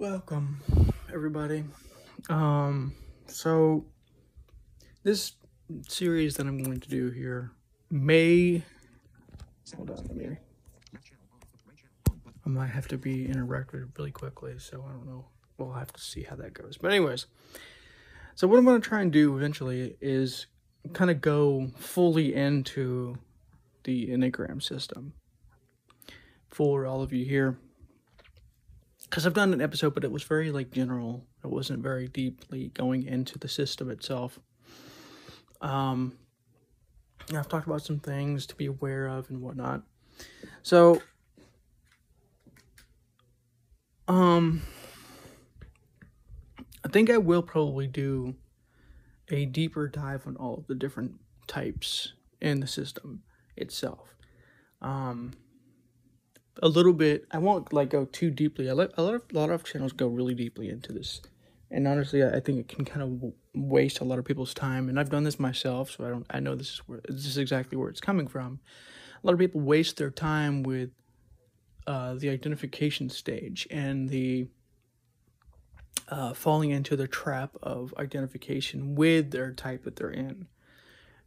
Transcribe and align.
Welcome, 0.00 0.60
everybody. 1.12 1.64
Um, 2.28 2.94
so 3.26 3.84
this 5.02 5.32
series 5.88 6.36
that 6.36 6.46
I'm 6.46 6.62
going 6.62 6.78
to 6.78 6.88
do 6.88 7.10
here 7.10 7.50
may 7.90 8.62
hold 9.76 9.90
on, 9.90 9.96
let 9.96 10.14
me. 10.14 10.36
I 12.46 12.48
might 12.48 12.68
have 12.68 12.86
to 12.88 12.96
be 12.96 13.26
interrupted 13.26 13.90
really 13.98 14.12
quickly, 14.12 14.54
so 14.58 14.84
I 14.88 14.92
don't 14.92 15.04
know. 15.04 15.24
We'll 15.56 15.72
have 15.72 15.92
to 15.92 16.00
see 16.00 16.22
how 16.22 16.36
that 16.36 16.54
goes. 16.54 16.78
But 16.78 16.92
anyways, 16.92 17.26
so 18.36 18.46
what 18.46 18.60
I'm 18.60 18.64
going 18.64 18.80
to 18.80 18.88
try 18.88 19.00
and 19.00 19.12
do 19.12 19.36
eventually 19.36 19.96
is 20.00 20.46
kind 20.92 21.10
of 21.10 21.20
go 21.20 21.72
fully 21.76 22.36
into 22.36 23.18
the 23.82 24.10
Enneagram 24.10 24.62
system 24.62 25.14
for 26.48 26.86
all 26.86 27.02
of 27.02 27.12
you 27.12 27.24
here 27.24 27.58
because 29.08 29.26
I've 29.26 29.34
done 29.34 29.52
an 29.52 29.60
episode, 29.60 29.94
but 29.94 30.04
it 30.04 30.12
was 30.12 30.22
very 30.22 30.50
like 30.50 30.70
general. 30.70 31.24
It 31.42 31.48
wasn't 31.48 31.82
very 31.82 32.08
deeply 32.08 32.68
going 32.74 33.04
into 33.04 33.38
the 33.38 33.48
system 33.48 33.90
itself. 33.90 34.38
Um, 35.60 36.18
I've 37.34 37.48
talked 37.48 37.66
about 37.66 37.82
some 37.82 37.98
things 37.98 38.46
to 38.46 38.54
be 38.54 38.66
aware 38.66 39.06
of 39.06 39.28
and 39.30 39.40
whatnot. 39.40 39.82
So, 40.62 41.02
um, 44.06 44.62
I 46.84 46.88
think 46.88 47.10
I 47.10 47.18
will 47.18 47.42
probably 47.42 47.86
do 47.86 48.34
a 49.30 49.44
deeper 49.46 49.88
dive 49.88 50.26
on 50.26 50.36
all 50.36 50.56
of 50.58 50.66
the 50.66 50.74
different 50.74 51.12
types 51.46 52.12
in 52.40 52.60
the 52.60 52.66
system 52.66 53.22
itself. 53.56 54.14
Um, 54.80 55.32
a 56.62 56.68
little 56.68 56.92
bit. 56.92 57.24
I 57.30 57.38
won't 57.38 57.72
like 57.72 57.90
go 57.90 58.04
too 58.04 58.30
deeply. 58.30 58.68
I 58.68 58.72
let 58.72 58.90
a 58.96 59.02
lot 59.02 59.14
of 59.14 59.22
a 59.32 59.38
lot 59.38 59.50
of 59.50 59.64
channels 59.64 59.92
go 59.92 60.06
really 60.06 60.34
deeply 60.34 60.68
into 60.68 60.92
this, 60.92 61.20
and 61.70 61.86
honestly, 61.86 62.24
I, 62.24 62.40
think 62.40 62.58
it 62.60 62.68
can 62.68 62.84
kind 62.84 63.02
of 63.02 63.32
waste 63.54 64.00
a 64.00 64.04
lot 64.04 64.18
of 64.18 64.24
people's 64.24 64.54
time. 64.54 64.88
And 64.88 64.98
I've 64.98 65.10
done 65.10 65.24
this 65.24 65.38
myself, 65.38 65.90
so 65.90 66.06
I 66.06 66.08
don't. 66.10 66.26
I 66.30 66.40
know 66.40 66.54
this 66.54 66.74
is 66.74 66.78
where 66.86 67.00
this 67.08 67.26
is 67.26 67.38
exactly 67.38 67.76
where 67.76 67.88
it's 67.88 68.00
coming 68.00 68.26
from. 68.26 68.60
A 69.22 69.26
lot 69.26 69.32
of 69.32 69.38
people 69.38 69.60
waste 69.60 69.96
their 69.96 70.10
time 70.10 70.62
with 70.62 70.90
uh, 71.86 72.14
the 72.14 72.28
identification 72.28 73.08
stage 73.08 73.66
and 73.70 74.08
the 74.08 74.48
uh, 76.08 76.32
falling 76.32 76.70
into 76.70 76.96
the 76.96 77.08
trap 77.08 77.56
of 77.62 77.94
identification 77.98 78.94
with 78.94 79.30
their 79.30 79.52
type 79.52 79.84
that 79.84 79.96
they're 79.96 80.10
in. 80.10 80.46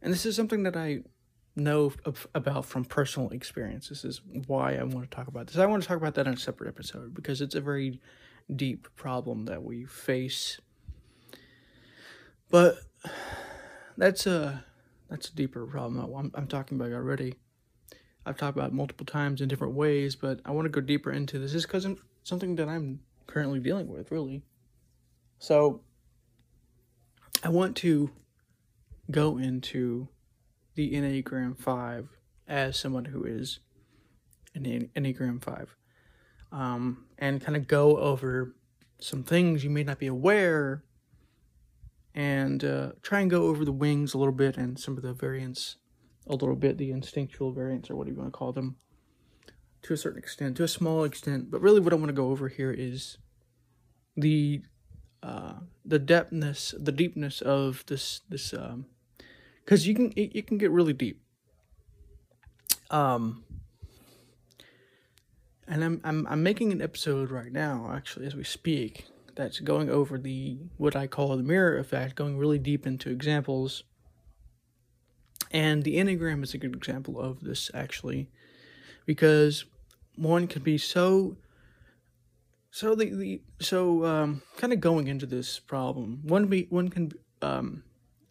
And 0.00 0.12
this 0.12 0.26
is 0.26 0.34
something 0.34 0.64
that 0.64 0.76
I 0.76 1.02
know 1.54 1.92
about 2.34 2.64
from 2.64 2.84
personal 2.84 3.30
experience. 3.30 3.88
This 3.88 4.04
is 4.04 4.20
why 4.46 4.74
I 4.74 4.82
want 4.82 5.10
to 5.10 5.14
talk 5.14 5.28
about 5.28 5.46
this. 5.46 5.58
I 5.58 5.66
want 5.66 5.82
to 5.82 5.88
talk 5.88 5.98
about 5.98 6.14
that 6.14 6.26
in 6.26 6.34
a 6.34 6.36
separate 6.36 6.68
episode 6.68 7.14
because 7.14 7.40
it's 7.40 7.54
a 7.54 7.60
very 7.60 8.00
deep 8.54 8.88
problem 8.96 9.44
that 9.46 9.62
we 9.62 9.84
face. 9.84 10.60
But 12.50 12.78
that's 13.96 14.26
a 14.26 14.64
that's 15.10 15.28
a 15.28 15.34
deeper 15.34 15.66
problem 15.66 16.14
I'm, 16.14 16.30
I'm 16.34 16.46
talking 16.46 16.80
about 16.80 16.92
already. 16.92 17.34
I've 18.24 18.36
talked 18.36 18.56
about 18.56 18.72
multiple 18.72 19.04
times 19.04 19.40
in 19.40 19.48
different 19.48 19.74
ways, 19.74 20.16
but 20.16 20.40
I 20.44 20.52
want 20.52 20.66
to 20.66 20.70
go 20.70 20.80
deeper 20.80 21.10
into 21.10 21.38
this. 21.38 21.54
Is 21.54 21.66
because 21.66 21.84
it's 21.84 22.00
something 22.22 22.54
that 22.56 22.68
I'm 22.68 23.00
currently 23.26 23.58
dealing 23.58 23.88
with, 23.88 24.10
really. 24.10 24.42
So 25.38 25.82
I 27.42 27.48
want 27.48 27.76
to 27.78 28.10
go 29.10 29.38
into 29.38 30.08
the 30.74 30.92
Enneagram 30.92 31.58
5 31.58 32.08
as 32.48 32.78
someone 32.78 33.06
who 33.06 33.24
is 33.24 33.60
an 34.54 34.90
Enneagram 34.96 35.42
5 35.42 35.76
um, 36.52 37.06
and 37.18 37.40
kind 37.40 37.56
of 37.56 37.66
go 37.66 37.96
over 37.98 38.54
some 38.98 39.22
things 39.22 39.64
you 39.64 39.70
may 39.70 39.82
not 39.82 39.98
be 39.98 40.06
aware 40.06 40.84
and 42.14 42.62
uh, 42.64 42.92
try 43.02 43.20
and 43.20 43.30
go 43.30 43.46
over 43.46 43.64
the 43.64 43.72
wings 43.72 44.14
a 44.14 44.18
little 44.18 44.34
bit 44.34 44.56
and 44.56 44.78
some 44.78 44.96
of 44.96 45.02
the 45.02 45.12
variants 45.12 45.76
a 46.26 46.32
little 46.32 46.56
bit, 46.56 46.78
the 46.78 46.90
instinctual 46.90 47.52
variants 47.52 47.90
or 47.90 47.94
what 47.94 48.00
whatever 48.00 48.14
you 48.14 48.20
want 48.20 48.32
to 48.32 48.38
call 48.38 48.52
them, 48.52 48.76
to 49.82 49.92
a 49.92 49.96
certain 49.96 50.18
extent, 50.18 50.56
to 50.56 50.64
a 50.64 50.68
small 50.68 51.04
extent. 51.04 51.50
But 51.50 51.60
really, 51.60 51.80
what 51.80 51.92
I 51.92 51.96
want 51.96 52.08
to 52.08 52.12
go 52.12 52.30
over 52.30 52.48
here 52.48 52.70
is 52.70 53.18
the 54.16 54.62
uh, 55.22 55.54
the 55.84 55.98
depthness, 55.98 56.74
the 56.78 56.92
deepness 56.92 57.40
of 57.40 57.84
this 57.86 58.20
this 58.28 58.52
um, 58.52 58.86
because 59.64 59.86
you 59.86 59.94
can 59.94 60.12
it, 60.12 60.32
it 60.34 60.46
can 60.46 60.58
get 60.58 60.70
really 60.70 60.92
deep. 60.92 61.20
Um, 62.90 63.44
and 65.66 65.82
I'm 65.84 66.00
I'm 66.04 66.26
I'm 66.28 66.42
making 66.42 66.72
an 66.72 66.82
episode 66.82 67.30
right 67.30 67.52
now, 67.52 67.90
actually, 67.94 68.26
as 68.26 68.34
we 68.34 68.44
speak, 68.44 69.06
that's 69.34 69.60
going 69.60 69.88
over 69.88 70.18
the 70.18 70.58
what 70.76 70.94
I 70.94 71.06
call 71.06 71.36
the 71.36 71.42
mirror 71.42 71.78
effect, 71.78 72.16
going 72.16 72.36
really 72.36 72.58
deep 72.58 72.86
into 72.86 73.10
examples. 73.10 73.84
And 75.50 75.84
the 75.84 75.96
Enneagram 75.96 76.42
is 76.42 76.54
a 76.54 76.58
good 76.58 76.74
example 76.74 77.20
of 77.20 77.40
this, 77.40 77.70
actually, 77.74 78.30
because 79.04 79.66
one 80.16 80.46
can 80.46 80.62
be 80.62 80.78
so 80.78 81.36
so 82.70 82.94
the, 82.94 83.10
the 83.14 83.42
so 83.60 84.04
um 84.04 84.42
kind 84.56 84.72
of 84.72 84.80
going 84.80 85.06
into 85.06 85.26
this 85.26 85.58
problem 85.58 86.20
one 86.24 86.46
be 86.46 86.66
one 86.70 86.88
can 86.88 87.12
um 87.40 87.82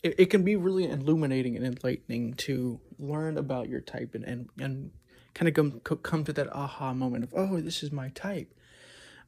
it, 0.03 0.15
it 0.19 0.25
can 0.27 0.43
be 0.43 0.55
really 0.55 0.89
illuminating 0.89 1.55
and 1.55 1.65
enlightening 1.65 2.33
to 2.33 2.79
learn 2.99 3.37
about 3.37 3.69
your 3.69 3.81
type 3.81 4.15
and 4.15 4.23
and, 4.23 4.49
and 4.59 4.91
kind 5.33 5.47
of 5.47 5.53
come 5.53 5.79
come 6.01 6.23
to 6.23 6.33
that 6.33 6.53
aha 6.53 6.93
moment 6.93 7.23
of 7.23 7.33
oh 7.35 7.59
this 7.59 7.83
is 7.83 7.91
my 7.91 8.09
type. 8.09 8.53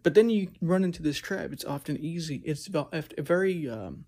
But 0.02 0.16
then 0.16 0.30
you 0.30 0.50
run 0.62 0.84
into 0.84 1.02
this 1.02 1.18
trap. 1.18 1.54
It's 1.54 1.64
often 1.64 1.98
easy. 1.98 2.42
It's 2.44 2.68
very 3.18 3.70
um, 3.70 4.04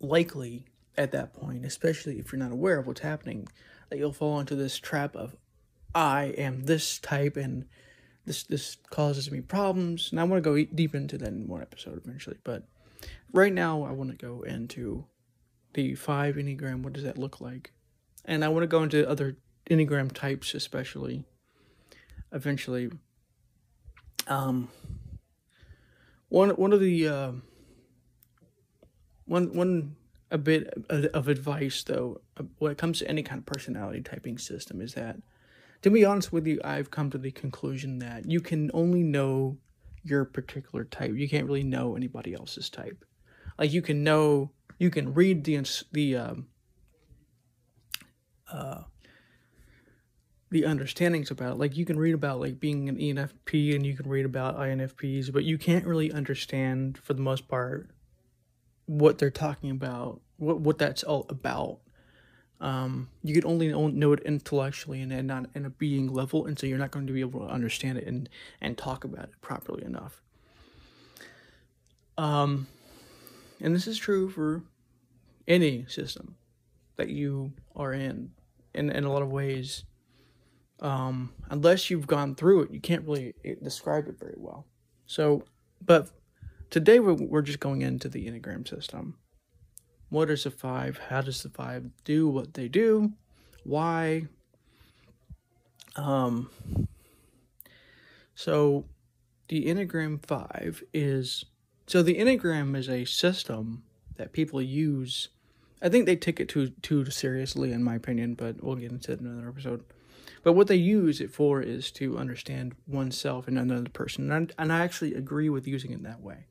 likely 0.00 0.64
at 0.96 1.12
that 1.12 1.32
point 1.32 1.64
especially 1.64 2.18
if 2.18 2.32
you're 2.32 2.38
not 2.38 2.52
aware 2.52 2.78
of 2.78 2.86
what's 2.86 3.00
happening 3.00 3.46
that 3.88 3.98
you'll 3.98 4.12
fall 4.12 4.40
into 4.40 4.56
this 4.56 4.78
trap 4.78 5.14
of 5.14 5.36
i 5.94 6.24
am 6.36 6.64
this 6.64 6.98
type 6.98 7.36
and 7.36 7.64
this 8.26 8.42
this 8.44 8.76
causes 8.90 9.30
me 9.30 9.40
problems. 9.40 10.10
And 10.10 10.20
i 10.20 10.24
want 10.24 10.42
to 10.42 10.50
go 10.50 10.62
deep 10.74 10.94
into 10.94 11.18
that 11.18 11.28
in 11.28 11.46
one 11.46 11.62
episode 11.62 12.00
eventually 12.02 12.38
but 12.44 12.66
right 13.32 13.52
now 13.52 13.82
I 13.82 13.92
want 13.92 14.10
to 14.10 14.16
go 14.16 14.42
into 14.42 15.06
the 15.74 15.94
five 15.94 16.36
Enneagram. 16.36 16.82
What 16.82 16.92
does 16.92 17.04
that 17.04 17.18
look 17.18 17.40
like? 17.40 17.72
And 18.24 18.44
I 18.44 18.48
want 18.48 18.62
to 18.64 18.68
go 18.68 18.82
into 18.82 19.08
other 19.08 19.36
Enneagram 19.70 20.12
types, 20.12 20.54
especially 20.54 21.24
eventually. 22.32 22.90
Um, 24.26 24.68
one 26.28 26.50
one 26.50 26.72
of 26.72 26.80
the 26.80 27.08
uh, 27.08 27.32
one 29.26 29.54
one 29.54 29.96
a 30.30 30.38
bit 30.38 30.72
of 30.88 31.28
advice 31.28 31.82
though 31.82 32.20
uh, 32.36 32.44
when 32.58 32.72
it 32.72 32.78
comes 32.78 33.00
to 33.00 33.08
any 33.08 33.22
kind 33.22 33.40
of 33.40 33.46
personality 33.46 34.00
typing 34.00 34.38
system 34.38 34.80
is 34.80 34.94
that 34.94 35.16
to 35.82 35.90
be 35.90 36.04
honest 36.04 36.32
with 36.32 36.46
you 36.46 36.60
i've 36.64 36.90
come 36.90 37.10
to 37.10 37.18
the 37.18 37.32
conclusion 37.32 37.98
that 37.98 38.30
you 38.30 38.40
can 38.40 38.70
only 38.72 39.02
know 39.02 39.56
your 40.04 40.24
particular 40.24 40.84
type 40.84 41.12
you 41.14 41.28
can't 41.28 41.46
really 41.46 41.64
know 41.64 41.96
anybody 41.96 42.32
else's 42.32 42.70
type 42.70 43.04
like 43.60 43.72
you 43.72 43.82
can 43.82 44.02
know 44.02 44.50
you 44.78 44.90
can 44.90 45.12
read 45.12 45.44
the 45.44 45.60
the 45.92 46.16
um, 46.16 46.46
uh, 48.50 48.82
the 50.50 50.62
understandings 50.62 51.30
about 51.30 51.52
it. 51.52 51.58
Like 51.58 51.76
you 51.76 51.84
can 51.84 51.98
read 51.98 52.14
about 52.14 52.40
like 52.40 52.58
being 52.58 52.88
an 52.88 52.96
ENFP 52.96 53.76
and 53.76 53.86
you 53.86 53.94
can 53.94 54.08
read 54.08 54.24
about 54.24 54.56
INFPs, 54.56 55.32
but 55.32 55.44
you 55.44 55.58
can't 55.58 55.86
really 55.86 56.10
understand 56.10 56.98
for 56.98 57.12
the 57.12 57.20
most 57.20 57.46
part 57.46 57.90
what 58.86 59.18
they're 59.18 59.30
talking 59.30 59.70
about, 59.70 60.22
what 60.38 60.60
what 60.60 60.78
that's 60.78 61.04
all 61.04 61.26
about. 61.28 61.80
Um, 62.62 63.08
you 63.22 63.34
can 63.34 63.44
only 63.46 63.68
know 63.68 64.12
it 64.12 64.20
intellectually 64.20 65.00
and, 65.00 65.12
and 65.12 65.28
not 65.28 65.46
in 65.54 65.64
a 65.66 65.70
being 65.70 66.12
level, 66.12 66.46
and 66.46 66.58
so 66.58 66.66
you're 66.66 66.78
not 66.78 66.90
going 66.90 67.06
to 67.06 67.12
be 67.12 67.20
able 67.20 67.40
to 67.40 67.52
understand 67.52 67.98
it 67.98 68.06
and 68.06 68.26
and 68.58 68.78
talk 68.78 69.04
about 69.04 69.24
it 69.24 69.40
properly 69.42 69.84
enough. 69.84 70.22
Um, 72.18 72.66
and 73.60 73.74
this 73.74 73.86
is 73.86 73.98
true 73.98 74.28
for 74.28 74.62
any 75.46 75.84
system 75.86 76.36
that 76.96 77.08
you 77.08 77.52
are 77.74 77.92
in 77.92 78.30
in, 78.74 78.90
in 78.90 79.04
a 79.04 79.12
lot 79.12 79.22
of 79.22 79.30
ways. 79.30 79.84
Um, 80.80 81.34
unless 81.50 81.90
you've 81.90 82.06
gone 82.06 82.34
through 82.34 82.62
it 82.62 82.70
you 82.70 82.80
can't 82.80 83.06
really 83.06 83.34
eh, 83.44 83.54
describe 83.62 84.08
it 84.08 84.18
very 84.18 84.36
well. 84.36 84.66
So 85.06 85.44
but 85.84 86.10
today 86.70 87.00
we're, 87.00 87.12
we're 87.12 87.42
just 87.42 87.60
going 87.60 87.82
into 87.82 88.08
the 88.08 88.26
enneagram 88.26 88.66
system. 88.66 89.18
What 90.08 90.30
is 90.30 90.44
the 90.44 90.50
five 90.50 90.98
how 91.08 91.20
does 91.20 91.42
the 91.42 91.50
five 91.50 91.90
do 92.04 92.28
what 92.28 92.54
they 92.54 92.68
do? 92.68 93.12
Why? 93.64 94.26
Um 95.96 96.50
so 98.34 98.86
the 99.48 99.66
enneagram 99.66 100.24
5 100.24 100.82
is 100.94 101.44
so 101.90 102.04
the 102.04 102.18
Enneagram 102.18 102.76
is 102.76 102.88
a 102.88 103.04
system 103.04 103.82
that 104.14 104.32
people 104.32 104.62
use. 104.62 105.26
I 105.82 105.88
think 105.88 106.06
they 106.06 106.14
take 106.14 106.38
it 106.38 106.48
too 106.48 106.68
too 106.82 107.10
seriously, 107.10 107.72
in 107.72 107.82
my 107.82 107.96
opinion, 107.96 108.34
but 108.34 108.62
we'll 108.62 108.76
get 108.76 108.92
into 108.92 109.10
it 109.10 109.18
in 109.18 109.26
another 109.26 109.48
episode. 109.48 109.82
But 110.44 110.52
what 110.52 110.68
they 110.68 110.76
use 110.76 111.20
it 111.20 111.32
for 111.32 111.60
is 111.60 111.90
to 111.92 112.16
understand 112.16 112.76
oneself 112.86 113.48
and 113.48 113.58
another 113.58 113.90
person. 113.90 114.30
And 114.30 114.52
I, 114.56 114.62
and 114.62 114.72
I 114.72 114.84
actually 114.84 115.14
agree 115.14 115.48
with 115.48 115.66
using 115.66 115.90
it 115.90 116.04
that 116.04 116.20
way. 116.20 116.46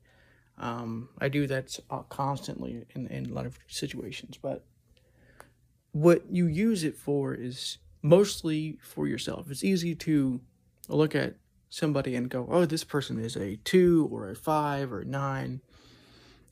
Um, 0.58 1.08
I 1.18 1.30
do 1.30 1.46
that 1.46 1.78
uh, 1.88 2.02
constantly 2.02 2.84
in, 2.94 3.06
in 3.06 3.30
a 3.30 3.32
lot 3.32 3.46
of 3.46 3.58
situations. 3.66 4.36
But 4.36 4.66
what 5.92 6.30
you 6.30 6.48
use 6.48 6.84
it 6.84 6.98
for 6.98 7.32
is 7.32 7.78
mostly 8.02 8.76
for 8.82 9.08
yourself. 9.08 9.50
It's 9.50 9.64
easy 9.64 9.94
to 9.94 10.42
look 10.88 11.14
at 11.14 11.36
somebody 11.70 12.16
and 12.16 12.28
go, 12.28 12.46
oh, 12.50 12.66
this 12.66 12.84
person 12.84 13.18
is 13.18 13.36
a 13.36 13.56
two 13.56 14.08
or 14.12 14.28
a 14.28 14.34
five 14.34 14.92
or 14.92 15.00
a 15.00 15.04
nine. 15.04 15.60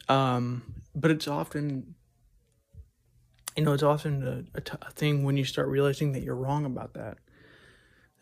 Um, 0.09 0.83
but 0.95 1.11
it's 1.11 1.29
often, 1.29 1.97
you 3.57 3.65
know, 3.65 3.73
it's 3.73 3.83
often 3.83 4.27
a, 4.55 4.59
a, 4.59 4.61
t- 4.63 4.79
a 4.81 4.91
thing 4.93 5.25
when 5.25 5.37
you 5.37 5.45
start 5.45 5.69
realizing 5.69 6.13
that 6.13 6.23
you're 6.23 6.37
wrong 6.37 6.65
about 6.65 6.95
that. 6.95 7.19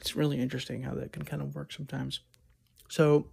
It's 0.01 0.17
really 0.17 0.41
interesting 0.41 0.83
how 0.83 0.95
that 0.95 1.13
can 1.13 1.25
kind 1.25 1.43
of 1.43 1.55
work 1.55 1.73
sometimes. 1.73 2.21
So, 2.89 3.27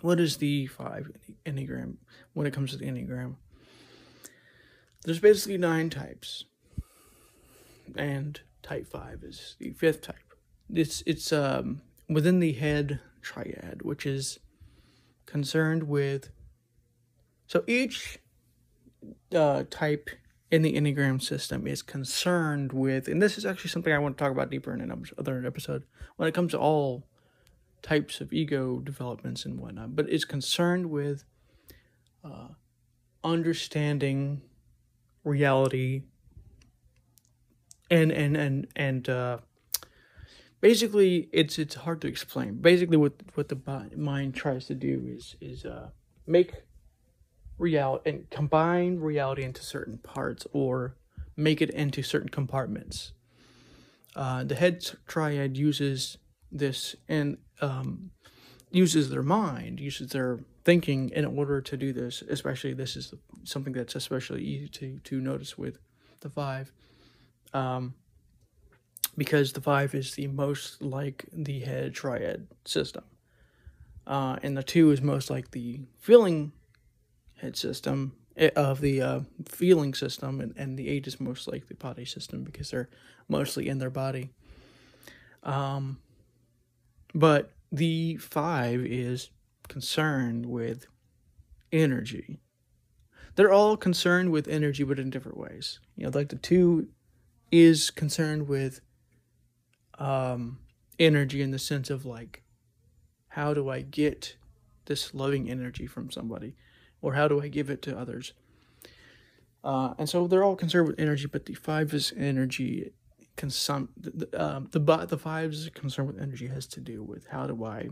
what 0.00 0.18
is 0.18 0.38
the 0.38 0.66
five 0.66 1.10
Enneagram 1.46 1.96
when 2.32 2.46
it 2.46 2.52
comes 2.52 2.72
to 2.72 2.76
the 2.76 2.86
Enneagram? 2.86 3.36
There's 5.04 5.20
basically 5.20 5.58
nine 5.58 5.90
types, 5.90 6.44
and 7.96 8.40
type 8.62 8.88
five 8.88 9.22
is 9.22 9.56
the 9.58 9.72
fifth 9.72 10.00
type 10.00 10.31
it's 10.72 11.02
it's 11.06 11.32
um 11.32 11.82
within 12.08 12.40
the 12.40 12.52
head 12.52 13.00
triad, 13.20 13.82
which 13.82 14.06
is 14.06 14.38
concerned 15.26 15.84
with. 15.84 16.30
So 17.46 17.64
each 17.66 18.18
uh, 19.34 19.64
type 19.70 20.10
in 20.50 20.62
the 20.62 20.74
Enneagram 20.74 21.22
system 21.22 21.66
is 21.66 21.82
concerned 21.82 22.72
with, 22.72 23.08
and 23.08 23.20
this 23.20 23.38
is 23.38 23.46
actually 23.46 23.70
something 23.70 23.92
I 23.92 23.98
want 23.98 24.16
to 24.16 24.22
talk 24.22 24.32
about 24.32 24.50
deeper 24.50 24.72
in 24.72 24.80
another 24.80 25.46
episode 25.46 25.84
when 26.16 26.28
it 26.28 26.34
comes 26.34 26.52
to 26.52 26.58
all 26.58 27.06
types 27.82 28.20
of 28.20 28.32
ego 28.32 28.78
developments 28.78 29.44
and 29.44 29.58
whatnot, 29.58 29.96
but 29.96 30.08
it's 30.08 30.24
concerned 30.24 30.90
with 30.90 31.24
uh, 32.24 32.48
understanding 33.24 34.42
reality 35.24 36.02
and 37.90 38.12
and 38.12 38.36
and 38.36 38.66
and 38.76 39.08
uh, 39.08 39.38
basically 40.62 41.28
it's 41.32 41.58
it's 41.58 41.74
hard 41.74 42.00
to 42.00 42.08
explain. 42.08 42.54
Basically 42.62 42.96
what 42.96 43.12
what 43.34 43.50
the 43.50 43.90
mind 43.94 44.34
tries 44.34 44.64
to 44.66 44.74
do 44.74 45.04
is 45.06 45.36
is 45.42 45.66
uh 45.66 45.90
make 46.26 46.54
reality 47.58 48.08
and 48.08 48.30
combine 48.30 48.98
reality 48.98 49.42
into 49.42 49.62
certain 49.62 49.98
parts 49.98 50.46
or 50.52 50.96
make 51.36 51.60
it 51.60 51.68
into 51.70 52.02
certain 52.02 52.30
compartments. 52.30 53.12
Uh 54.16 54.44
the 54.44 54.54
head 54.54 54.88
triad 55.06 55.58
uses 55.58 56.16
this 56.50 56.96
and 57.08 57.36
um 57.60 58.10
uses 58.70 59.10
their 59.10 59.22
mind 59.22 59.80
uses 59.80 60.12
their 60.12 60.40
thinking 60.64 61.10
in 61.10 61.24
order 61.24 61.60
to 61.60 61.76
do 61.76 61.92
this 61.92 62.22
especially 62.28 62.72
this 62.72 62.96
is 62.96 63.12
something 63.44 63.72
that's 63.72 63.96
especially 63.96 64.42
easy 64.42 64.68
to 64.68 64.98
to 65.00 65.20
notice 65.20 65.58
with 65.58 65.78
the 66.20 66.30
five. 66.30 66.72
Um 67.52 67.94
because 69.16 69.52
the 69.52 69.60
five 69.60 69.94
is 69.94 70.14
the 70.14 70.26
most 70.28 70.82
like 70.82 71.24
the 71.32 71.60
head 71.60 71.94
triad 71.94 72.46
system. 72.64 73.04
Uh, 74.06 74.36
and 74.42 74.56
the 74.56 74.62
two 74.62 74.90
is 74.90 75.00
most 75.00 75.30
like 75.30 75.50
the 75.52 75.80
feeling 75.98 76.52
head 77.36 77.56
system 77.56 78.14
eh, 78.36 78.50
of 78.56 78.80
the 78.80 79.00
uh, 79.00 79.20
feeling 79.46 79.94
system, 79.94 80.40
and, 80.40 80.54
and 80.56 80.78
the 80.78 80.88
eight 80.88 81.06
is 81.06 81.20
most 81.20 81.46
like 81.46 81.68
the 81.68 81.74
body 81.74 82.04
system 82.04 82.42
because 82.42 82.70
they're 82.70 82.88
mostly 83.28 83.68
in 83.68 83.78
their 83.78 83.90
body. 83.90 84.30
Um, 85.42 85.98
but 87.14 87.52
the 87.70 88.16
five 88.16 88.80
is 88.80 89.30
concerned 89.68 90.46
with 90.46 90.86
energy. 91.70 92.38
They're 93.34 93.52
all 93.52 93.76
concerned 93.76 94.30
with 94.30 94.46
energy, 94.48 94.84
but 94.84 94.98
in 94.98 95.10
different 95.10 95.38
ways. 95.38 95.80
You 95.96 96.04
know, 96.04 96.10
like 96.12 96.28
the 96.28 96.36
two 96.36 96.88
is 97.50 97.90
concerned 97.90 98.48
with 98.48 98.80
um, 99.98 100.58
energy 100.98 101.42
in 101.42 101.50
the 101.50 101.58
sense 101.58 101.90
of 101.90 102.04
like, 102.04 102.42
how 103.28 103.54
do 103.54 103.68
I 103.68 103.80
get 103.80 104.36
this 104.86 105.14
loving 105.14 105.50
energy 105.50 105.86
from 105.86 106.10
somebody, 106.10 106.54
or 107.00 107.14
how 107.14 107.28
do 107.28 107.40
I 107.40 107.48
give 107.48 107.70
it 107.70 107.82
to 107.82 107.98
others? 107.98 108.32
Uh, 109.64 109.94
and 109.98 110.08
so 110.08 110.26
they're 110.26 110.44
all 110.44 110.56
concerned 110.56 110.88
with 110.88 110.98
energy, 110.98 111.26
but 111.26 111.46
the 111.46 111.54
five 111.54 111.94
is 111.94 112.12
energy 112.16 112.92
consum 113.36 113.88
the 113.96 114.28
uh, 114.38 114.60
the 114.70 115.06
the 115.06 115.18
five 115.18 115.52
is 115.52 115.68
concerned 115.74 116.08
with 116.08 116.20
energy 116.20 116.48
has 116.48 116.66
to 116.66 116.80
do 116.80 117.02
with 117.02 117.26
how 117.28 117.46
do 117.46 117.64
I 117.64 117.88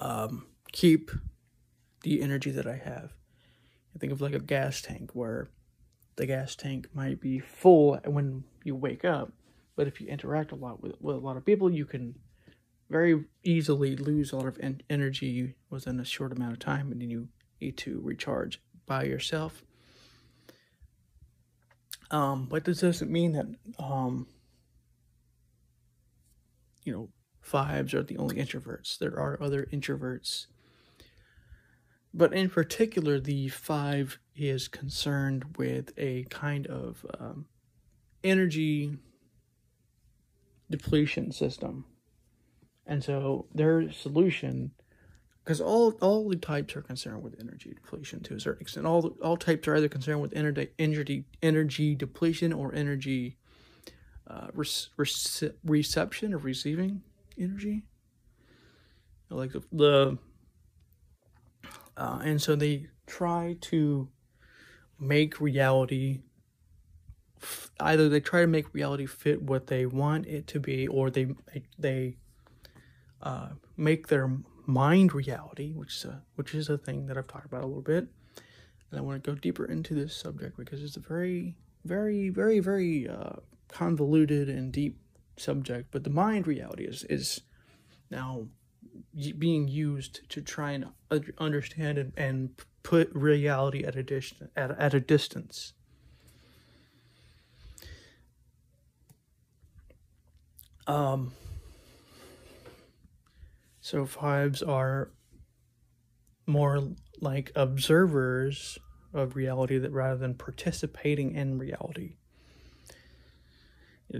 um, 0.00 0.46
keep 0.72 1.10
the 2.02 2.22
energy 2.22 2.50
that 2.50 2.66
I 2.66 2.76
have. 2.76 3.12
I 3.94 3.98
think 3.98 4.12
of 4.12 4.20
like 4.20 4.34
a 4.34 4.38
gas 4.38 4.82
tank 4.82 5.10
where 5.14 5.48
the 6.16 6.26
gas 6.26 6.54
tank 6.54 6.88
might 6.94 7.20
be 7.20 7.38
full 7.38 7.98
when 8.04 8.44
you 8.64 8.74
wake 8.74 9.04
up, 9.04 9.32
but 9.76 9.86
if 9.86 10.00
you 10.00 10.08
interact 10.08 10.52
a 10.52 10.56
lot 10.56 10.82
with, 10.82 10.94
with 11.00 11.16
a 11.16 11.20
lot 11.20 11.36
of 11.36 11.44
people, 11.44 11.70
you 11.70 11.84
can 11.84 12.14
very 12.88 13.24
easily 13.44 13.94
lose 13.96 14.32
a 14.32 14.36
lot 14.36 14.46
of 14.46 14.58
en- 14.60 14.80
energy 14.88 15.54
within 15.70 16.00
a 16.00 16.04
short 16.04 16.32
amount 16.32 16.52
of 16.52 16.58
time, 16.58 16.90
and 16.90 17.00
then 17.00 17.10
you 17.10 17.28
need 17.60 17.76
to 17.76 18.00
recharge 18.02 18.60
by 18.86 19.04
yourself. 19.04 19.62
Um, 22.10 22.46
but 22.48 22.64
this 22.64 22.80
doesn't 22.80 23.10
mean 23.10 23.32
that 23.32 23.46
um, 23.82 24.28
you 26.84 26.92
know 26.92 27.08
fives 27.40 27.92
are 27.94 28.02
the 28.02 28.16
only 28.16 28.36
introverts. 28.36 28.98
There 28.98 29.18
are 29.18 29.42
other 29.42 29.66
introverts, 29.72 30.46
but 32.14 32.32
in 32.32 32.48
particular, 32.48 33.18
the 33.18 33.48
five 33.48 34.20
is 34.36 34.68
concerned 34.68 35.56
with 35.58 35.92
a 35.98 36.24
kind 36.30 36.68
of 36.68 37.04
um, 37.18 37.46
energy 38.22 38.96
depletion 40.70 41.32
system. 41.32 41.84
And 42.86 43.02
so 43.02 43.46
their 43.54 43.90
solution, 43.92 44.72
because 45.42 45.60
all 45.60 45.92
all 46.00 46.28
the 46.28 46.36
types 46.36 46.76
are 46.76 46.82
concerned 46.82 47.22
with 47.22 47.36
energy 47.40 47.74
depletion 47.74 48.22
to 48.24 48.34
a 48.34 48.40
certain 48.40 48.62
extent. 48.62 48.86
All 48.86 49.16
all 49.22 49.36
types 49.36 49.66
are 49.66 49.76
either 49.76 49.88
concerned 49.88 50.22
with 50.22 50.32
energy 50.36 50.68
energy 50.78 51.24
energy 51.42 51.94
depletion 51.94 52.52
or 52.52 52.74
energy 52.74 53.36
uh, 54.28 54.48
rece- 54.48 55.52
reception 55.64 56.32
or 56.34 56.38
receiving 56.38 57.02
energy. 57.38 57.84
Like 59.30 59.52
the, 59.52 59.62
the 59.72 60.18
uh, 61.96 62.20
and 62.22 62.40
so 62.40 62.54
they 62.54 62.86
try 63.06 63.56
to 63.62 64.08
make 65.00 65.40
reality 65.40 66.20
either 67.80 68.08
they 68.08 68.20
try 68.20 68.40
to 68.40 68.46
make 68.46 68.72
reality 68.74 69.06
fit 69.06 69.42
what 69.42 69.66
they 69.66 69.86
want 69.86 70.26
it 70.26 70.46
to 70.48 70.60
be, 70.60 70.86
or 70.86 71.10
they 71.10 71.34
they 71.78 72.16
uh, 73.22 73.48
make 73.76 74.08
their 74.08 74.30
mind 74.66 75.14
reality, 75.14 75.72
which 75.72 75.96
is 75.96 76.04
a, 76.04 76.22
which 76.34 76.54
is 76.54 76.68
a 76.68 76.78
thing 76.78 77.06
that 77.06 77.16
I've 77.16 77.28
talked 77.28 77.46
about 77.46 77.62
a 77.62 77.66
little 77.66 77.82
bit. 77.82 78.08
And 78.90 79.00
I 79.00 79.02
want 79.02 79.22
to 79.22 79.30
go 79.30 79.36
deeper 79.36 79.64
into 79.64 79.94
this 79.94 80.16
subject 80.16 80.56
because 80.56 80.82
it's 80.82 80.96
a 80.96 81.00
very, 81.00 81.56
very, 81.84 82.28
very, 82.28 82.60
very 82.60 83.08
uh, 83.08 83.36
convoluted 83.68 84.48
and 84.48 84.72
deep 84.72 84.98
subject. 85.36 85.88
But 85.90 86.04
the 86.04 86.10
mind 86.10 86.46
reality 86.46 86.84
is 86.84 87.04
is 87.04 87.40
now 88.10 88.48
being 89.38 89.68
used 89.68 90.28
to 90.30 90.40
try 90.40 90.72
and 90.72 90.86
understand 91.38 91.98
and, 91.98 92.12
and 92.16 92.50
put 92.82 93.12
reality 93.14 93.84
at 93.84 93.96
a 93.96 94.02
distance 94.02 94.50
at, 94.56 94.70
at 94.78 94.94
a 94.94 95.00
distance 95.00 95.72
Um, 100.86 101.32
so 103.80 104.06
fives 104.06 104.62
are 104.62 105.10
more 106.46 106.90
like 107.20 107.50
observers 107.54 108.78
of 109.12 109.36
reality 109.36 109.78
that 109.78 109.92
rather 109.92 110.16
than 110.16 110.34
participating 110.34 111.34
in 111.34 111.58
reality. 111.58 112.16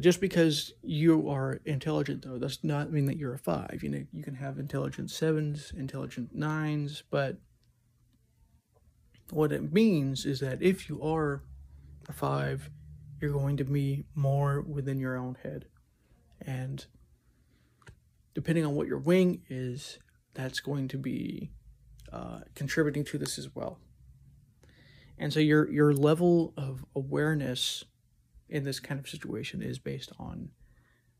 just 0.01 0.21
because 0.21 0.73
you 0.83 1.31
are 1.31 1.61
intelligent 1.65 2.23
though 2.23 2.39
does 2.39 2.59
not 2.65 2.91
mean 2.91 3.07
that 3.07 3.17
you're 3.17 3.35
a 3.35 3.39
five. 3.39 3.81
You 3.83 3.89
know, 3.89 4.05
you 4.13 4.23
can 4.23 4.35
have 4.35 4.59
intelligent 4.59 5.11
sevens, 5.11 5.73
intelligent 5.77 6.35
nines, 6.35 7.05
but 7.11 7.39
what 9.31 9.53
it 9.53 9.73
means 9.73 10.27
is 10.27 10.41
that 10.41 10.63
if 10.63 10.89
you 10.89 11.01
are 11.03 11.43
a 12.09 12.13
five, 12.13 12.71
you're 13.21 13.33
going 13.33 13.57
to 13.57 13.65
be 13.65 14.05
more 14.15 14.61
within 14.61 14.99
your 14.99 15.17
own 15.17 15.37
head. 15.43 15.67
And 16.41 16.85
depending 18.35 18.65
on 18.65 18.75
what 18.75 18.87
your 18.87 18.99
wing 18.99 19.43
is, 19.49 19.99
that's 20.35 20.61
going 20.61 20.89
to 20.89 20.99
be 20.99 21.51
uh, 22.13 22.41
contributing 22.55 23.05
to 23.05 23.19
this 23.19 23.39
as 23.39 23.55
well. 23.55 23.79
And 25.19 25.33
so 25.33 25.41
your 25.41 25.71
your 25.71 25.95
level 25.95 26.53
of 26.57 26.85
awareness 26.95 27.85
in 28.49 28.65
this 28.65 28.81
kind 28.81 29.01
of 29.01 29.09
situation 29.09 29.63
is 29.63 29.79
based 29.79 30.13
on 30.19 30.51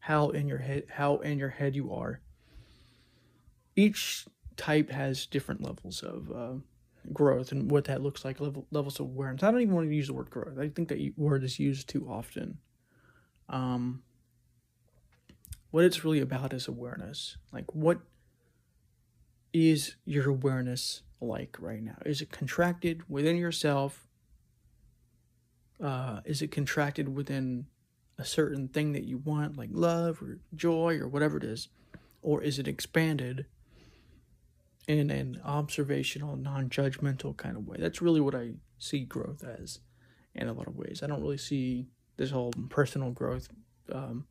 how 0.01 0.29
in 0.29 0.47
your 0.47 0.59
head 0.59 0.85
how 0.91 1.17
in 1.17 1.39
your 1.39 1.49
head 1.49 1.75
you 1.75 1.93
are. 1.93 2.21
Each 3.75 4.27
type 4.57 4.91
has 4.91 5.27
different 5.27 5.63
levels 5.63 6.03
of 6.03 6.31
uh, 6.31 6.55
growth 7.13 7.53
and 7.53 7.71
what 7.71 7.85
that 7.85 8.03
looks 8.03 8.25
like 8.25 8.41
level, 8.41 8.67
levels 8.71 9.01
of 9.01 9.07
awareness. 9.07 9.43
I 9.43 9.51
don't 9.51 9.61
even 9.61 9.75
want 9.75 9.89
to 9.89 9.95
use 9.95 10.07
the 10.07 10.15
word 10.15 10.31
growth. 10.31 10.59
I 10.59 10.69
think 10.69 10.89
that 10.89 11.13
word 11.17 11.45
is 11.45 11.59
used 11.59 11.89
too 11.89 12.07
often. 12.09 12.59
Um, 13.49 14.03
what 15.71 15.85
it's 15.85 16.05
really 16.05 16.21
about 16.21 16.53
is 16.53 16.69
awareness. 16.69 17.37
Like 17.53 17.75
what 17.75 18.01
is 19.53 19.97
your 20.05 20.29
awareness 20.29 21.03
like 21.21 21.57
right 21.59 21.83
now? 21.83 21.97
Is 22.05 22.21
it 22.21 22.31
contracted 22.31 23.09
within 23.09 23.37
yourself? 23.37 24.07
Uh, 25.83 26.21
is 26.25 26.43
it 26.43 26.51
contracted 26.51 27.15
within 27.15 27.67
a 28.19 28.25
certain 28.25 28.69
thing 28.69 28.93
that 28.93 29.05
you 29.05 29.19
want, 29.19 29.57
like 29.57 29.71
love 29.73 30.23
or 30.23 30.39
joy 30.55 30.99
or 30.99 31.09
whatever 31.09 31.37
it 31.37 31.45
is? 31.45 31.69
Or 32.23 32.43
is 32.43 32.59
it 32.59 32.67
expanded 32.67 33.47
in 34.89 35.11
an 35.11 35.41
observational, 35.45 36.37
non 36.37 36.69
judgmental 36.69 37.37
kind 37.37 37.57
of 37.57 37.67
way? 37.67 37.77
That's 37.79 38.03
really 38.03 38.21
what 38.21 38.35
I 38.35 38.53
see 38.79 39.01
growth 39.01 39.45
as 39.45 39.81
in 40.35 40.49
a 40.49 40.53
lot 40.53 40.67
of 40.67 40.77
ways. 40.77 41.03
I 41.03 41.07
don't 41.07 41.23
really 41.23 41.39
see 41.39 41.87
this 42.17 42.31
whole 42.31 42.53
personal 42.69 43.11
growth 43.11 43.49
um, 43.93 44.27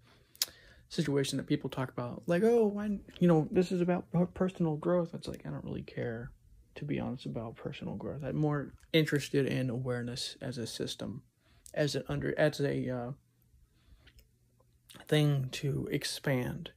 situation 0.89 1.38
that 1.38 1.48
people 1.48 1.70
talk 1.70 1.89
about 1.89 2.22
like 2.27 2.44
oh 2.44 2.68
when 2.68 3.01
you 3.20 3.27
know 3.27 3.48
this 3.51 3.72
is 3.72 3.82
about 3.82 4.06
personal 4.34 4.75
growth. 4.77 5.13
It's 5.13 5.27
like 5.27 5.46
i 5.46 5.50
don't 5.50 5.63
really 5.63 5.82
care 5.82 6.32
to 6.75 6.86
be 6.86 7.00
honest 7.00 7.25
about 7.25 7.56
personal 7.56 7.96
growth. 7.96 8.24
I'm 8.24 8.36
more 8.36 8.74
interested 8.94 9.46
in 9.46 9.70
awareness 9.70 10.36
as 10.42 10.58
a 10.58 10.68
system 10.68 11.24
as 11.74 11.96
an 11.96 12.04
under 12.08 12.38
as 12.38 12.60
a 12.60 12.89
uh, 12.89 13.12
thing 15.08 15.50
to 15.54 15.88
expand. 15.92 16.72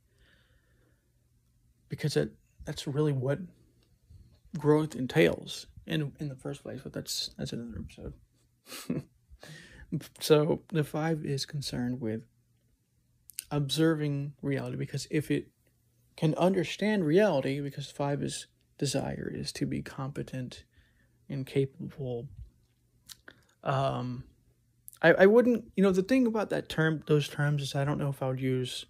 Because 1.88 2.16
it 2.16 2.32
that's 2.64 2.86
really 2.86 3.12
what 3.12 3.38
growth 4.56 4.94
entails 4.94 5.66
in 5.86 6.12
in 6.18 6.28
the 6.28 6.36
first 6.36 6.62
place 6.62 6.80
but 6.82 6.92
that's 6.92 7.30
that's 7.38 7.52
another 7.52 7.82
episode. 7.84 9.04
So 10.20 10.62
the 10.68 10.84
five 10.84 11.24
is 11.24 11.46
concerned 11.46 12.00
with 12.00 12.22
observing 13.50 14.34
reality 14.42 14.76
because 14.76 15.06
if 15.10 15.30
it 15.30 15.48
can 16.16 16.34
understand 16.34 17.04
reality, 17.04 17.60
because 17.60 17.90
five 17.90 18.22
is 18.22 18.46
desire 18.78 19.30
is 19.34 19.52
to 19.52 19.66
be 19.66 19.82
competent 19.82 20.64
and 21.28 21.46
capable. 21.46 22.28
Um, 23.62 24.24
I, 25.02 25.12
I 25.12 25.26
wouldn't, 25.26 25.70
you 25.76 25.82
know, 25.82 25.92
the 25.92 26.02
thing 26.02 26.26
about 26.26 26.50
that 26.50 26.68
term, 26.68 27.02
those 27.06 27.28
terms 27.28 27.62
is 27.62 27.74
I 27.74 27.84
don't 27.84 27.98
know 27.98 28.08
if 28.08 28.22
I 28.22 28.28
would 28.28 28.40
use 28.40 28.86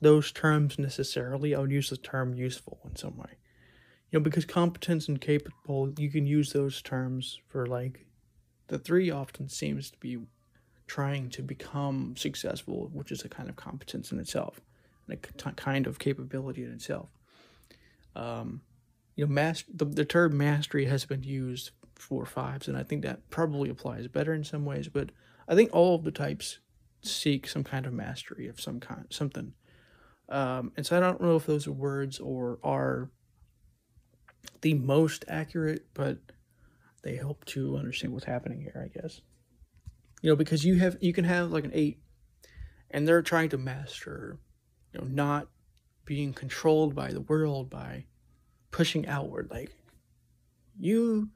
those 0.00 0.32
terms 0.32 0.78
necessarily. 0.78 1.54
I 1.54 1.60
would 1.60 1.70
use 1.70 1.90
the 1.90 1.96
term 1.96 2.34
useful 2.34 2.80
in 2.84 2.96
some 2.96 3.16
way. 3.16 3.38
You 4.10 4.18
know, 4.18 4.22
because 4.22 4.44
competence 4.44 5.08
and 5.08 5.20
capable, 5.20 5.92
you 5.98 6.10
can 6.10 6.26
use 6.26 6.52
those 6.52 6.80
terms 6.80 7.40
for 7.46 7.66
like 7.66 8.06
the 8.68 8.78
three 8.78 9.10
often 9.10 9.48
seems 9.48 9.90
to 9.90 9.98
be 9.98 10.18
trying 10.88 11.28
to 11.28 11.42
become 11.42 12.14
successful, 12.16 12.90
which 12.92 13.12
is 13.12 13.24
a 13.24 13.28
kind 13.28 13.48
of 13.48 13.54
competence 13.56 14.10
in 14.10 14.18
itself, 14.18 14.60
and 15.06 15.16
a 15.16 15.52
kind 15.52 15.86
of 15.86 15.98
capability 15.98 16.64
in 16.64 16.72
itself. 16.72 17.10
Um, 18.16 18.62
you 19.14 19.26
know, 19.26 19.32
master, 19.32 19.70
the, 19.72 19.84
the 19.84 20.04
term 20.04 20.36
mastery 20.36 20.86
has 20.86 21.04
been 21.04 21.22
used 21.22 21.70
for 21.94 22.24
fives, 22.24 22.66
and 22.66 22.76
I 22.76 22.82
think 22.82 23.02
that 23.02 23.28
probably 23.30 23.68
applies 23.68 24.08
better 24.08 24.32
in 24.32 24.44
some 24.44 24.64
ways. 24.64 24.88
But 24.88 25.10
I 25.46 25.54
think 25.54 25.70
all 25.72 25.94
of 25.94 26.04
the 26.04 26.10
types 26.10 26.58
seek 27.02 27.46
some 27.46 27.64
kind 27.64 27.86
of 27.86 27.92
mastery 27.92 28.48
of 28.48 28.60
some 28.60 28.80
kind, 28.80 29.06
something. 29.10 29.52
Um, 30.28 30.72
and 30.76 30.84
so 30.84 30.96
I 30.96 31.00
don't 31.00 31.20
know 31.20 31.36
if 31.36 31.46
those 31.46 31.66
are 31.66 31.72
words 31.72 32.18
or 32.18 32.58
are 32.62 33.10
the 34.62 34.74
most 34.74 35.24
accurate, 35.28 35.86
but 35.94 36.18
they 37.02 37.16
help 37.16 37.44
to 37.46 37.76
understand 37.76 38.12
what's 38.12 38.26
happening 38.26 38.60
here, 38.60 38.82
I 38.84 39.00
guess 39.00 39.20
you 40.22 40.30
know 40.30 40.36
because 40.36 40.64
you 40.64 40.76
have 40.76 40.96
you 41.00 41.12
can 41.12 41.24
have 41.24 41.50
like 41.50 41.64
an 41.64 41.72
eight 41.74 41.98
and 42.90 43.06
they're 43.06 43.22
trying 43.22 43.48
to 43.48 43.58
master 43.58 44.38
you 44.92 45.00
know 45.00 45.06
not 45.06 45.48
being 46.04 46.32
controlled 46.32 46.94
by 46.94 47.12
the 47.12 47.20
world 47.20 47.68
by 47.68 48.04
pushing 48.70 49.06
outward 49.06 49.48
like 49.50 49.72
you 50.78 51.28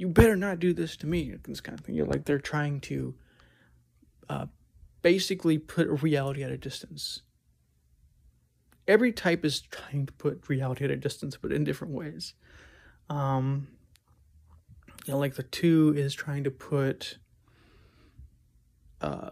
you 0.00 0.08
better 0.08 0.34
not 0.34 0.58
do 0.58 0.72
this 0.72 0.96
to 0.96 1.06
me 1.06 1.34
this 1.44 1.60
kind 1.60 1.78
of 1.78 1.84
thing. 1.84 1.94
You 1.94 2.04
know 2.04 2.10
like 2.10 2.24
they're 2.24 2.38
trying 2.38 2.80
to 2.82 3.14
uh, 4.30 4.46
basically 5.02 5.58
put 5.58 6.02
reality 6.02 6.42
at 6.42 6.50
a 6.50 6.56
distance. 6.56 7.22
Every 8.88 9.12
type 9.12 9.44
is 9.44 9.60
trying 9.60 10.06
to 10.06 10.12
put 10.14 10.48
reality 10.48 10.84
at 10.84 10.90
a 10.90 10.96
distance 10.96 11.36
but 11.40 11.52
in 11.52 11.64
different 11.64 11.92
ways. 11.92 12.34
Um 13.10 13.68
you 15.06 15.12
know 15.12 15.18
like 15.18 15.34
the 15.34 15.42
two 15.42 15.92
is 15.96 16.14
trying 16.14 16.44
to 16.44 16.50
put 16.50 17.18
uh, 19.00 19.30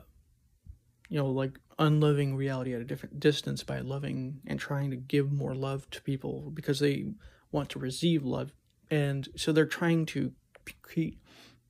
you 1.09 1.19
know, 1.19 1.29
like 1.29 1.59
unloving 1.79 2.37
reality 2.37 2.75
at 2.75 2.81
a 2.81 2.85
different 2.85 3.21
distance 3.21 3.63
by 3.63 3.81
loving 3.81 4.41
and 4.47 4.59
trying 4.59 4.91
to 4.91 4.97
give 4.97 5.33
more 5.33 5.55
love 5.55 5.89
to 5.91 6.03
people 6.03 6.51
because 6.53 6.81
they 6.81 7.07
want 7.51 7.71
to 7.71 7.79
receive 7.79 8.25
love. 8.25 8.53
And 8.91 9.29
so 9.37 9.53
they're 9.53 9.67
trying 9.67 10.07
to 10.07 10.33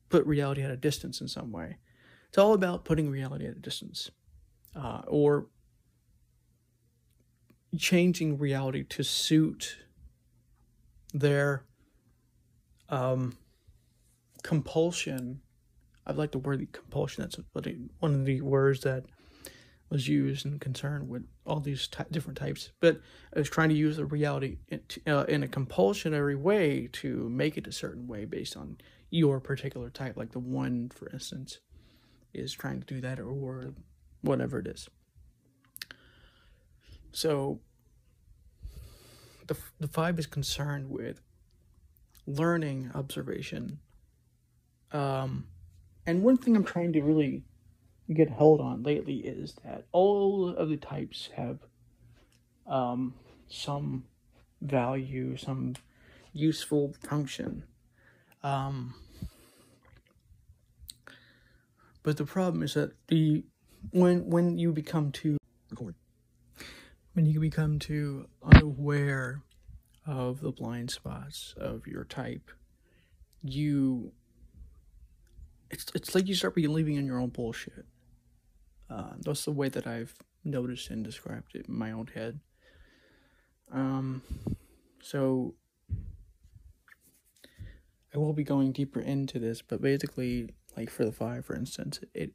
put 0.09 0.25
reality 0.25 0.61
at 0.61 0.71
a 0.71 0.77
distance 0.77 1.21
in 1.21 1.27
some 1.27 1.51
way. 1.51 1.77
It's 2.27 2.37
all 2.37 2.53
about 2.53 2.85
putting 2.85 3.09
reality 3.09 3.45
at 3.45 3.55
a 3.55 3.59
distance 3.59 4.11
uh, 4.75 5.01
or 5.07 5.47
changing 7.77 8.37
reality 8.37 8.83
to 8.83 9.03
suit 9.03 9.77
their 11.13 11.63
um, 12.89 13.37
compulsion 14.43 15.41
I 16.09 16.11
like 16.13 16.31
the 16.31 16.39
word 16.39 16.67
compulsion. 16.71 17.23
That's 17.23 17.37
one 17.99 18.15
of 18.15 18.25
the 18.25 18.41
words 18.41 18.81
that 18.81 19.05
was 19.91 20.07
used 20.07 20.43
and 20.43 20.59
concerned 20.59 21.07
with 21.07 21.23
all 21.45 21.59
these 21.59 21.87
ty- 21.87 22.07
different 22.09 22.37
types. 22.37 22.71
But 22.79 22.99
I 23.35 23.39
was 23.39 23.49
trying 23.49 23.69
to 23.69 23.75
use 23.75 23.97
the 23.97 24.05
reality 24.05 24.57
in, 24.69 24.81
uh, 25.05 25.25
in 25.27 25.43
a 25.43 25.47
compulsionary 25.47 26.35
way 26.35 26.89
to 26.93 27.29
make 27.29 27.57
it 27.57 27.67
a 27.67 27.71
certain 27.71 28.07
way 28.07 28.25
based 28.25 28.57
on 28.57 28.77
your 29.11 29.39
particular 29.39 29.91
type. 29.91 30.17
Like 30.17 30.31
the 30.31 30.39
one, 30.39 30.89
for 30.89 31.09
instance, 31.11 31.59
is 32.33 32.53
trying 32.53 32.79
to 32.79 32.87
do 32.87 33.01
that, 33.01 33.19
or 33.19 33.73
whatever 34.21 34.59
it 34.59 34.67
is. 34.67 34.89
So 37.11 37.59
the 39.45 39.55
the 39.79 39.87
five 39.87 40.17
is 40.17 40.25
concerned 40.25 40.89
with 40.89 41.21
learning 42.25 42.91
observation. 42.95 43.79
Um, 44.91 45.45
and 46.09 46.23
one 46.23 46.37
thing 46.37 46.55
I'm 46.55 46.63
trying 46.63 46.93
to 46.93 47.03
really 47.03 47.43
get 48.11 48.31
hold 48.31 48.61
on 48.61 48.81
lately 48.81 49.17
is 49.17 49.53
that 49.63 49.85
all 49.91 50.49
of 50.49 50.67
the 50.69 50.77
types 50.77 51.29
have 51.35 51.59
um, 52.65 53.13
some 53.47 54.05
value, 54.59 55.37
some 55.37 55.75
useful 56.33 56.95
function. 57.07 57.63
Um, 58.41 58.95
but 62.01 62.17
the 62.17 62.25
problem 62.25 62.63
is 62.63 62.73
that 62.73 62.93
the 63.07 63.43
when 63.91 64.27
when 64.31 64.57
you 64.57 64.71
become 64.71 65.11
too 65.11 65.37
record 65.69 65.93
when 67.13 67.27
you 67.27 67.39
become 67.39 67.77
too 67.77 68.27
unaware 68.41 69.43
of 70.07 70.41
the 70.41 70.51
blind 70.51 70.89
spots 70.89 71.53
of 71.55 71.85
your 71.85 72.03
type, 72.03 72.49
you 73.43 74.11
it's 75.71 75.85
it's 75.95 76.15
like 76.15 76.27
you 76.27 76.35
start 76.35 76.55
believing 76.55 76.95
in 76.95 77.05
your 77.05 77.19
own 77.19 77.29
bullshit. 77.29 77.85
Uh, 78.89 79.13
that's 79.19 79.45
the 79.45 79.51
way 79.51 79.69
that 79.69 79.85
I've 79.85 80.15
noticed 80.43 80.89
and 80.89 81.03
described 81.03 81.55
it 81.55 81.67
in 81.67 81.77
my 81.77 81.91
own 81.91 82.07
head. 82.07 82.39
Um, 83.71 84.23
so 85.01 85.53
I 88.13 88.17
will 88.17 88.33
be 88.33 88.43
going 88.43 88.71
deeper 88.71 88.99
into 88.99 89.37
this, 89.37 89.61
but 89.61 89.81
basically, 89.81 90.49
like 90.75 90.89
for 90.89 91.05
the 91.05 91.11
five, 91.11 91.45
for 91.45 91.55
instance, 91.55 91.99
it 92.13 92.33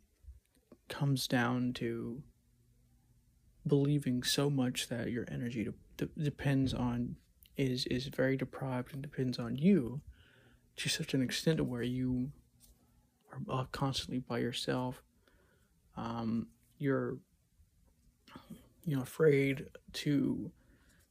comes 0.88 1.26
down 1.26 1.72
to 1.74 2.22
believing 3.66 4.22
so 4.22 4.48
much 4.50 4.88
that 4.88 5.10
your 5.10 5.24
energy 5.30 5.64
de- 5.64 5.72
de- 5.96 6.22
depends 6.22 6.74
on 6.74 7.16
is 7.56 7.86
is 7.86 8.06
very 8.06 8.36
deprived 8.36 8.92
and 8.92 9.02
depends 9.02 9.38
on 9.38 9.56
you 9.56 10.00
to 10.76 10.88
such 10.88 11.14
an 11.14 11.22
extent 11.22 11.60
where 11.64 11.82
you 11.82 12.30
are 13.48 13.60
uh, 13.60 13.64
constantly 13.72 14.18
by 14.20 14.38
yourself. 14.38 15.02
Um, 15.96 16.48
you're 16.78 17.18
you 18.84 18.96
know 18.96 19.02
afraid 19.02 19.66
to 19.92 20.50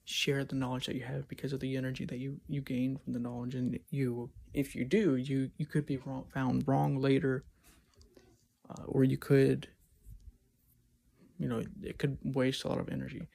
share 0.05 0.43
the 0.43 0.55
knowledge 0.55 0.85
that 0.85 0.95
you 0.95 1.03
have 1.03 1.27
because 1.27 1.53
of 1.53 1.59
the 1.59 1.77
energy 1.77 2.05
that 2.05 2.19
you 2.19 2.39
you 2.47 2.61
gain 2.61 2.97
from 2.97 3.13
the 3.13 3.19
knowledge 3.19 3.55
and 3.55 3.79
you 3.89 4.29
if 4.53 4.75
you 4.75 4.83
do 4.83 5.15
you 5.15 5.49
you 5.57 5.65
could 5.65 5.85
be 5.85 5.97
wrong, 5.97 6.25
found 6.33 6.67
wrong 6.67 6.99
later 6.99 7.45
uh, 8.69 8.83
or 8.85 9.03
you 9.03 9.17
could, 9.17 9.67
you 11.37 11.47
know, 11.47 11.61
it 11.81 11.97
could 11.97 12.17
waste 12.23 12.63
a 12.63 12.67
lot 12.67 12.79
of 12.79 12.89
energy. 12.89 13.27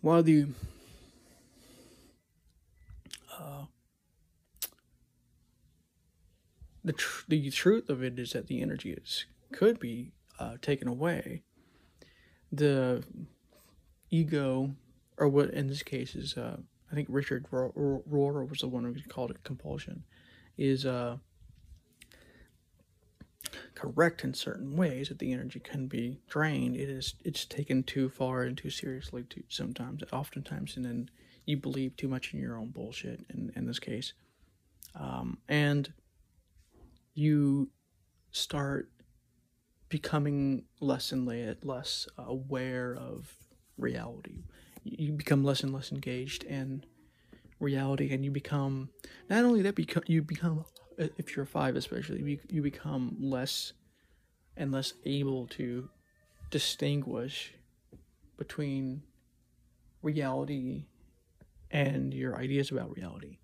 While 0.00 0.22
the 0.22 0.46
uh, 3.38 3.64
the 6.86 6.92
tr- 6.92 7.24
the 7.28 7.50
truth 7.50 7.90
of 7.90 8.02
it 8.02 8.18
is 8.18 8.32
that 8.32 8.46
the 8.46 8.62
energy 8.62 8.92
is 8.92 9.26
could 9.52 9.78
be 9.78 10.12
uh, 10.38 10.56
taken 10.62 10.88
away. 10.88 11.42
The 12.52 13.02
ego, 14.08 14.70
or 15.18 15.28
what 15.28 15.50
in 15.50 15.66
this 15.66 15.82
case 15.82 16.14
is, 16.14 16.36
uh, 16.36 16.58
I 16.90 16.94
think 16.94 17.08
Richard 17.10 17.46
Rohr 17.50 18.48
was 18.48 18.60
the 18.60 18.68
one 18.68 18.84
who 18.84 18.94
called 19.08 19.32
it 19.32 19.42
compulsion, 19.42 20.04
is 20.56 20.86
uh, 20.86 21.16
correct 23.74 24.22
in 24.22 24.32
certain 24.32 24.76
ways 24.76 25.08
that 25.08 25.18
the 25.18 25.32
energy 25.32 25.58
can 25.58 25.88
be 25.88 26.20
drained. 26.28 26.76
It 26.76 26.88
is 26.88 27.16
it's 27.24 27.44
taken 27.44 27.82
too 27.82 28.08
far 28.08 28.42
and 28.42 28.56
too 28.56 28.70
seriously 28.70 29.24
too 29.24 29.42
sometimes, 29.48 30.04
oftentimes, 30.12 30.76
and 30.76 30.84
then 30.84 31.10
you 31.46 31.56
believe 31.56 31.96
too 31.96 32.08
much 32.08 32.32
in 32.32 32.38
your 32.38 32.56
own 32.56 32.68
bullshit. 32.68 33.24
In 33.28 33.52
in 33.56 33.66
this 33.66 33.80
case, 33.80 34.12
um, 34.94 35.38
and 35.48 35.92
you 37.16 37.70
start 38.30 38.90
becoming 39.88 40.64
less 40.80 41.12
and 41.12 41.26
less 41.62 42.06
aware 42.18 42.94
of 42.94 43.34
reality. 43.78 44.44
You 44.84 45.12
become 45.12 45.42
less 45.42 45.62
and 45.62 45.72
less 45.72 45.90
engaged 45.90 46.44
in 46.44 46.84
reality, 47.58 48.12
and 48.12 48.24
you 48.24 48.30
become 48.30 48.90
not 49.30 49.44
only 49.44 49.62
that, 49.62 49.74
become 49.74 50.02
you 50.06 50.22
become 50.22 50.64
uh, 51.00 51.08
if 51.16 51.34
you're 51.34 51.46
five 51.46 51.74
especially, 51.74 52.22
you, 52.22 52.38
you 52.48 52.62
become 52.62 53.16
less 53.18 53.72
and 54.56 54.70
less 54.70 54.92
able 55.06 55.46
to 55.48 55.88
distinguish 56.50 57.54
between 58.36 59.02
reality 60.02 60.84
and 61.70 62.12
your 62.12 62.36
ideas 62.36 62.70
about 62.70 62.94
reality. 62.94 63.38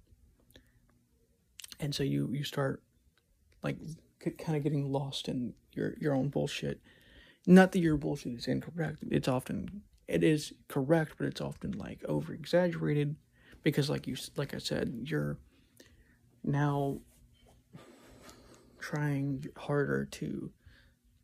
And 1.81 1.95
so 1.95 2.03
you 2.03 2.29
you 2.33 2.45
start 2.45 2.83
like 3.63 3.77
kind 4.39 4.57
of 4.57 4.63
getting 4.63 4.91
lost 4.91 5.29
in 5.29 5.55
your 5.73 5.95
your 6.01 6.15
own 6.15 6.29
bullshit. 6.29 6.81
Not 7.47 7.73
that 7.73 7.81
your 7.81 7.97
bullshit 7.97 8.35
is 8.35 8.47
incorrect. 8.47 8.99
It's 9.11 9.29
often 9.29 9.83
it 10.09 10.23
is 10.23 10.53
correct, 10.69 11.15
but 11.19 11.27
it's 11.27 11.41
often 11.41 11.73
like 11.73 12.05
over 12.07 12.33
exaggerated 12.33 13.17
because 13.63 13.91
like 13.91 14.07
you 14.07 14.17
like 14.37 14.55
I 14.55 14.59
said, 14.59 15.03
you're 15.05 15.39
now 16.45 16.99
trying 18.81 19.47
harder 19.57 20.05
to 20.05 20.51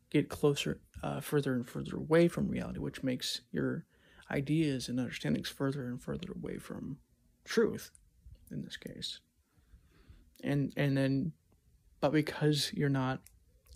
get 0.09 0.29
closer 0.29 0.79
uh, 1.03 1.19
further 1.19 1.53
and 1.53 1.67
further 1.67 1.97
away 1.97 2.27
from 2.27 2.47
reality, 2.47 2.79
which 2.79 3.03
makes 3.03 3.41
your 3.51 3.85
ideas 4.31 4.89
and 4.89 4.99
understandings 4.99 5.49
further 5.49 5.85
and 5.87 6.01
further 6.01 6.31
away 6.35 6.57
from 6.57 6.97
truth 7.45 7.91
in 8.51 8.63
this 8.63 8.77
case. 8.77 9.19
And 10.43 10.73
and 10.77 10.97
then 10.97 11.33
but 12.01 12.11
because 12.11 12.71
you're 12.73 12.89
not 12.89 13.21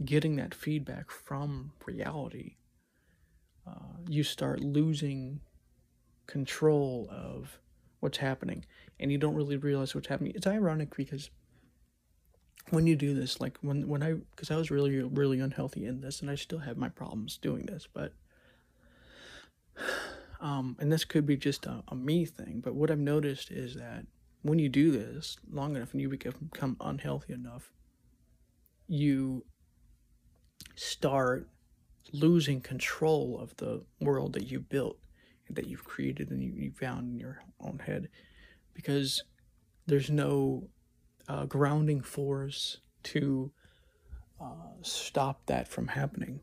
getting 0.03 0.35
that 0.37 0.53
feedback 0.53 1.11
from 1.11 1.73
reality, 1.85 2.55
uh, 3.67 3.97
you 4.07 4.23
start 4.23 4.59
losing 4.61 5.39
control 6.27 7.07
of 7.11 7.59
what's 7.99 8.17
happening 8.17 8.65
and 8.99 9.11
you 9.11 9.17
don't 9.17 9.35
really 9.35 9.57
realize 9.57 9.93
what's 9.93 10.07
happening. 10.07 10.33
It's 10.35 10.47
ironic 10.47 10.95
because 10.95 11.29
when 12.69 12.87
you 12.87 12.95
do 12.95 13.13
this, 13.13 13.39
like 13.41 13.57
when, 13.61 13.87
when 13.87 14.03
I, 14.03 14.13
because 14.13 14.51
I 14.51 14.57
was 14.57 14.71
really, 14.71 15.01
really 15.01 15.39
unhealthy 15.39 15.85
in 15.85 16.01
this 16.01 16.21
and 16.21 16.29
I 16.29 16.35
still 16.35 16.59
have 16.59 16.77
my 16.77 16.89
problems 16.89 17.37
doing 17.37 17.65
this, 17.65 17.87
but, 17.93 18.13
um, 20.41 20.77
and 20.79 20.91
this 20.91 21.05
could 21.05 21.25
be 21.25 21.37
just 21.37 21.65
a, 21.65 21.83
a 21.89 21.95
me 21.95 22.25
thing, 22.25 22.61
but 22.63 22.75
what 22.75 22.89
I've 22.89 22.99
noticed 22.99 23.51
is 23.51 23.75
that 23.75 24.05
when 24.41 24.59
you 24.59 24.69
do 24.69 24.91
this 24.91 25.37
long 25.49 25.75
enough 25.75 25.93
and 25.93 26.01
you 26.01 26.09
become 26.09 26.77
unhealthy 26.81 27.33
enough, 27.33 27.71
you 28.87 29.45
start 30.75 31.49
losing 32.11 32.61
control 32.61 33.39
of 33.39 33.55
the 33.57 33.83
world 33.99 34.33
that 34.33 34.43
you 34.43 34.59
built 34.59 34.97
and 35.47 35.55
that 35.55 35.67
you've 35.67 35.83
created 35.83 36.29
and 36.29 36.43
you, 36.43 36.51
you 36.55 36.71
found 36.71 37.11
in 37.11 37.19
your 37.19 37.43
own 37.59 37.79
head 37.79 38.09
because 38.73 39.23
there's 39.85 40.09
no 40.09 40.69
uh, 41.27 41.45
grounding 41.45 42.01
force 42.01 42.77
to 43.03 43.51
uh, 44.41 44.71
stop 44.81 45.45
that 45.45 45.67
from 45.67 45.87
happening. 45.87 46.41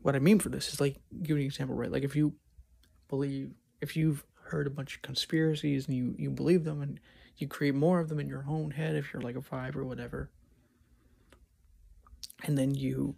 What 0.00 0.16
I 0.16 0.18
mean 0.18 0.38
for 0.38 0.48
this 0.48 0.72
is 0.72 0.80
like, 0.80 0.96
give 1.22 1.36
an 1.36 1.42
example, 1.42 1.76
right? 1.76 1.92
Like 1.92 2.04
if 2.04 2.16
you 2.16 2.34
believe, 3.08 3.52
if 3.80 3.96
you've 3.96 4.24
heard 4.44 4.66
a 4.66 4.70
bunch 4.70 4.96
of 4.96 5.02
conspiracies 5.02 5.86
and 5.86 5.96
you, 5.96 6.14
you 6.18 6.30
believe 6.30 6.64
them 6.64 6.82
and 6.82 7.00
you 7.36 7.48
create 7.48 7.74
more 7.74 8.00
of 8.00 8.08
them 8.08 8.20
in 8.20 8.28
your 8.28 8.44
own 8.48 8.72
head 8.72 8.94
if 8.94 9.12
you're 9.12 9.22
like 9.22 9.36
a 9.36 9.42
five 9.42 9.76
or 9.76 9.84
whatever, 9.84 10.30
and 12.42 12.56
then 12.58 12.74
you 12.74 13.16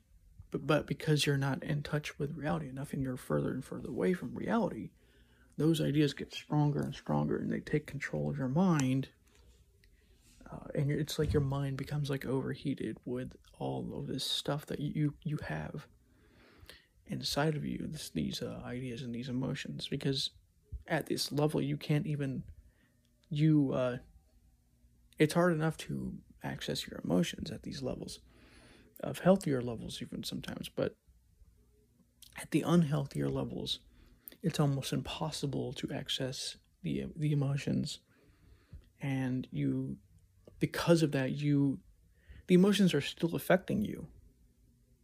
but, 0.67 0.87
because 0.87 1.27
you're 1.27 1.37
not 1.37 1.65
in 1.65 1.83
touch 1.83 2.17
with 2.17 2.37
reality 2.37 2.69
enough 2.69 2.93
and 2.93 3.03
you're 3.03 3.17
further 3.17 3.51
and 3.51 3.65
further 3.65 3.89
away 3.89 4.13
from 4.13 4.35
reality 4.35 4.91
those 5.57 5.81
ideas 5.81 6.15
get 6.15 6.33
stronger 6.33 6.81
and 6.81 6.95
stronger 6.95 7.37
and 7.37 7.53
they 7.53 7.61
take 7.61 7.87
control 7.87 8.31
of 8.31 8.39
your 8.39 8.49
mind 8.49 9.09
uh, 10.51 10.69
and 10.75 10.91
it's 10.91 11.19
like 11.19 11.33
your 11.33 11.43
mind 11.43 11.77
becomes 11.77 12.11
like 12.11 12.25
overheated 12.25 12.97
with 13.05 13.33
all 13.59 13.93
of 13.97 14.07
this 14.07 14.25
stuff 14.25 14.67
that 14.67 14.81
you 14.81 15.15
you 15.23 15.39
have 15.49 15.87
inside 17.07 17.57
of 17.57 17.65
you 17.65 17.87
this, 17.89 18.11
these 18.11 18.43
uh, 18.43 18.61
ideas 18.65 19.03
and 19.03 19.15
these 19.15 19.29
emotions. 19.29 19.89
Because 19.89 20.31
at 20.87 21.07
this 21.07 21.33
level 21.33 21.63
you 21.63 21.77
can't 21.77 22.07
even 22.07 22.43
you 23.31 23.73
uh, 23.73 23.97
it's 25.19 25.35
hard 25.35 25.53
enough 25.55 25.77
to 25.79 26.13
access 26.43 26.87
your 26.87 27.01
emotions 27.05 27.51
at 27.51 27.63
these 27.63 27.83
levels 27.83 28.21
of 29.05 29.21
healthier 29.21 29.61
levels 29.61 30.01
even 30.03 30.25
sometimes 30.25 30.69
but 30.69 30.95
at 32.37 32.51
the 32.51 32.63
unhealthier 32.63 33.29
levels 33.29 33.81
it's 34.45 34.61
almost 34.61 34.93
impossible 34.93 35.73
to 35.73 35.91
access 35.91 36.59
the 36.83 37.07
the 37.17 37.33
emotions. 37.33 38.01
And 39.01 39.49
you 39.51 39.97
because 40.61 41.03
of 41.03 41.13
that 41.13 41.33
you 41.33 41.79
the 42.47 42.55
emotions 42.55 42.93
are 42.95 43.01
still 43.01 43.35
affecting 43.35 43.85
you. 43.85 44.07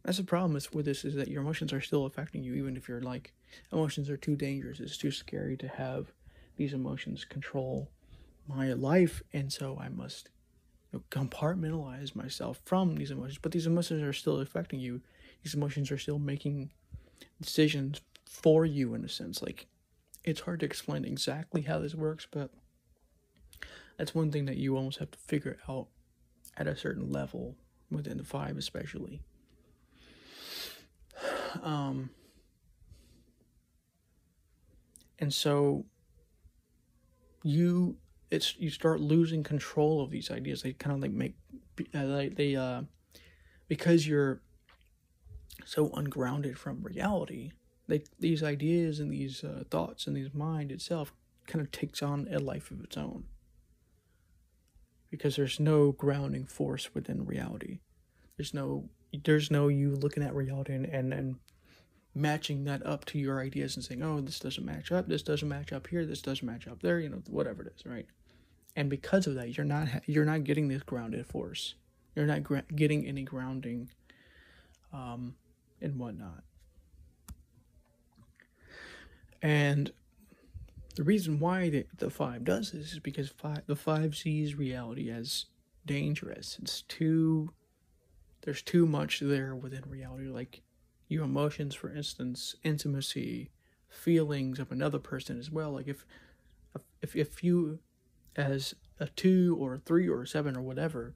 That's 0.03 0.17
the 0.17 0.23
problem 0.23 0.55
is 0.55 0.71
with 0.71 0.85
this 0.85 1.03
is 1.03 1.15
that 1.15 1.27
your 1.27 1.41
emotions 1.41 1.73
are 1.73 1.81
still 1.81 2.05
affecting 2.05 2.43
you 2.43 2.53
even 2.53 2.77
if 2.77 2.87
you're 2.87 3.01
like 3.01 3.33
emotions 3.73 4.09
are 4.09 4.17
too 4.17 4.35
dangerous. 4.35 4.79
It's 4.79 4.97
too 4.97 5.11
scary 5.11 5.57
to 5.57 5.67
have 5.67 6.11
these 6.55 6.73
emotions 6.73 7.25
control 7.25 7.89
my 8.47 8.73
life. 8.73 9.23
And 9.33 9.51
so 9.51 9.77
i 9.81 9.89
must 9.89 10.29
compartmentalize 11.09 12.15
myself 12.15 12.59
from 12.65 12.95
these 12.95 13.11
emotions, 13.11 13.39
but 13.41 13.51
these 13.51 13.67
emotions 13.67 14.01
are 14.03 14.13
still 14.13 14.39
affecting 14.39 14.79
you. 14.79 15.01
These 15.43 15.53
emotions 15.53 15.91
are 15.91 15.97
still 15.97 16.19
making 16.19 16.71
decisions 17.41 18.01
for 18.25 18.65
you 18.65 18.93
in 18.93 19.05
a 19.05 19.09
sense. 19.09 19.41
Like 19.41 19.67
it's 20.23 20.41
hard 20.41 20.59
to 20.59 20.65
explain 20.65 21.05
exactly 21.05 21.61
how 21.61 21.79
this 21.79 21.95
works, 21.95 22.27
but 22.29 22.51
that's 23.97 24.13
one 24.13 24.31
thing 24.31 24.45
that 24.45 24.57
you 24.57 24.75
almost 24.75 24.99
have 24.99 25.11
to 25.11 25.19
figure 25.19 25.57
out 25.69 25.87
at 26.57 26.67
a 26.67 26.75
certain 26.75 27.11
level 27.11 27.55
within 27.89 28.17
the 28.17 28.23
five, 28.23 28.57
especially. 28.57 29.21
Um, 31.61 32.09
and 35.19 35.33
so 35.33 35.83
you 37.43 37.97
it's 38.31 38.55
you 38.57 38.69
start 38.69 39.01
losing 39.01 39.43
control 39.43 40.01
of 40.01 40.09
these 40.09 40.31
ideas. 40.31 40.63
They 40.63 40.73
kind 40.73 40.95
of 40.95 41.01
like 41.01 41.11
make 41.11 41.35
uh, 41.93 42.05
they, 42.05 42.29
they 42.29 42.55
uh 42.55 42.83
because 43.67 44.07
you're 44.07 44.41
so 45.65 45.91
ungrounded 45.93 46.57
from 46.57 46.81
reality. 46.81 47.51
They 47.87 48.03
these 48.19 48.41
ideas 48.41 48.99
and 48.99 49.11
these 49.11 49.43
uh, 49.43 49.63
thoughts 49.69 50.07
and 50.07 50.15
these 50.15 50.33
mind 50.33 50.71
itself 50.71 51.13
kind 51.45 51.63
of 51.63 51.71
takes 51.71 52.01
on 52.01 52.27
a 52.31 52.39
life 52.39 52.71
of 52.71 52.81
its 52.83 52.97
own 52.97 53.25
because 55.09 55.35
there's 55.35 55.59
no 55.59 55.91
grounding 55.91 56.45
force 56.45 56.95
within 56.95 57.25
reality. 57.25 57.79
There's 58.37 58.53
no 58.53 58.89
there's 59.25 59.51
no 59.51 59.67
you 59.67 59.95
looking 59.95 60.23
at 60.23 60.33
reality 60.33 60.73
and, 60.73 60.85
and, 60.85 61.13
and 61.13 61.35
matching 62.15 62.63
that 62.63 62.85
up 62.85 63.03
to 63.05 63.19
your 63.19 63.41
ideas 63.41 63.75
and 63.75 63.83
saying, 63.83 64.01
oh, 64.01 64.21
this 64.21 64.39
doesn't 64.39 64.65
match 64.65 64.91
up, 64.91 65.07
this 65.07 65.21
doesn't 65.21 65.49
match 65.49 65.73
up 65.73 65.87
here, 65.87 66.05
this 66.05 66.21
doesn't 66.21 66.45
match 66.45 66.67
up 66.67 66.81
there, 66.81 66.99
you 66.99 67.09
know, 67.09 67.21
whatever 67.27 67.63
it 67.63 67.73
is, 67.75 67.85
right? 67.85 68.05
And 68.75 68.89
because 68.89 69.27
of 69.27 69.35
that 69.35 69.57
you're 69.57 69.65
not 69.65 69.87
you're 70.05 70.25
not 70.25 70.43
getting 70.43 70.67
this 70.67 70.83
grounded 70.83 71.25
force. 71.25 71.75
You're 72.15 72.25
not 72.25 72.43
gra- 72.43 72.65
getting 72.75 73.05
any 73.05 73.23
grounding 73.23 73.89
um, 74.91 75.35
and 75.81 75.97
whatnot. 75.97 76.43
And 79.41 79.91
the 80.95 81.03
reason 81.03 81.39
why 81.39 81.69
the, 81.69 81.85
the 81.97 82.09
five 82.09 82.43
does 82.43 82.71
this 82.71 82.93
is 82.93 82.99
because 82.99 83.29
five, 83.29 83.61
the 83.65 83.75
five 83.75 84.15
sees 84.15 84.55
reality 84.55 85.09
as 85.09 85.45
dangerous. 85.85 86.59
It's 86.61 86.81
too 86.83 87.51
there's 88.43 88.61
too 88.61 88.85
much 88.87 89.19
there 89.19 89.55
within 89.55 89.83
reality. 89.87 90.27
Like 90.27 90.61
your 91.07 91.25
emotions 91.25 91.75
for 91.75 91.93
instance 91.93 92.55
intimacy 92.63 93.49
feelings 93.89 94.59
of 94.59 94.71
another 94.71 94.99
person 94.99 95.39
as 95.39 95.49
well. 95.49 95.71
Like 95.71 95.87
if 95.87 96.05
if 97.01 97.15
if 97.15 97.43
you 97.43 97.79
as 98.35 98.73
a 98.99 99.07
2 99.07 99.57
or 99.59 99.75
a 99.75 99.79
3 99.79 100.07
or 100.07 100.23
a 100.23 100.27
7 100.27 100.55
or 100.55 100.61
whatever 100.61 101.15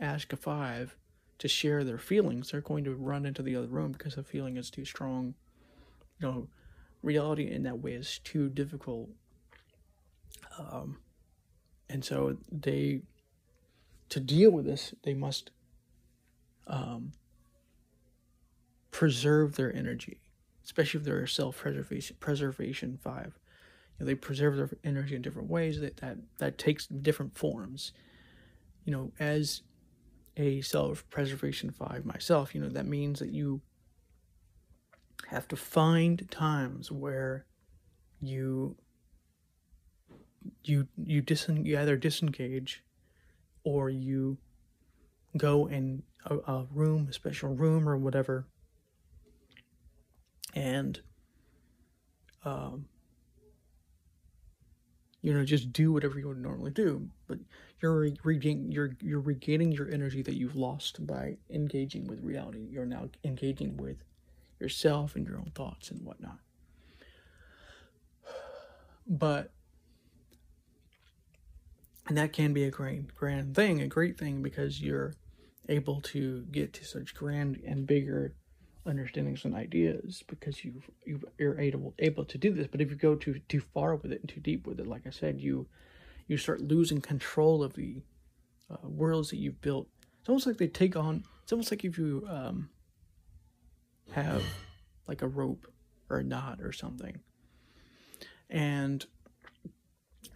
ask 0.00 0.32
a 0.32 0.36
5 0.36 0.96
to 1.38 1.48
share 1.48 1.84
their 1.84 1.98
feelings 1.98 2.50
they're 2.50 2.60
going 2.60 2.84
to 2.84 2.94
run 2.94 3.26
into 3.26 3.42
the 3.42 3.56
other 3.56 3.66
room 3.66 3.92
because 3.92 4.14
the 4.14 4.22
feeling 4.22 4.56
is 4.56 4.70
too 4.70 4.84
strong 4.84 5.34
you 6.18 6.26
know 6.26 6.48
reality 7.02 7.50
in 7.50 7.62
that 7.62 7.78
way 7.80 7.92
is 7.92 8.18
too 8.24 8.48
difficult 8.48 9.08
um 10.58 10.98
and 11.88 12.04
so 12.04 12.36
they 12.50 13.02
to 14.08 14.20
deal 14.20 14.50
with 14.50 14.64
this 14.64 14.94
they 15.02 15.14
must 15.14 15.50
um, 16.66 17.12
preserve 18.90 19.56
their 19.56 19.74
energy, 19.74 20.18
especially 20.64 21.00
if 21.00 21.04
they're 21.04 21.22
a 21.22 21.28
self-preservation 21.28 22.16
preservation 22.20 22.98
five. 23.02 23.38
You 23.98 24.04
know, 24.04 24.06
they 24.06 24.14
preserve 24.14 24.56
their 24.56 24.70
energy 24.84 25.16
in 25.16 25.22
different 25.22 25.48
ways 25.48 25.80
that, 25.80 25.96
that 25.98 26.18
that 26.38 26.58
takes 26.58 26.86
different 26.86 27.36
forms. 27.36 27.92
You 28.84 28.92
know, 28.92 29.12
as 29.18 29.62
a 30.36 30.60
self-preservation 30.60 31.70
five 31.70 32.04
myself, 32.04 32.54
you 32.54 32.60
know, 32.60 32.68
that 32.68 32.86
means 32.86 33.18
that 33.20 33.30
you 33.30 33.62
have 35.28 35.48
to 35.48 35.56
find 35.56 36.30
times 36.30 36.92
where 36.92 37.46
you 38.20 38.76
you 40.62 40.86
you 40.96 41.22
disen 41.22 41.64
you 41.64 41.78
either 41.78 41.96
disengage 41.96 42.84
or 43.64 43.90
you 43.90 44.38
go 45.36 45.66
in 45.66 46.02
a, 46.24 46.36
a 46.36 46.66
room, 46.72 47.08
a 47.10 47.12
special 47.12 47.54
room 47.54 47.88
or 47.88 47.96
whatever, 47.96 48.46
and 50.54 51.00
um, 52.44 52.86
you 55.26 55.34
know 55.34 55.44
just 55.44 55.72
do 55.72 55.92
whatever 55.92 56.18
you 56.18 56.28
would 56.28 56.40
normally 56.40 56.70
do 56.70 57.08
but 57.26 57.38
you're 57.80 58.10
regaining 58.22 58.72
you're 58.72 58.96
you're 59.02 59.20
regaining 59.20 59.72
your 59.72 59.90
energy 59.90 60.22
that 60.22 60.34
you've 60.34 60.56
lost 60.56 61.06
by 61.06 61.36
engaging 61.50 62.06
with 62.06 62.22
reality. 62.22 62.66
You're 62.70 62.86
now 62.86 63.08
engaging 63.24 63.76
with 63.76 63.98
yourself 64.60 65.14
and 65.14 65.26
your 65.26 65.36
own 65.36 65.52
thoughts 65.54 65.90
and 65.90 66.02
whatnot. 66.04 66.38
But 69.08 69.52
and 72.08 72.16
that 72.18 72.32
can 72.32 72.52
be 72.52 72.64
a 72.64 72.70
great 72.70 73.14
grand 73.14 73.54
thing 73.54 73.80
a 73.80 73.86
great 73.86 74.18
thing 74.18 74.42
because 74.42 74.80
you're 74.80 75.14
able 75.68 76.00
to 76.00 76.42
get 76.50 76.72
to 76.72 76.84
such 76.84 77.14
grand 77.14 77.60
and 77.66 77.86
bigger 77.86 78.32
understandings 78.86 79.44
and 79.44 79.54
ideas 79.54 80.22
because 80.26 80.64
you 80.64 80.82
you 81.04 81.20
are 81.40 81.58
able 81.58 81.94
able 81.98 82.24
to 82.24 82.38
do 82.38 82.52
this. 82.52 82.66
But 82.66 82.80
if 82.80 82.90
you 82.90 82.96
go 82.96 83.14
too 83.14 83.40
too 83.48 83.60
far 83.60 83.96
with 83.96 84.12
it 84.12 84.20
and 84.20 84.28
too 84.28 84.40
deep 84.40 84.66
with 84.66 84.80
it 84.80 84.86
like 84.86 85.06
i 85.06 85.10
said 85.10 85.40
you 85.40 85.66
you 86.28 86.36
start 86.36 86.60
losing 86.60 87.00
control 87.00 87.62
of 87.62 87.74
the 87.74 88.02
uh, 88.70 88.88
worlds 88.88 89.30
that 89.30 89.36
you've 89.36 89.60
built. 89.60 89.88
It's 90.20 90.28
almost 90.28 90.46
like 90.46 90.58
they 90.58 90.66
take 90.66 90.96
on 90.96 91.24
it's 91.42 91.52
almost 91.52 91.70
like 91.70 91.84
if 91.84 91.96
you 91.98 92.26
um 92.28 92.68
have 94.12 94.42
like 95.06 95.22
a 95.22 95.28
rope 95.28 95.66
or 96.10 96.18
a 96.18 96.24
knot 96.24 96.60
or 96.60 96.72
something. 96.72 97.20
And 98.50 99.04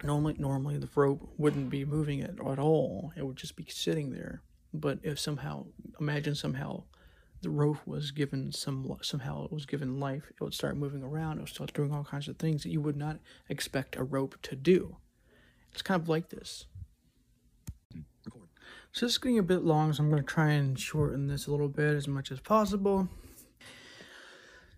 normally 0.03 0.35
normally 0.37 0.77
the 0.77 0.89
rope 0.95 1.33
wouldn't 1.37 1.69
be 1.69 1.85
moving 1.85 2.19
it 2.19 2.37
at 2.45 2.59
all. 2.59 3.11
It 3.15 3.25
would 3.25 3.37
just 3.37 3.55
be 3.55 3.65
sitting 3.69 4.11
there. 4.11 4.41
But 4.73 4.99
if 5.03 5.19
somehow 5.19 5.65
imagine 5.99 6.35
somehow 6.35 6.83
the 7.41 7.49
rope 7.49 7.79
was 7.85 8.11
given 8.11 8.51
some 8.51 8.97
somehow 9.01 9.45
it 9.45 9.51
was 9.51 9.65
given 9.65 9.99
life. 9.99 10.23
It 10.29 10.43
would 10.43 10.53
start 10.53 10.77
moving 10.77 11.03
around. 11.03 11.37
It 11.37 11.41
would 11.41 11.49
start 11.49 11.73
doing 11.73 11.91
all 11.91 12.03
kinds 12.03 12.27
of 12.27 12.37
things 12.37 12.63
that 12.63 12.69
you 12.69 12.81
would 12.81 12.97
not 12.97 13.19
expect 13.49 13.95
a 13.95 14.03
rope 14.03 14.35
to 14.43 14.55
do. 14.55 14.97
It's 15.71 15.81
kind 15.81 16.01
of 16.01 16.09
like 16.09 16.29
this. 16.29 16.65
So 18.93 19.05
this 19.05 19.13
is 19.13 19.17
getting 19.17 19.39
a 19.39 19.43
bit 19.43 19.63
long 19.63 19.93
so 19.93 20.03
i'm 20.03 20.09
going 20.09 20.21
to 20.21 20.27
try 20.27 20.49
and 20.49 20.77
shorten 20.77 21.27
this 21.27 21.47
a 21.47 21.51
little 21.51 21.69
bit 21.69 21.95
as 21.95 22.07
much 22.07 22.31
as 22.31 22.39
possible. 22.39 23.07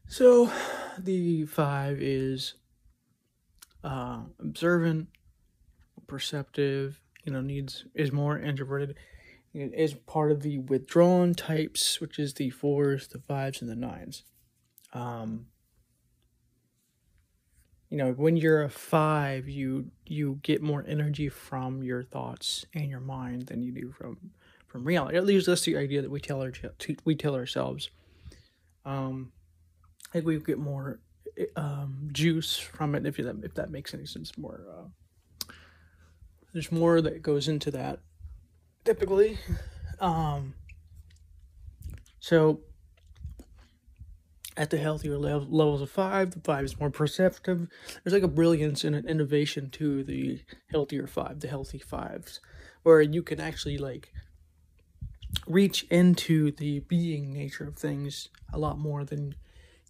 So 0.07 0.51
the 0.97 1.45
five 1.45 1.99
is 2.01 2.53
uh, 3.83 4.21
observant 4.39 5.07
perceptive 6.05 6.99
you 7.23 7.31
know 7.31 7.41
needs 7.41 7.85
is 7.95 8.11
more 8.11 8.37
introverted 8.37 8.95
it 9.53 9.73
is 9.75 9.93
part 9.93 10.31
of 10.31 10.41
the 10.41 10.57
withdrawn 10.59 11.35
types, 11.35 12.01
which 12.01 12.17
is 12.17 12.33
the 12.33 12.49
fours, 12.49 13.07
the 13.07 13.19
fives, 13.19 13.61
and 13.61 13.69
the 13.69 13.75
nines. 13.75 14.23
Um, 14.93 15.47
you 17.89 17.97
know, 17.97 18.11
when 18.13 18.35
you're 18.35 18.63
a 18.63 18.69
five, 18.69 19.47
you 19.47 19.91
you 20.07 20.39
get 20.41 20.63
more 20.63 20.83
energy 20.87 21.29
from 21.29 21.83
your 21.83 22.03
thoughts 22.03 22.65
and 22.73 22.89
your 22.89 22.99
mind 22.99 23.43
than 23.47 23.61
you 23.61 23.71
do 23.71 23.91
from 23.91 24.31
from 24.65 24.83
reality. 24.83 25.15
At 25.17 25.25
least 25.25 25.45
that's 25.45 25.61
the 25.61 25.77
idea 25.77 26.01
that 26.01 26.09
we 26.09 26.19
tell 26.19 26.41
our 26.41 26.51
we 27.05 27.13
tell 27.13 27.35
ourselves. 27.35 27.91
Um, 28.85 29.31
I 30.09 30.13
think 30.13 30.25
we 30.25 30.39
get 30.39 30.57
more 30.57 30.99
um, 31.55 32.09
juice 32.11 32.57
from 32.57 32.95
it 32.95 33.05
if 33.05 33.17
that 33.17 33.35
if 33.43 33.53
that 33.53 33.69
makes 33.69 33.93
any 33.93 34.07
sense. 34.07 34.35
More 34.39 34.61
uh, 34.67 35.51
there's 36.53 36.71
more 36.71 36.99
that 37.01 37.21
goes 37.21 37.47
into 37.47 37.69
that 37.71 37.99
typically. 38.83 39.37
Um, 39.99 40.53
so 42.19 42.61
at 44.55 44.69
the 44.69 44.77
healthier 44.77 45.17
level, 45.17 45.47
levels 45.49 45.81
of 45.81 45.89
five, 45.89 46.31
the 46.31 46.39
five 46.41 46.65
is 46.65 46.79
more 46.79 46.89
perceptive. 46.89 47.67
There's 48.03 48.13
like 48.13 48.23
a 48.23 48.27
brilliance 48.27 48.83
and 48.83 48.95
an 48.95 49.07
innovation 49.07 49.69
to 49.71 50.03
the 50.03 50.41
healthier 50.69 51.07
five, 51.07 51.39
the 51.39 51.47
healthy 51.47 51.79
fives, 51.79 52.39
where 52.83 53.01
you 53.01 53.23
can 53.23 53.39
actually 53.39 53.77
like 53.77 54.11
reach 55.47 55.83
into 55.89 56.51
the 56.51 56.79
being 56.81 57.33
nature 57.33 57.67
of 57.67 57.75
things 57.75 58.29
a 58.51 58.59
lot 58.59 58.77
more 58.77 59.03
than 59.03 59.35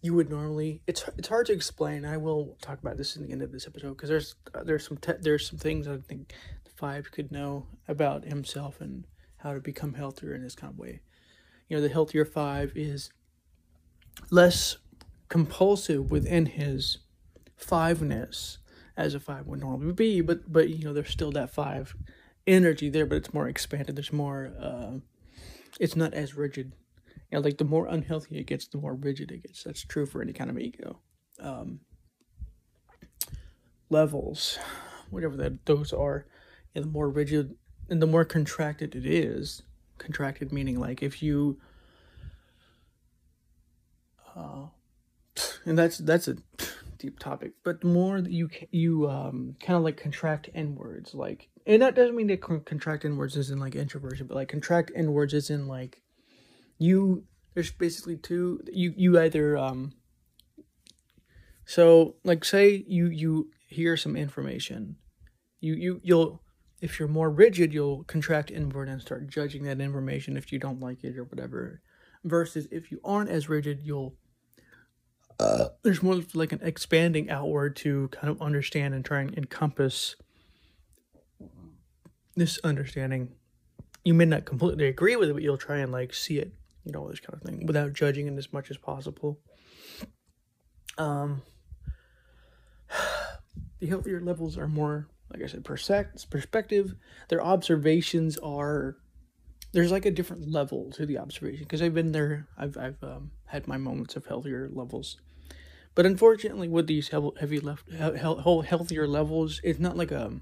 you 0.00 0.14
would 0.14 0.30
normally. 0.30 0.82
It's 0.86 1.04
it's 1.16 1.28
hard 1.28 1.46
to 1.46 1.52
explain. 1.52 2.04
I 2.04 2.16
will 2.16 2.56
talk 2.60 2.78
about 2.78 2.96
this 2.96 3.16
in 3.16 3.24
the 3.24 3.32
end 3.32 3.42
of 3.42 3.52
this 3.52 3.66
episode 3.66 3.90
because 3.90 4.08
there's 4.08 4.34
there's 4.64 4.86
some 4.86 4.96
te- 4.96 5.20
there's 5.20 5.48
some 5.48 5.58
things 5.58 5.88
I 5.88 5.98
think 5.98 6.34
five 6.74 7.10
could 7.10 7.30
know 7.30 7.66
about 7.88 8.24
himself 8.24 8.80
and 8.80 9.06
how 9.38 9.52
to 9.54 9.60
become 9.60 9.94
healthier 9.94 10.34
in 10.34 10.42
this 10.42 10.54
kind 10.54 10.72
of 10.72 10.78
way. 10.78 11.00
You 11.68 11.76
know, 11.76 11.82
the 11.82 11.88
healthier 11.88 12.24
five 12.24 12.72
is 12.74 13.10
less 14.30 14.76
compulsive 15.28 16.10
within 16.10 16.46
his 16.46 16.98
fiveness 17.56 18.58
as 18.96 19.14
a 19.14 19.20
five 19.20 19.46
would 19.46 19.60
normally 19.60 19.92
be, 19.92 20.20
but 20.20 20.52
but 20.52 20.68
you 20.68 20.84
know, 20.84 20.92
there's 20.92 21.10
still 21.10 21.32
that 21.32 21.52
five 21.52 21.96
energy 22.46 22.88
there, 22.88 23.06
but 23.06 23.16
it's 23.16 23.34
more 23.34 23.48
expanded. 23.48 23.96
There's 23.96 24.12
more 24.12 24.52
uh 24.60 24.98
it's 25.80 25.96
not 25.96 26.14
as 26.14 26.36
rigid. 26.36 26.72
You 27.30 27.38
know, 27.38 27.40
like 27.40 27.58
the 27.58 27.64
more 27.64 27.86
unhealthy 27.86 28.38
it 28.38 28.46
gets, 28.46 28.68
the 28.68 28.78
more 28.78 28.94
rigid 28.94 29.32
it 29.32 29.42
gets. 29.42 29.64
That's 29.64 29.82
true 29.82 30.06
for 30.06 30.22
any 30.22 30.32
kind 30.32 30.50
of 30.50 30.58
ego. 30.58 31.00
Um 31.40 31.80
levels, 33.90 34.58
whatever 35.10 35.36
that 35.36 35.66
those 35.66 35.92
are 35.92 36.26
and 36.74 36.84
the 36.84 36.88
more 36.88 37.08
rigid 37.08 37.56
and 37.88 38.00
the 38.00 38.06
more 38.06 38.24
contracted 38.24 38.94
it 38.94 39.06
is 39.06 39.62
contracted 39.98 40.52
meaning 40.52 40.78
like 40.78 41.02
if 41.02 41.22
you 41.22 41.58
uh, 44.36 44.66
and 45.64 45.78
that's 45.78 45.98
that's 45.98 46.28
a 46.28 46.36
deep 46.98 47.18
topic 47.18 47.52
but 47.62 47.80
the 47.80 47.86
more 47.86 48.20
that 48.20 48.32
you 48.32 48.48
you 48.70 49.08
um 49.08 49.56
kind 49.60 49.76
of 49.76 49.82
like 49.82 49.96
contract 49.96 50.48
inwards 50.54 51.14
like 51.14 51.48
and 51.66 51.82
that 51.82 51.94
doesn't 51.94 52.16
mean 52.16 52.26
that 52.26 52.40
contract 52.40 53.04
inwards 53.04 53.36
is 53.36 53.50
in 53.50 53.58
like 53.58 53.74
introversion 53.74 54.26
but 54.26 54.34
like 54.34 54.48
contract 54.48 54.90
inwards 54.94 55.34
is 55.34 55.50
in 55.50 55.68
like 55.68 56.02
you 56.78 57.24
there's 57.54 57.70
basically 57.70 58.16
two 58.16 58.60
you 58.72 58.92
you 58.96 59.18
either 59.18 59.56
um 59.56 59.92
so 61.66 62.16
like 62.24 62.44
say 62.44 62.84
you 62.86 63.06
you 63.06 63.50
hear 63.68 63.96
some 63.96 64.16
information 64.16 64.96
you 65.60 65.74
you 65.74 66.00
you'll 66.02 66.40
if 66.84 66.98
you're 66.98 67.08
more 67.08 67.30
rigid, 67.30 67.72
you'll 67.72 68.04
contract 68.04 68.50
inward 68.50 68.90
and 68.90 69.00
start 69.00 69.26
judging 69.26 69.64
that 69.64 69.80
information 69.80 70.36
if 70.36 70.52
you 70.52 70.58
don't 70.58 70.80
like 70.80 71.02
it 71.02 71.16
or 71.16 71.24
whatever. 71.24 71.80
Versus 72.24 72.68
if 72.70 72.92
you 72.92 73.00
aren't 73.02 73.30
as 73.30 73.48
rigid, 73.48 73.80
you'll 73.82 74.16
uh, 75.40 75.68
there's 75.82 76.02
more 76.02 76.20
like 76.34 76.52
an 76.52 76.60
expanding 76.62 77.30
outward 77.30 77.74
to 77.76 78.08
kind 78.08 78.28
of 78.28 78.40
understand 78.42 78.92
and 78.92 79.02
try 79.02 79.22
and 79.22 79.36
encompass 79.36 80.16
this 82.36 82.58
understanding. 82.62 83.32
You 84.04 84.12
may 84.12 84.26
not 84.26 84.44
completely 84.44 84.86
agree 84.86 85.16
with 85.16 85.30
it, 85.30 85.32
but 85.32 85.42
you'll 85.42 85.56
try 85.56 85.78
and 85.78 85.90
like 85.90 86.12
see 86.12 86.38
it, 86.38 86.52
you 86.84 86.92
know, 86.92 87.08
this 87.08 87.20
kind 87.20 87.34
of 87.34 87.48
thing, 87.48 87.64
without 87.66 87.94
judging 87.94 88.26
it 88.26 88.36
as 88.36 88.52
much 88.52 88.70
as 88.70 88.76
possible. 88.76 89.40
Um, 90.98 91.40
the 93.80 93.86
healthier 93.86 94.20
levels 94.20 94.58
are 94.58 94.68
more 94.68 95.08
like 95.32 95.42
I 95.42 95.46
said, 95.46 95.64
perspective. 95.64 96.94
Their 97.28 97.42
observations 97.42 98.38
are 98.38 98.96
there's 99.72 99.90
like 99.90 100.06
a 100.06 100.10
different 100.10 100.50
level 100.50 100.90
to 100.92 101.04
the 101.04 101.18
observation 101.18 101.64
because 101.64 101.82
I've 101.82 101.94
been 101.94 102.12
there. 102.12 102.48
I've 102.56 102.76
I've 102.76 103.02
um, 103.02 103.32
had 103.46 103.66
my 103.66 103.76
moments 103.76 104.16
of 104.16 104.26
healthier 104.26 104.68
levels, 104.72 105.20
but 105.94 106.06
unfortunately, 106.06 106.68
with 106.68 106.86
these 106.86 107.08
heavy 107.08 107.60
left 107.60 107.92
whole 107.92 108.62
healthier 108.62 109.06
levels, 109.06 109.60
it's 109.64 109.80
not 109.80 109.96
like 109.96 110.12
a 110.12 110.32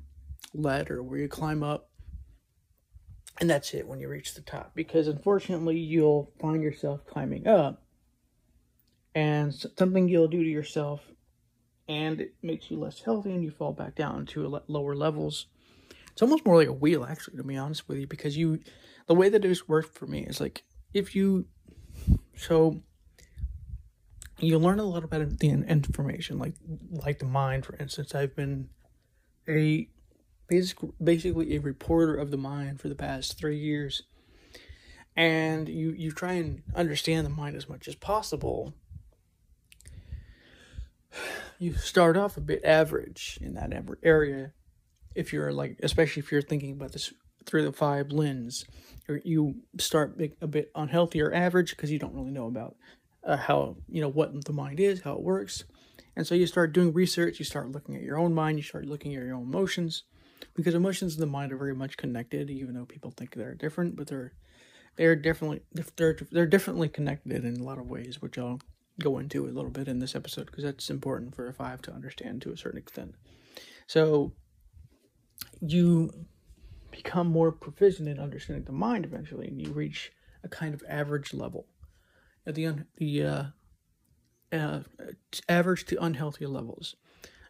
ladder 0.54 1.02
where 1.02 1.18
you 1.18 1.28
climb 1.28 1.62
up 1.62 1.88
and 3.40 3.48
that's 3.48 3.74
it 3.74 3.86
when 3.86 4.00
you 4.00 4.08
reach 4.08 4.34
the 4.34 4.40
top 4.40 4.72
because 4.74 5.08
unfortunately 5.08 5.78
you'll 5.78 6.30
find 6.40 6.62
yourself 6.62 7.06
climbing 7.06 7.46
up 7.46 7.82
and 9.14 9.54
something 9.76 10.08
you'll 10.08 10.28
do 10.28 10.42
to 10.42 10.48
yourself 10.48 11.00
and 11.92 12.22
it 12.22 12.34
makes 12.42 12.70
you 12.70 12.78
less 12.78 13.02
healthy 13.02 13.32
and 13.32 13.44
you 13.44 13.50
fall 13.50 13.72
back 13.72 13.94
down 13.94 14.24
to 14.24 14.62
lower 14.66 14.94
levels. 14.94 15.46
It's 16.10 16.22
almost 16.22 16.46
more 16.46 16.56
like 16.56 16.68
a 16.68 16.72
wheel 16.72 17.04
actually 17.04 17.36
to 17.36 17.44
be 17.44 17.56
honest 17.56 17.86
with 17.86 17.98
you 17.98 18.06
because 18.06 18.36
you 18.36 18.60
the 19.06 19.14
way 19.14 19.28
that 19.28 19.44
it's 19.44 19.68
worked 19.68 19.94
for 19.94 20.06
me 20.06 20.20
is 20.20 20.40
like 20.40 20.64
if 20.94 21.14
you 21.14 21.46
so 22.34 22.82
you 24.38 24.58
learn 24.58 24.78
a 24.78 24.84
lot 24.84 25.04
about 25.04 25.38
the 25.38 25.50
information 25.50 26.38
like 26.38 26.54
like 26.90 27.18
the 27.18 27.26
mind 27.26 27.66
for 27.66 27.76
instance. 27.76 28.14
I've 28.14 28.34
been 28.34 28.70
a 29.46 29.88
basically 30.48 30.92
basically 31.02 31.56
a 31.56 31.60
reporter 31.60 32.14
of 32.14 32.30
the 32.30 32.38
mind 32.38 32.80
for 32.80 32.88
the 32.88 32.94
past 32.94 33.38
three 33.38 33.58
years. 33.58 34.02
And 35.14 35.68
you 35.68 35.90
you 35.90 36.10
try 36.10 36.32
and 36.32 36.62
understand 36.74 37.26
the 37.26 37.30
mind 37.30 37.54
as 37.54 37.68
much 37.68 37.86
as 37.86 37.94
possible 37.94 38.72
you 41.62 41.74
start 41.74 42.16
off 42.16 42.36
a 42.36 42.40
bit 42.40 42.64
average 42.64 43.38
in 43.40 43.54
that 43.54 43.72
area 44.02 44.52
if 45.14 45.32
you're 45.32 45.52
like 45.52 45.78
especially 45.82 46.20
if 46.20 46.32
you're 46.32 46.42
thinking 46.42 46.72
about 46.72 46.92
this 46.92 47.12
through 47.46 47.62
the 47.62 47.72
five 47.72 48.10
lens 48.10 48.64
you 49.24 49.54
start 49.78 50.20
a 50.40 50.46
bit 50.46 50.70
unhealthy 50.74 51.20
or 51.20 51.32
average 51.32 51.70
because 51.70 51.90
you 51.90 51.98
don't 51.98 52.14
really 52.14 52.30
know 52.30 52.46
about 52.46 52.76
uh, 53.24 53.36
how 53.36 53.76
you 53.88 54.00
know 54.00 54.08
what 54.08 54.44
the 54.44 54.52
mind 54.52 54.80
is 54.80 55.02
how 55.02 55.12
it 55.12 55.22
works. 55.22 55.64
And 56.16 56.26
so 56.26 56.34
you 56.34 56.46
start 56.46 56.72
doing 56.72 56.92
research 56.92 57.38
you 57.38 57.44
start 57.44 57.70
looking 57.70 57.94
at 57.94 58.02
your 58.02 58.18
own 58.18 58.34
mind 58.34 58.58
you 58.58 58.62
start 58.62 58.86
looking 58.86 59.14
at 59.14 59.22
your 59.22 59.34
own 59.34 59.44
emotions 59.44 60.04
because 60.54 60.74
emotions 60.74 61.14
and 61.14 61.22
the 61.22 61.26
mind 61.26 61.52
are 61.52 61.56
very 61.56 61.74
much 61.74 61.96
connected 61.96 62.50
even 62.50 62.74
though 62.74 62.84
people 62.84 63.12
think 63.16 63.34
they're 63.34 63.54
different 63.54 63.96
but 63.96 64.08
they're 64.08 64.32
they're 64.96 65.16
definitely 65.16 65.60
they're 65.96 66.16
they're 66.30 66.46
differently 66.46 66.88
connected 66.88 67.44
in 67.44 67.56
a 67.60 67.64
lot 67.64 67.78
of 67.78 67.86
ways 67.86 68.20
which 68.20 68.36
I'll 68.36 68.60
go 69.00 69.18
into 69.18 69.46
a 69.46 69.50
little 69.50 69.70
bit 69.70 69.88
in 69.88 69.98
this 69.98 70.14
episode 70.14 70.46
because 70.46 70.64
that's 70.64 70.90
important 70.90 71.34
for 71.34 71.48
a 71.48 71.52
five 71.52 71.82
to 71.82 71.92
understand 71.92 72.42
to 72.42 72.52
a 72.52 72.56
certain 72.56 72.78
extent. 72.78 73.14
So 73.86 74.32
you 75.60 76.12
become 76.90 77.26
more 77.26 77.52
proficient 77.52 78.08
in 78.08 78.18
understanding 78.18 78.64
the 78.64 78.72
mind 78.72 79.04
eventually 79.04 79.48
and 79.48 79.60
you 79.60 79.72
reach 79.72 80.12
a 80.44 80.48
kind 80.48 80.74
of 80.74 80.82
average 80.88 81.32
level. 81.32 81.66
At 82.46 82.54
the 82.56 82.66
un- 82.66 82.86
the 82.96 83.22
uh, 83.22 83.44
uh, 84.52 84.80
average 85.48 85.86
to 85.86 86.02
unhealthy 86.02 86.46
levels 86.46 86.96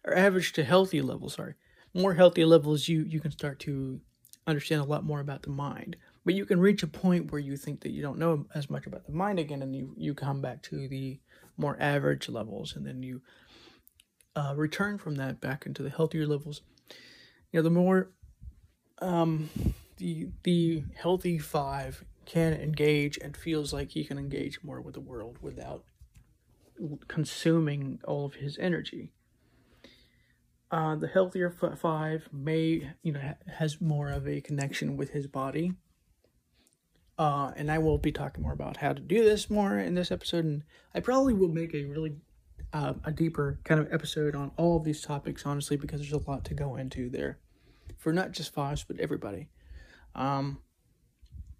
or 0.04 0.14
average 0.14 0.52
to 0.52 0.64
healthy 0.64 1.00
levels 1.00 1.34
sorry. 1.34 1.54
More 1.94 2.14
healthy 2.14 2.44
levels 2.44 2.88
you 2.88 3.02
you 3.02 3.20
can 3.20 3.30
start 3.32 3.58
to 3.60 4.00
understand 4.46 4.80
a 4.80 4.84
lot 4.84 5.04
more 5.04 5.20
about 5.20 5.42
the 5.42 5.50
mind. 5.50 5.96
But 6.24 6.34
you 6.34 6.46
can 6.46 6.60
reach 6.60 6.82
a 6.82 6.86
point 6.86 7.32
where 7.32 7.40
you 7.40 7.56
think 7.56 7.80
that 7.80 7.90
you 7.90 8.02
don't 8.02 8.18
know 8.18 8.46
as 8.54 8.70
much 8.70 8.86
about 8.86 9.06
the 9.06 9.12
mind 9.12 9.38
again 9.38 9.62
and 9.62 9.74
you 9.74 9.94
you 9.96 10.14
come 10.14 10.40
back 10.40 10.62
to 10.64 10.88
the 10.88 11.18
more 11.62 11.76
average 11.80 12.28
levels 12.28 12.74
and 12.76 12.84
then 12.86 13.02
you 13.02 13.22
uh, 14.36 14.52
return 14.56 14.98
from 14.98 15.14
that 15.14 15.40
back 15.40 15.64
into 15.64 15.82
the 15.82 15.90
healthier 15.90 16.26
levels 16.26 16.62
you 17.50 17.58
know 17.58 17.62
the 17.62 17.70
more 17.70 18.10
um 19.00 19.48
the 19.96 20.28
the 20.42 20.82
healthy 20.94 21.38
five 21.38 22.04
can 22.26 22.52
engage 22.52 23.16
and 23.18 23.36
feels 23.36 23.72
like 23.72 23.90
he 23.90 24.04
can 24.04 24.18
engage 24.18 24.62
more 24.62 24.80
with 24.80 24.94
the 24.94 25.00
world 25.00 25.38
without 25.40 25.84
consuming 27.08 28.00
all 28.04 28.26
of 28.26 28.34
his 28.34 28.58
energy 28.58 29.12
uh, 30.72 30.96
the 30.96 31.06
healthier 31.06 31.50
five 31.50 32.30
may, 32.32 32.90
you 33.02 33.12
know, 33.12 33.20
ha- 33.20 33.52
has 33.58 33.78
more 33.78 34.08
of 34.08 34.26
a 34.26 34.40
connection 34.40 34.96
with 34.96 35.10
his 35.10 35.26
body. 35.26 35.74
Uh, 37.22 37.52
and 37.54 37.70
I 37.70 37.78
will 37.78 37.98
be 37.98 38.10
talking 38.10 38.42
more 38.42 38.52
about 38.52 38.78
how 38.78 38.92
to 38.92 39.00
do 39.00 39.22
this 39.22 39.48
more 39.48 39.78
in 39.78 39.94
this 39.94 40.10
episode. 40.10 40.44
And 40.44 40.64
I 40.92 40.98
probably 40.98 41.34
will 41.34 41.50
make 41.50 41.72
a 41.72 41.84
really 41.84 42.16
uh, 42.72 42.94
a 43.04 43.12
deeper 43.12 43.60
kind 43.62 43.80
of 43.80 43.92
episode 43.92 44.34
on 44.34 44.50
all 44.56 44.76
of 44.76 44.82
these 44.82 45.02
topics, 45.02 45.46
honestly, 45.46 45.76
because 45.76 46.00
there's 46.00 46.12
a 46.12 46.28
lot 46.28 46.44
to 46.46 46.54
go 46.54 46.74
into 46.74 47.08
there 47.08 47.38
for 47.96 48.12
not 48.12 48.32
just 48.32 48.52
fives, 48.52 48.82
but 48.82 48.98
everybody. 48.98 49.46
Um, 50.16 50.62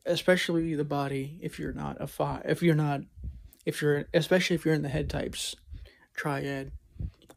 especially 0.04 0.74
the 0.74 0.82
body. 0.82 1.38
If 1.40 1.60
you're 1.60 1.72
not 1.72 1.96
a 2.00 2.08
five, 2.08 2.42
if 2.44 2.60
you're 2.60 2.74
not, 2.74 3.02
if 3.64 3.80
you're, 3.80 4.06
especially 4.12 4.56
if 4.56 4.64
you're 4.64 4.74
in 4.74 4.82
the 4.82 4.88
head 4.88 5.08
types 5.08 5.54
triad, 6.16 6.72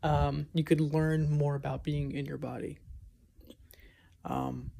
um, 0.01 0.47
you 0.51 0.63
could 0.63 0.81
learn 0.81 1.29
more 1.29 1.53
about 1.53 1.83
being 1.83 2.11
in 2.11 2.25
your 2.25 2.39
body. 2.39 2.79
Um, 4.23 4.71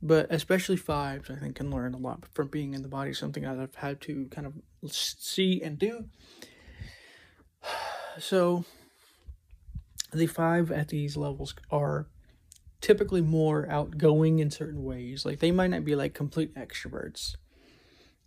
but 0.00 0.26
especially 0.30 0.76
fives, 0.76 1.30
I 1.30 1.34
think, 1.34 1.56
can 1.56 1.70
learn 1.70 1.94
a 1.94 1.98
lot 1.98 2.24
from 2.32 2.48
being 2.48 2.74
in 2.74 2.82
the 2.82 2.88
body, 2.88 3.12
something 3.12 3.44
I've 3.44 3.74
had 3.76 4.00
to 4.02 4.26
kind 4.30 4.46
of 4.46 4.92
see 4.92 5.62
and 5.62 5.78
do. 5.78 6.06
So, 8.20 8.64
the 10.12 10.26
five 10.26 10.72
at 10.72 10.88
these 10.88 11.16
levels 11.16 11.54
are 11.70 12.08
typically 12.80 13.20
more 13.20 13.70
outgoing 13.70 14.40
in 14.40 14.50
certain 14.50 14.82
ways. 14.82 15.24
Like, 15.24 15.38
they 15.38 15.52
might 15.52 15.70
not 15.70 15.84
be 15.84 15.94
like 15.94 16.14
complete 16.14 16.52
extroverts, 16.56 17.36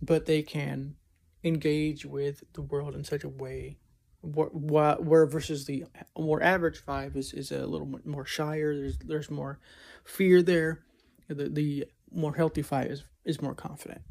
but 0.01 0.27
they 0.27 0.43
can 0.43 0.95
engage 1.43 2.05
with 2.05 2.45
the 2.53 2.61
world 2.61 2.95
in 2.95 3.03
such 3.03 3.25
a 3.25 3.29
way 3.29 3.79
where 4.23 5.25
versus 5.25 5.65
the 5.65 5.85
more 6.17 6.41
average 6.41 6.77
five 6.77 7.15
is, 7.17 7.33
is 7.33 7.51
a 7.51 7.65
little 7.65 7.99
more 8.05 8.25
shyer. 8.25 8.75
There's 8.75 8.97
there's 8.99 9.31
more 9.31 9.59
fear 10.03 10.41
there. 10.41 10.83
The 11.33 11.49
the 11.49 11.85
more 12.11 12.35
healthy 12.35 12.61
five 12.61 12.87
is 12.87 13.03
is 13.25 13.41
more 13.41 13.55
confident. 13.55 14.01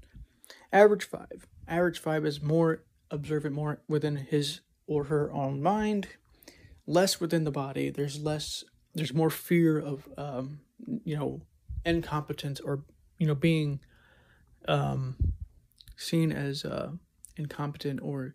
Average 0.72 1.04
five, 1.04 1.46
average 1.66 1.98
five 1.98 2.24
is 2.24 2.40
more 2.40 2.85
observant, 3.11 3.54
more 3.54 3.80
within 3.88 4.16
his 4.16 4.61
or 4.87 5.04
her 5.04 5.33
own 5.33 5.62
mind, 5.62 6.09
less 6.87 7.20
within 7.20 7.44
the 7.44 7.50
body. 7.50 7.90
There's 7.90 8.20
less. 8.20 8.64
There's 8.94 9.14
more 9.14 9.30
fear 9.30 9.78
of 9.78 10.09
um, 10.16 10.61
you 11.04 11.16
know 11.16 11.42
incompetence 11.85 12.61
or 12.61 12.85
you 13.18 13.26
know 13.26 13.35
being 13.35 13.80
um, 14.68 15.16
seen 15.96 16.33
as 16.33 16.64
uh, 16.64 16.90
incompetent 17.37 18.00
or 18.02 18.35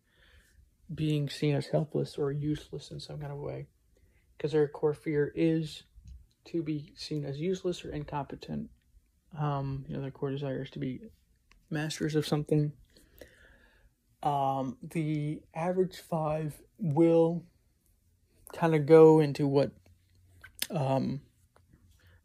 being 0.94 1.30
seen 1.30 1.56
as 1.56 1.68
helpless 1.68 2.18
or 2.18 2.32
useless 2.32 2.92
in 2.92 3.00
some 3.00 3.20
kind 3.20 3.32
of 3.32 3.40
way. 3.40 3.68
Because 4.38 4.52
their 4.52 4.68
core 4.68 4.94
fear 4.94 5.32
is 5.36 5.84
to 6.46 6.62
be 6.62 6.94
seen 6.96 7.26
as 7.26 7.40
useless 7.40 7.84
or 7.84 7.92
incompetent. 7.92 8.70
Um, 9.38 9.86
you 9.88 9.96
know, 9.96 10.02
their 10.02 10.12
core 10.12 10.32
desire 10.32 10.64
is 10.64 10.70
to 10.72 10.80
be 10.80 11.02
masters 11.70 12.16
of 12.16 12.26
something. 12.26 12.72
Um, 14.24 14.78
the 14.82 15.42
average 15.54 16.00
five 16.00 16.56
will 16.80 17.44
kind 18.54 18.74
of 18.74 18.86
go 18.86 19.20
into 19.20 19.48
what 19.48 19.72
um, 20.72 21.22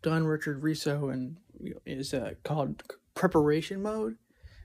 Don 0.03 0.25
Richard 0.25 0.63
Riso 0.63 1.09
and 1.11 1.37
is 1.85 2.15
uh, 2.15 2.35
called 2.43 2.83
preparation 3.15 3.83
mode, 3.83 4.17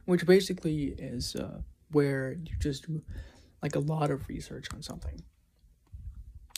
which 0.05 0.25
basically 0.25 0.95
is 0.97 1.35
uh, 1.35 1.61
where 1.91 2.33
you 2.33 2.55
just 2.59 2.87
do 2.87 3.01
like 3.61 3.75
a 3.75 3.79
lot 3.79 4.11
of 4.11 4.27
research 4.29 4.67
on 4.73 4.81
something. 4.81 5.23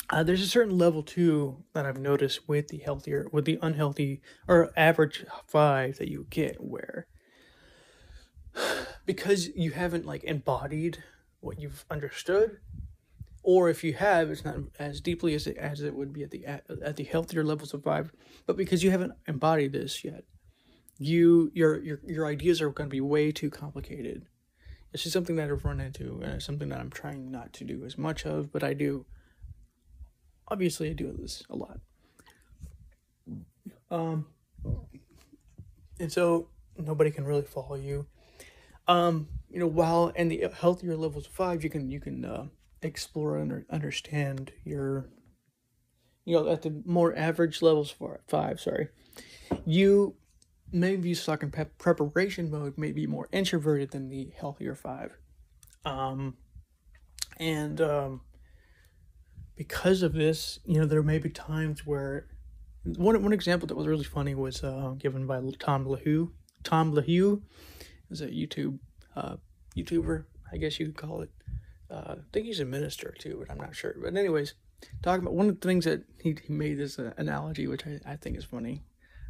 Uh, 0.10 0.24
there's 0.24 0.42
a 0.42 0.48
certain 0.48 0.78
level 0.78 1.04
too 1.04 1.64
that 1.74 1.86
I've 1.86 2.00
noticed 2.00 2.48
with 2.48 2.70
the 2.70 2.78
healthier, 2.78 3.28
with 3.32 3.46
the 3.46 3.60
unhealthy 3.62 4.22
or 4.48 4.72
average 4.78 5.26
five 5.48 5.98
that 5.98 6.10
you 6.10 6.28
get, 6.30 6.64
where 6.64 7.08
because 9.06 9.50
you 9.50 9.72
haven't 9.72 10.06
like 10.06 10.24
embodied 10.24 11.04
what 11.42 11.60
you've 11.60 11.86
understood, 11.92 12.60
or 13.44 13.70
if 13.70 13.84
you 13.84 13.94
have, 13.94 14.30
it's 14.30 14.46
not 14.46 14.56
as 14.80 15.02
deeply 15.02 15.34
as 15.34 15.46
it 15.46 15.58
as 15.58 15.82
it 15.82 15.94
would 15.94 16.14
be 16.14 16.24
at 16.24 16.32
the 16.32 16.46
at, 16.46 16.96
the 16.96 17.04
healthier 17.04 17.44
levels 17.44 17.74
of 17.74 17.84
five. 17.84 18.12
But 18.46 18.56
because 18.56 18.84
you 18.84 18.92
haven't 18.92 19.14
embodied 19.28 19.74
this 19.74 20.06
yet, 20.06 20.24
you 20.98 21.52
your 21.54 21.82
your 21.84 22.00
your 22.06 22.26
ideas 22.26 22.62
are 22.62 22.70
going 22.70 22.90
to 22.90 22.94
be 22.94 23.02
way 23.02 23.34
too 23.34 23.50
complicated 23.50 24.28
this 24.92 25.06
is 25.06 25.14
something 25.14 25.36
that 25.36 25.50
I've 25.52 25.66
run 25.66 25.80
into, 25.80 26.20
and 26.24 26.34
it's 26.34 26.46
something 26.46 26.70
that 26.70 26.80
I'm 26.80 26.90
trying 26.90 27.30
not 27.30 27.54
to 27.54 27.64
do 27.64 27.84
as 27.86 27.98
much 27.98 28.26
of, 28.26 28.52
but 28.52 28.64
I 28.64 28.74
do. 28.74 29.06
Obviously, 30.48 30.90
I 30.90 30.94
do 30.94 31.12
this 31.12 31.44
a 31.50 31.56
lot. 31.56 31.80
Um, 33.90 34.26
and 36.00 36.12
so 36.12 36.50
nobody 36.78 37.12
can 37.12 37.26
really 37.26 37.42
follow 37.44 37.76
you. 37.76 38.06
Um, 38.88 39.28
you 39.50 39.60
know, 39.60 39.68
while 39.68 40.10
in 40.10 40.30
the 40.30 40.48
healthier 40.54 40.96
levels 40.96 41.26
of 41.26 41.34
five, 41.34 41.64
you 41.64 41.70
can 41.70 41.90
you 41.92 42.00
can 42.00 42.24
uh, 42.24 42.46
explore 42.82 43.38
and 43.38 43.66
understand 43.70 44.52
your, 44.64 45.10
you 46.26 46.36
know, 46.36 46.50
at 46.50 46.62
the 46.62 46.82
more 46.86 47.16
average 47.16 47.62
levels 47.62 47.92
for 47.92 48.22
five, 48.28 48.60
sorry, 48.60 48.90
you 49.66 50.16
maybe 50.72 51.14
stuck 51.14 51.44
in 51.44 51.52
preparation 51.78 52.52
mode 52.52 52.78
may 52.78 52.92
be 52.92 53.08
more 53.08 53.30
introverted 53.32 53.92
than 53.92 54.10
the 54.10 54.32
healthier 54.38 54.76
five. 54.76 55.18
Um, 55.86 56.36
and 57.38 57.80
um, 57.80 58.22
because 59.58 60.04
of 60.04 60.14
this, 60.14 60.60
you 60.66 60.80
know, 60.80 60.86
there 60.86 61.04
may 61.04 61.18
be 61.18 61.30
times 61.30 61.86
where 61.86 62.28
one 62.84 63.22
one 63.22 63.34
example 63.34 63.68
that 63.68 63.76
was 63.76 63.88
really 63.88 64.04
funny 64.04 64.36
was 64.36 64.64
uh, 64.64 64.94
given 64.98 65.28
by 65.28 65.42
Tom 65.60 65.86
LaHue. 65.86 66.32
Tom 66.64 66.94
LaHue 66.94 67.42
is 68.10 68.22
a 68.22 68.28
YouTube 68.28 68.80
uh, 69.16 69.36
YouTuber, 69.76 70.26
I 70.52 70.58
guess 70.58 70.80
you 70.80 70.86
could 70.86 70.98
call 70.98 71.22
it. 71.22 71.30
Uh, 71.90 72.16
I 72.18 72.18
think 72.32 72.46
he's 72.46 72.60
a 72.60 72.66
minister 72.66 73.14
too, 73.18 73.38
but 73.40 73.52
I'm 73.52 73.60
not 73.60 73.76
sure. 73.76 73.96
But 74.02 74.16
anyways, 74.16 74.54
talking 75.02 75.24
about 75.24 75.34
one 75.34 75.50
of 75.50 75.60
the 75.60 75.68
things 75.68 75.86
that 75.86 76.04
he, 76.22 76.38
he 76.46 76.54
made 76.54 76.78
this 76.78 77.00
uh, 77.00 77.14
analogy, 77.18 77.68
which 77.68 77.86
I, 77.88 78.00
I 78.06 78.16
think 78.16 78.38
is 78.38 78.46
funny, 78.46 78.84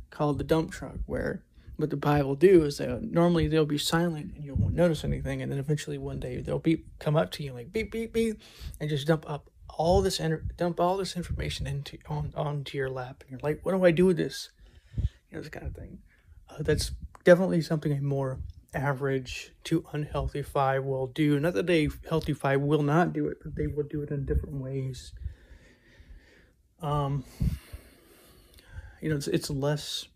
called 0.09 0.37
the 0.37 0.43
dump 0.43 0.71
truck, 0.71 0.97
where 1.05 1.43
what 1.77 1.89
the 1.89 1.97
Bible 1.97 2.35
do 2.35 2.63
is 2.63 2.77
that 2.79 3.03
normally 3.03 3.47
they'll 3.47 3.65
be 3.65 3.77
silent 3.77 4.33
and 4.35 4.43
you 4.43 4.55
won't 4.55 4.73
notice 4.73 5.03
anything, 5.03 5.41
and 5.41 5.51
then 5.51 5.59
eventually 5.59 5.97
one 5.97 6.19
day 6.19 6.41
they'll 6.41 6.59
beep 6.59 6.87
come 6.99 7.15
up 7.15 7.31
to 7.31 7.43
you 7.43 7.53
like 7.53 7.71
beep 7.71 7.91
beep 7.91 8.13
beep, 8.13 8.41
and 8.79 8.89
just 8.89 9.07
dump 9.07 9.29
up 9.29 9.49
all 9.69 10.01
this 10.01 10.19
dump 10.57 10.79
all 10.79 10.97
this 10.97 11.15
information 11.15 11.67
into 11.67 11.97
on 12.07 12.33
onto 12.35 12.77
your 12.77 12.89
lap, 12.89 13.21
and 13.21 13.31
you're 13.31 13.39
like, 13.43 13.65
what 13.65 13.73
do 13.73 13.83
I 13.83 13.91
do 13.91 14.05
with 14.05 14.17
this? 14.17 14.49
You 14.97 15.05
know, 15.33 15.41
this 15.41 15.49
kind 15.49 15.67
of 15.67 15.75
thing. 15.75 15.99
Uh, 16.49 16.63
that's 16.63 16.91
definitely 17.23 17.61
something 17.61 17.91
a 17.91 18.01
more 18.01 18.39
average 18.73 19.53
to 19.65 19.85
unhealthy 19.91 20.41
five 20.41 20.83
will 20.83 21.07
do. 21.07 21.39
Not 21.39 21.53
that 21.55 21.69
a 21.69 21.89
healthy 22.07 22.33
five 22.33 22.61
will 22.61 22.83
not 22.83 23.13
do 23.13 23.27
it, 23.27 23.37
but 23.43 23.55
they 23.55 23.67
will 23.67 23.83
do 23.83 24.01
it 24.01 24.11
in 24.11 24.25
different 24.25 24.55
ways. 24.55 25.13
Um, 26.81 27.23
you 29.01 29.09
know, 29.09 29.15
it's 29.15 29.27
it's 29.27 29.49
less 29.49 30.07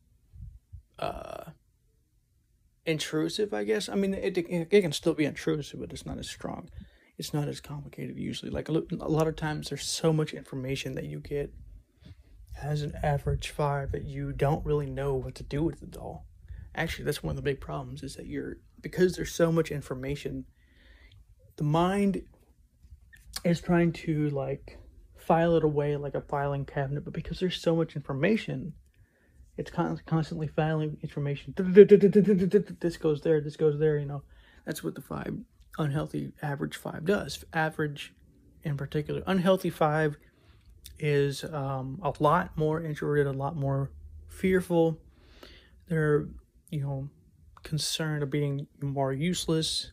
uh 0.99 1.51
intrusive, 2.85 3.53
I 3.53 3.63
guess. 3.63 3.89
I 3.89 3.95
mean, 3.95 4.13
it, 4.13 4.37
it 4.37 4.81
can 4.81 4.91
still 4.91 5.13
be 5.13 5.25
intrusive, 5.25 5.79
but 5.79 5.91
it's 5.91 6.05
not 6.05 6.17
as 6.17 6.29
strong. 6.29 6.69
It's 7.17 7.33
not 7.33 7.47
as 7.47 7.61
complicated 7.61 8.17
usually. 8.17 8.51
Like 8.51 8.69
a, 8.69 8.71
lot 8.71 9.27
of 9.27 9.35
times, 9.35 9.69
there's 9.69 9.87
so 9.87 10.11
much 10.11 10.33
information 10.33 10.95
that 10.95 11.05
you 11.05 11.19
get 11.19 11.53
as 12.61 12.81
an 12.81 12.93
average 13.03 13.49
five 13.49 13.91
that 13.91 14.03
you 14.03 14.31
don't 14.31 14.65
really 14.65 14.89
know 14.89 15.13
what 15.15 15.35
to 15.35 15.43
do 15.43 15.63
with 15.63 15.83
it 15.83 15.95
all. 15.97 16.25
Actually, 16.75 17.05
that's 17.05 17.23
one 17.23 17.31
of 17.31 17.35
the 17.35 17.41
big 17.41 17.59
problems 17.59 18.01
is 18.03 18.15
that 18.15 18.27
you're 18.27 18.57
because 18.81 19.15
there's 19.15 19.33
so 19.33 19.51
much 19.51 19.71
information. 19.71 20.45
The 21.57 21.63
mind 21.63 22.23
is 23.43 23.61
trying 23.61 23.93
to 23.93 24.29
like 24.29 24.79
file 25.17 25.55
it 25.55 25.63
away 25.63 25.95
like 25.97 26.15
a 26.15 26.21
filing 26.21 26.65
cabinet, 26.65 27.03
but 27.03 27.13
because 27.13 27.39
there's 27.39 27.61
so 27.61 27.75
much 27.75 27.95
information, 27.95 28.73
it's 29.57 29.71
constantly 29.71 30.47
filing 30.47 30.97
information. 31.03 31.53
This 31.57 32.97
goes 32.97 33.21
there, 33.21 33.41
this 33.41 33.57
goes 33.57 33.79
there, 33.79 33.97
you 33.97 34.05
know. 34.05 34.23
That's 34.65 34.83
what 34.83 34.95
the 34.95 35.01
five 35.01 35.37
unhealthy 35.77 36.31
average 36.41 36.75
five 36.75 37.05
does. 37.05 37.43
Average, 37.53 38.13
in 38.63 38.77
particular, 38.77 39.23
unhealthy 39.25 39.69
five 39.69 40.17
is 40.99 41.43
um, 41.45 41.99
a 42.03 42.13
lot 42.19 42.57
more 42.57 42.83
introverted, 42.83 43.27
a 43.27 43.31
lot 43.31 43.55
more 43.55 43.91
fearful. 44.27 44.99
They're, 45.87 46.27
you 46.69 46.81
know, 46.81 47.09
concerned 47.63 48.23
of 48.23 48.29
being 48.29 48.67
more 48.81 49.13
useless. 49.13 49.91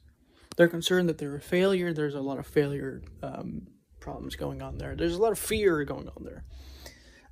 They're 0.57 0.69
concerned 0.69 1.09
that 1.09 1.19
they're 1.19 1.37
a 1.37 1.41
failure. 1.41 1.93
There's 1.93 2.15
a 2.15 2.21
lot 2.21 2.39
of 2.39 2.47
failure 2.47 3.03
um, 3.23 3.69
problems 4.01 4.37
going 4.37 4.63
on 4.63 4.79
there. 4.79 4.95
There's 4.97 5.15
a 5.15 5.23
lot 5.23 5.33
of 5.33 5.39
fear 5.39 5.85
going 5.85 6.09
on 6.09 6.25
there. 6.25 6.45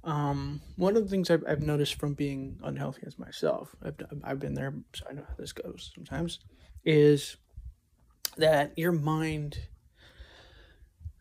Um, 0.04 0.60
one 0.76 0.96
of 0.96 1.02
the 1.02 1.08
things 1.08 1.30
I've, 1.30 1.42
I've 1.48 1.62
noticed 1.62 1.96
from 1.96 2.14
being 2.14 2.58
unhealthy 2.62 3.02
as 3.06 3.18
myself, 3.18 3.74
I've, 3.82 3.96
I've 4.22 4.38
been 4.38 4.54
there, 4.54 4.72
so 4.94 5.04
I 5.10 5.14
know 5.14 5.24
how 5.26 5.34
this 5.36 5.52
goes 5.52 5.90
sometimes, 5.94 6.38
is 6.84 7.36
that 8.36 8.76
your 8.78 8.92
mind 8.92 9.58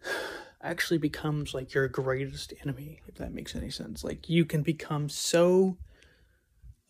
actually 0.61 0.97
becomes 0.97 1.53
like 1.53 1.73
your 1.73 1.87
greatest 1.87 2.53
enemy, 2.63 3.01
if 3.07 3.15
that 3.15 3.33
makes 3.33 3.55
any 3.55 3.69
sense. 3.69 4.03
Like 4.03 4.29
you 4.29 4.45
can 4.45 4.63
become 4.63 5.09
so 5.09 5.77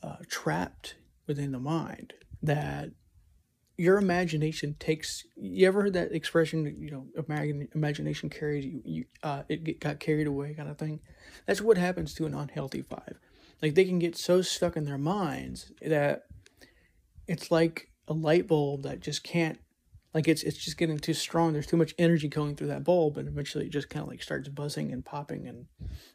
uh, 0.02 0.18
trapped 0.30 0.96
within 1.28 1.52
the 1.52 1.60
mind 1.60 2.14
that 2.44 2.92
your 3.78 3.98
imagination 3.98 4.76
takes 4.80 5.26
you 5.36 5.68
ever 5.68 5.82
heard 5.82 5.94
that 5.94 6.14
expression 6.14 6.66
you 6.80 6.92
know 6.92 7.08
imagine, 7.28 7.68
imagination 7.76 8.30
carries 8.30 8.66
you, 8.66 8.82
you 8.86 9.06
uh 9.24 9.44
it 9.50 9.80
got 9.80 10.00
carried 10.00 10.28
away 10.28 10.54
kind 10.54 10.70
of 10.70 10.78
thing 10.78 11.00
that's 11.46 11.62
what 11.62 11.78
happens 11.78 12.14
to 12.14 12.26
an 12.26 12.34
unhealthy 12.34 12.82
five 12.82 13.20
like 13.62 13.76
they 13.76 13.84
can 13.84 14.00
get 14.00 14.16
so 14.16 14.42
stuck 14.42 14.78
in 14.78 14.86
their 14.86 14.98
minds 14.98 15.72
that 15.82 16.24
it's 17.28 17.52
like 17.52 17.90
a 18.08 18.14
light 18.14 18.48
bulb 18.48 18.84
that 18.84 19.00
just 19.00 19.24
can't 19.24 19.60
like 20.16 20.30
it's 20.30 20.44
it's 20.44 20.58
just 20.58 20.78
getting 20.78 20.98
too 20.98 21.14
strong. 21.14 21.52
There's 21.52 21.68
too 21.68 21.76
much 21.76 21.94
energy 22.00 22.30
going 22.30 22.56
through 22.56 22.68
that 22.68 22.86
bulb 22.86 23.18
and 23.18 23.28
eventually 23.28 23.66
it 23.66 23.72
just 23.72 23.90
kind 23.90 24.02
of 24.02 24.10
like 24.10 24.24
starts 24.24 24.48
buzzing 24.48 24.94
and 24.94 25.04
popping 25.04 25.46
and 25.46 25.66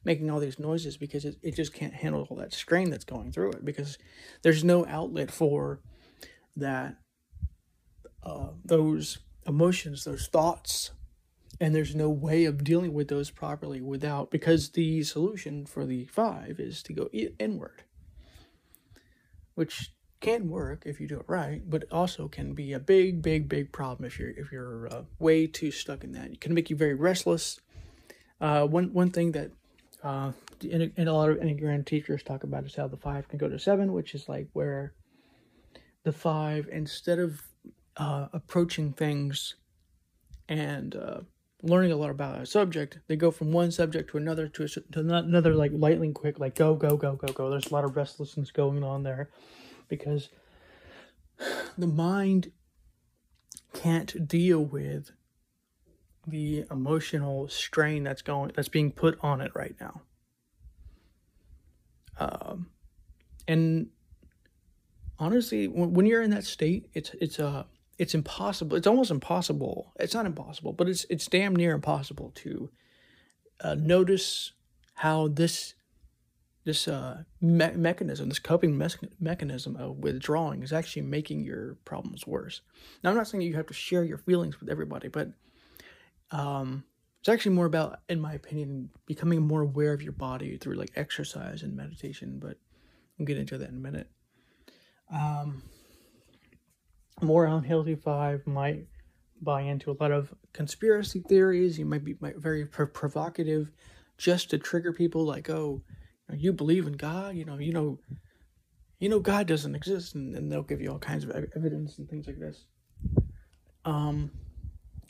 making 0.04 0.30
all 0.30 0.40
these 0.40 0.58
noises 0.58 0.96
because 0.96 1.26
it, 1.26 1.36
it 1.42 1.54
just 1.54 1.74
can't 1.74 1.92
handle 1.92 2.26
all 2.30 2.38
that 2.38 2.54
strain 2.54 2.88
that's 2.88 3.04
going 3.04 3.30
through 3.30 3.50
it 3.50 3.64
because 3.64 3.98
there's 4.40 4.64
no 4.64 4.86
outlet 4.86 5.30
for 5.30 5.80
that 6.56 6.96
uh, 8.22 8.48
those 8.64 9.18
emotions, 9.46 10.04
those 10.04 10.28
thoughts, 10.28 10.92
and 11.60 11.74
there's 11.74 11.94
no 11.94 12.08
way 12.08 12.46
of 12.46 12.64
dealing 12.64 12.94
with 12.94 13.08
those 13.08 13.30
properly 13.30 13.82
without 13.82 14.30
because 14.30 14.70
the 14.70 15.02
solution 15.02 15.66
for 15.66 15.84
the 15.84 16.06
five 16.06 16.58
is 16.58 16.82
to 16.84 16.94
go 16.94 17.10
inward, 17.38 17.82
which 19.54 19.92
can 20.20 20.50
work 20.50 20.82
if 20.84 21.00
you 21.00 21.08
do 21.08 21.18
it 21.18 21.24
right, 21.26 21.62
but 21.68 21.84
also 21.90 22.28
can 22.28 22.52
be 22.54 22.72
a 22.72 22.78
big, 22.78 23.22
big, 23.22 23.48
big 23.48 23.72
problem 23.72 24.06
if 24.06 24.18
you're 24.18 24.30
if 24.30 24.52
you're 24.52 24.88
uh, 24.92 25.02
way 25.18 25.46
too 25.46 25.70
stuck 25.70 26.04
in 26.04 26.12
that. 26.12 26.30
It 26.30 26.40
can 26.40 26.54
make 26.54 26.70
you 26.70 26.76
very 26.76 26.94
restless. 26.94 27.60
Uh, 28.40 28.66
one 28.66 28.92
one 28.92 29.10
thing 29.10 29.32
that 29.32 29.50
uh, 30.02 30.32
and, 30.62 31.08
a 31.08 31.12
lot 31.12 31.30
of 31.30 31.38
Enneagram 31.38 31.84
teachers 31.84 32.22
talk 32.22 32.44
about 32.44 32.64
is 32.64 32.74
how 32.74 32.86
the 32.86 32.96
five 32.96 33.28
can 33.28 33.38
go 33.38 33.48
to 33.48 33.58
seven, 33.58 33.92
which 33.92 34.14
is 34.14 34.28
like 34.28 34.48
where 34.52 34.94
the 36.04 36.12
five 36.12 36.68
instead 36.70 37.18
of 37.18 37.42
uh, 37.96 38.28
approaching 38.32 38.92
things 38.92 39.56
and 40.48 40.96
uh, 40.96 41.20
learning 41.62 41.92
a 41.92 41.96
lot 41.96 42.10
about 42.10 42.40
a 42.40 42.46
subject, 42.46 42.98
they 43.08 43.16
go 43.16 43.30
from 43.30 43.52
one 43.52 43.70
subject 43.70 44.10
to 44.10 44.16
another 44.16 44.48
to, 44.48 44.64
a, 44.64 44.68
to 44.68 45.00
another, 45.00 45.54
like 45.54 45.70
lightning 45.74 46.14
quick, 46.14 46.38
like 46.38 46.54
go, 46.54 46.74
go, 46.74 46.96
go, 46.96 47.14
go, 47.14 47.32
go. 47.32 47.50
There's 47.50 47.70
a 47.70 47.74
lot 47.74 47.84
of 47.84 47.96
restlessness 47.96 48.50
going 48.50 48.82
on 48.82 49.02
there 49.02 49.28
because 49.90 50.30
the 51.76 51.86
mind 51.86 52.52
can't 53.74 54.26
deal 54.26 54.64
with 54.64 55.10
the 56.26 56.64
emotional 56.70 57.48
strain 57.48 58.04
that's 58.04 58.22
going 58.22 58.52
that's 58.54 58.68
being 58.68 58.90
put 58.90 59.18
on 59.22 59.40
it 59.40 59.52
right 59.54 59.74
now. 59.80 60.02
Um, 62.18 62.66
and 63.48 63.88
honestly, 65.18 65.66
when, 65.66 65.92
when 65.94 66.06
you're 66.06 66.22
in 66.22 66.30
that 66.30 66.44
state, 66.44 66.88
it's 66.94 67.10
it's 67.20 67.38
a 67.38 67.46
uh, 67.46 67.62
it's 67.98 68.14
impossible. 68.14 68.76
It's 68.76 68.86
almost 68.86 69.10
impossible. 69.10 69.92
It's 69.98 70.14
not 70.14 70.26
impossible, 70.26 70.72
but 70.72 70.88
it's 70.88 71.04
it's 71.10 71.26
damn 71.26 71.54
near 71.54 71.74
impossible 71.74 72.32
to 72.36 72.70
uh, 73.62 73.74
notice 73.74 74.52
how 74.94 75.28
this 75.28 75.74
this 76.64 76.86
uh, 76.88 77.22
me- 77.40 77.72
mechanism, 77.74 78.28
this 78.28 78.38
coping 78.38 78.76
me- 78.76 78.86
mechanism 79.18 79.76
of 79.76 79.96
withdrawing, 79.96 80.62
is 80.62 80.72
actually 80.72 81.02
making 81.02 81.42
your 81.42 81.76
problems 81.84 82.26
worse. 82.26 82.60
Now, 83.02 83.10
I'm 83.10 83.16
not 83.16 83.28
saying 83.28 83.42
you 83.42 83.54
have 83.56 83.66
to 83.66 83.74
share 83.74 84.04
your 84.04 84.18
feelings 84.18 84.60
with 84.60 84.68
everybody, 84.68 85.08
but 85.08 85.30
um, 86.30 86.84
it's 87.20 87.28
actually 87.28 87.54
more 87.54 87.66
about, 87.66 88.00
in 88.08 88.20
my 88.20 88.34
opinion, 88.34 88.90
becoming 89.06 89.40
more 89.40 89.62
aware 89.62 89.92
of 89.92 90.02
your 90.02 90.12
body 90.12 90.56
through 90.58 90.74
like 90.74 90.92
exercise 90.96 91.62
and 91.62 91.76
meditation. 91.76 92.38
But 92.38 92.58
we'll 93.18 93.26
get 93.26 93.38
into 93.38 93.58
that 93.58 93.68
in 93.68 93.76
a 93.76 93.80
minute. 93.80 94.10
Um, 95.12 95.62
more 97.22 97.46
unhealthy 97.46 97.96
five 97.96 98.46
might 98.46 98.86
buy 99.42 99.62
into 99.62 99.90
a 99.90 99.96
lot 99.98 100.12
of 100.12 100.32
conspiracy 100.52 101.20
theories. 101.20 101.78
You 101.78 101.86
might 101.86 102.04
be 102.04 102.16
very 102.20 102.66
provocative 102.66 103.70
just 104.18 104.50
to 104.50 104.58
trigger 104.58 104.92
people 104.92 105.24
like, 105.24 105.48
oh, 105.48 105.82
you 106.36 106.52
believe 106.52 106.86
in 106.86 106.94
God, 106.94 107.34
you 107.36 107.44
know, 107.44 107.58
you 107.58 107.72
know, 107.72 107.98
you 108.98 109.08
know, 109.08 109.20
God 109.20 109.46
doesn't 109.46 109.74
exist, 109.74 110.14
and, 110.14 110.34
and 110.36 110.50
they'll 110.50 110.62
give 110.62 110.80
you 110.80 110.90
all 110.90 110.98
kinds 110.98 111.24
of 111.24 111.30
evidence 111.30 111.98
and 111.98 112.08
things 112.08 112.26
like 112.26 112.38
this. 112.38 112.66
Um, 113.84 114.30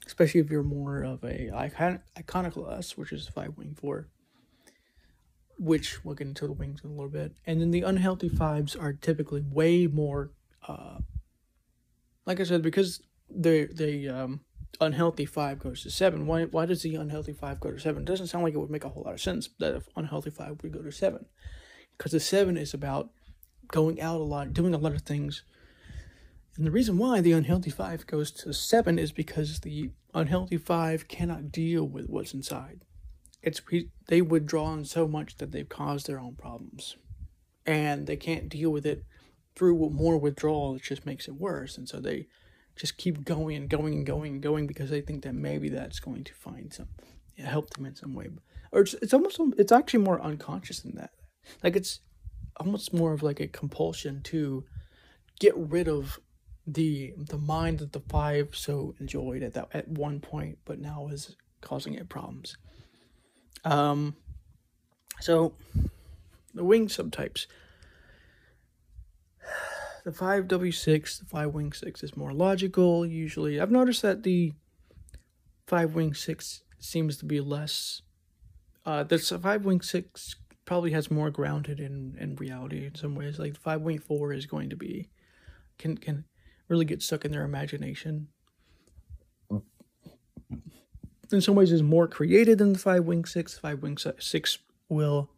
especially 0.06 0.40
if 0.40 0.50
you're 0.50 0.62
more 0.62 1.02
of 1.02 1.24
a 1.24 1.50
icon- 1.54 2.02
iconoclast, 2.18 2.96
which 2.96 3.12
is 3.12 3.28
five 3.28 3.56
wing 3.56 3.76
four, 3.78 4.08
which 5.58 6.04
we'll 6.04 6.14
get 6.14 6.28
into 6.28 6.46
the 6.46 6.52
wings 6.52 6.80
in 6.84 6.90
a 6.90 6.92
little 6.92 7.10
bit. 7.10 7.32
And 7.46 7.60
then 7.60 7.70
the 7.72 7.82
unhealthy 7.82 8.28
fives 8.28 8.76
are 8.76 8.92
typically 8.92 9.42
way 9.42 9.86
more 9.88 10.30
uh, 10.68 10.98
like 12.26 12.40
I 12.40 12.44
said, 12.44 12.62
because 12.62 13.02
they 13.28 13.64
they 13.64 14.08
um, 14.08 14.40
unhealthy 14.80 15.26
five 15.26 15.58
goes 15.58 15.82
to 15.82 15.90
seven, 15.90 16.26
why 16.26 16.44
why 16.44 16.66
does 16.66 16.82
the 16.82 16.94
unhealthy 16.94 17.32
five 17.32 17.60
go 17.60 17.70
to 17.70 17.80
seven? 17.80 18.02
It 18.02 18.06
doesn't 18.06 18.28
sound 18.28 18.44
like 18.44 18.54
it 18.54 18.58
would 18.58 18.70
make 18.70 18.84
a 18.84 18.88
whole 18.88 19.02
lot 19.04 19.14
of 19.14 19.20
sense 19.20 19.48
that 19.58 19.74
if 19.74 19.88
unhealthy 19.96 20.30
five 20.30 20.62
would 20.62 20.72
go 20.72 20.82
to 20.82 20.92
seven, 20.92 21.26
because 21.96 22.12
the 22.12 22.20
seven 22.20 22.56
is 22.56 22.74
about 22.74 23.10
going 23.68 24.00
out 24.00 24.20
a 24.20 24.24
lot, 24.24 24.52
doing 24.52 24.74
a 24.74 24.78
lot 24.78 24.94
of 24.94 25.02
things. 25.02 25.42
And 26.56 26.66
the 26.66 26.70
reason 26.70 26.98
why 26.98 27.20
the 27.20 27.32
unhealthy 27.32 27.70
five 27.70 28.06
goes 28.06 28.30
to 28.32 28.52
seven 28.52 28.98
is 28.98 29.12
because 29.12 29.60
the 29.60 29.90
unhealthy 30.12 30.58
five 30.58 31.08
cannot 31.08 31.52
deal 31.52 31.84
with 31.84 32.08
what's 32.08 32.34
inside. 32.34 32.84
It's 33.42 33.62
they 34.08 34.20
withdraw 34.20 34.74
in 34.74 34.84
so 34.84 35.08
much 35.08 35.36
that 35.36 35.52
they've 35.52 35.68
caused 35.68 36.06
their 36.06 36.20
own 36.20 36.34
problems, 36.34 36.96
and 37.64 38.06
they 38.06 38.16
can't 38.16 38.48
deal 38.48 38.70
with 38.70 38.84
it 38.84 39.04
through 39.54 39.90
more 39.90 40.18
withdrawal. 40.18 40.74
It 40.74 40.82
just 40.82 41.06
makes 41.06 41.28
it 41.28 41.34
worse, 41.34 41.78
and 41.78 41.88
so 41.88 42.00
they 42.00 42.26
just 42.80 42.96
keep 42.96 43.26
going 43.26 43.56
and 43.56 43.68
going 43.68 43.92
and 43.92 44.06
going 44.06 44.32
and 44.32 44.42
going 44.42 44.66
because 44.66 44.88
they 44.88 45.02
think 45.02 45.22
that 45.22 45.34
maybe 45.34 45.68
that's 45.68 46.00
going 46.00 46.24
to 46.24 46.32
find 46.32 46.72
some 46.72 46.88
help 47.36 47.68
them 47.70 47.84
in 47.84 47.94
some 47.94 48.14
way. 48.14 48.28
Or 48.72 48.80
it's, 48.80 48.94
it's 48.94 49.12
almost 49.12 49.38
it's 49.58 49.70
actually 49.70 50.02
more 50.02 50.20
unconscious 50.22 50.80
than 50.80 50.94
that. 50.96 51.10
Like 51.62 51.76
it's 51.76 52.00
almost 52.56 52.94
more 52.94 53.12
of 53.12 53.22
like 53.22 53.38
a 53.38 53.46
compulsion 53.46 54.22
to 54.22 54.64
get 55.38 55.54
rid 55.56 55.88
of 55.88 56.18
the 56.66 57.12
the 57.18 57.36
mind 57.36 57.80
that 57.80 57.92
the 57.92 58.00
five 58.00 58.56
so 58.56 58.94
enjoyed 58.98 59.42
at 59.42 59.52
that 59.52 59.68
at 59.74 59.86
one 59.86 60.18
point, 60.20 60.56
but 60.64 60.78
now 60.78 61.08
is 61.08 61.36
causing 61.60 61.92
it 61.92 62.08
problems. 62.08 62.56
Um, 63.62 64.16
so 65.20 65.52
the 66.54 66.64
wing 66.64 66.88
subtypes. 66.88 67.46
The 70.04 70.10
5W6, 70.10 71.18
the 71.18 71.24
5 71.26 71.54
wing 71.54 71.72
6 71.72 72.02
is 72.02 72.16
more 72.16 72.32
logical 72.32 73.04
usually. 73.04 73.60
I've 73.60 73.70
noticed 73.70 74.02
that 74.02 74.22
the 74.22 74.52
5 75.66 75.94
wing 75.94 76.14
6 76.14 76.62
seems 76.78 77.18
to 77.18 77.26
be 77.26 77.40
less 77.40 78.00
uh 78.86 79.02
the 79.02 79.18
5 79.18 79.64
wing 79.66 79.82
6 79.82 80.36
probably 80.64 80.92
has 80.92 81.10
more 81.10 81.30
grounded 81.30 81.78
in 81.78 82.16
in 82.18 82.34
reality 82.36 82.86
in 82.86 82.94
some 82.94 83.14
ways. 83.14 83.38
Like 83.38 83.54
the 83.54 83.60
5 83.60 83.82
wing 83.82 83.98
4 83.98 84.32
is 84.32 84.46
going 84.46 84.70
to 84.70 84.76
be 84.76 85.10
can 85.78 85.96
can 85.96 86.24
really 86.68 86.84
get 86.84 87.02
stuck 87.02 87.24
in 87.24 87.32
their 87.32 87.44
imagination. 87.44 88.28
In 91.32 91.40
some 91.40 91.54
ways, 91.54 91.70
is 91.70 91.82
more 91.82 92.08
creative 92.08 92.58
than 92.58 92.72
the 92.72 92.78
five 92.78 93.04
wing 93.04 93.24
six. 93.24 93.58
Five 93.58 93.82
wing 93.82 93.98
six 94.18 94.58
will 94.88 95.30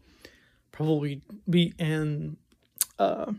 probably 0.71 1.23
be 1.49 1.75
in 1.79 2.37
uh, 2.99 3.33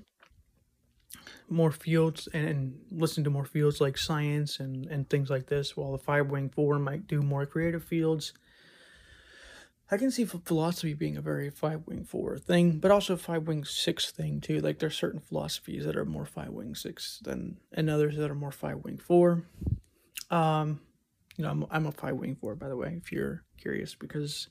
more 1.50 1.72
fields 1.72 2.28
and, 2.34 2.48
and 2.48 2.80
listen 2.91 3.24
to 3.24 3.30
more 3.30 3.46
fields 3.46 3.82
like 3.82 3.98
science 3.98 4.60
and, 4.60 4.86
and 4.88 5.10
things 5.10 5.30
like 5.30 5.48
this, 5.48 5.76
while 5.78 5.91
the 5.91 5.98
five 5.98 6.28
wing 6.32 6.50
four 6.50 6.80
might 6.80 7.08
do 7.08 7.22
more 7.22 7.46
creative 7.46 7.84
fields 7.84 8.34
I 9.94 9.98
can 9.98 10.10
see 10.10 10.26
philosophy 10.26 10.96
being 10.96 11.18
a 11.18 11.22
very 11.22 11.52
five 11.52 11.86
wing 11.86 12.04
four 12.04 12.39
thing, 12.39 12.80
but 12.80 12.89
also 12.89 13.16
five 13.16 13.48
wing 13.48 13.64
six 13.64 14.10
thing 14.10 14.41
too. 14.41 14.60
Like 14.60 14.80
there's 14.80 14.96
certain 14.96 15.20
philosophies 15.20 15.86
that 15.86 15.96
are 15.96 16.04
more 16.04 16.26
five 16.26 16.50
wing 16.50 16.74
six 16.74 17.20
than 17.24 17.58
and 17.72 17.91
others 17.91 18.18
that 18.18 18.32
are 18.32 18.36
more 18.36 18.52
five 18.52 18.78
wing 18.78 18.98
four. 18.98 19.44
Um, 20.32 20.80
you 21.38 21.44
know, 21.44 21.52
I'm 21.52 21.66
I'm 21.70 21.86
a 21.86 21.91
five 21.91 22.16
wing 22.16 22.36
four 22.41 22.56
by 22.56 22.70
the 22.70 22.76
way, 22.76 22.96
if 22.98 23.12
you're 23.12 23.44
curious, 23.58 23.94
because 23.94 24.48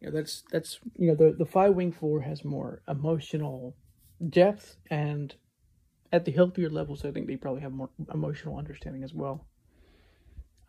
you 0.00 0.08
know 0.08 0.16
that's 0.16 0.42
that's 0.50 0.80
you 0.96 1.06
know 1.06 1.14
the 1.14 1.36
the 1.38 1.46
five 1.46 1.74
wing 1.74 1.92
four 1.92 2.22
has 2.22 2.44
more 2.44 2.82
emotional 2.88 3.76
depth 4.28 4.76
and 4.90 5.36
at 6.12 6.24
the 6.24 6.32
healthier 6.32 6.70
levels, 6.70 7.04
I 7.04 7.10
think 7.10 7.26
they 7.26 7.36
probably 7.36 7.62
have 7.62 7.72
more 7.72 7.90
emotional 8.12 8.56
understanding 8.56 9.04
as 9.04 9.14
well 9.14 9.46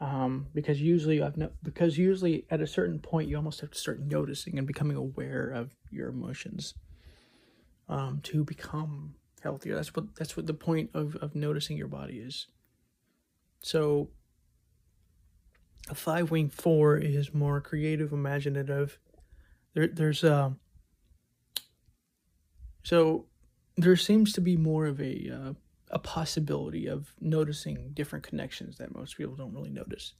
um, 0.01 0.47
because 0.53 0.81
usually 0.81 1.21
I've 1.21 1.37
no, 1.37 1.51
because 1.61 1.97
usually 1.97 2.45
at 2.49 2.61
a 2.61 2.67
certain 2.67 2.99
point 2.99 3.27
you 3.27 3.35
almost 3.35 3.61
have 3.61 3.71
to 3.71 3.77
start 3.77 3.99
noticing 3.99 4.57
and 4.57 4.65
becoming 4.65 4.95
aware 4.95 5.49
of 5.49 5.75
your 5.91 6.09
emotions 6.09 6.73
um, 7.89 8.21
to 8.23 8.43
become 8.43 9.15
healthier. 9.41 9.75
That's 9.75 9.93
what 9.93 10.15
that's 10.15 10.37
what 10.37 10.47
the 10.47 10.53
point 10.53 10.91
of 10.93 11.15
of 11.17 11.35
noticing 11.35 11.77
your 11.77 11.87
body 11.87 12.19
is. 12.19 12.47
So 13.61 14.09
a 15.89 15.95
five 15.95 16.31
wing 16.31 16.49
four 16.49 16.97
is 16.97 17.33
more 17.33 17.59
creative, 17.59 18.13
imaginative. 18.13 18.99
There 19.73 19.87
there's 19.87 20.23
uh 20.23 20.51
so 22.83 23.25
there 23.83 23.95
seems 23.95 24.33
to 24.33 24.41
be 24.41 24.57
more 24.57 24.85
of 24.85 24.99
a 24.99 25.29
uh, 25.29 25.53
a 25.91 25.99
possibility 25.99 26.87
of 26.87 27.13
noticing 27.19 27.91
different 27.93 28.23
connections 28.23 28.77
that 28.77 28.93
most 28.93 29.17
people 29.17 29.35
don't 29.35 29.53
really 29.53 29.69
notice. 29.69 30.13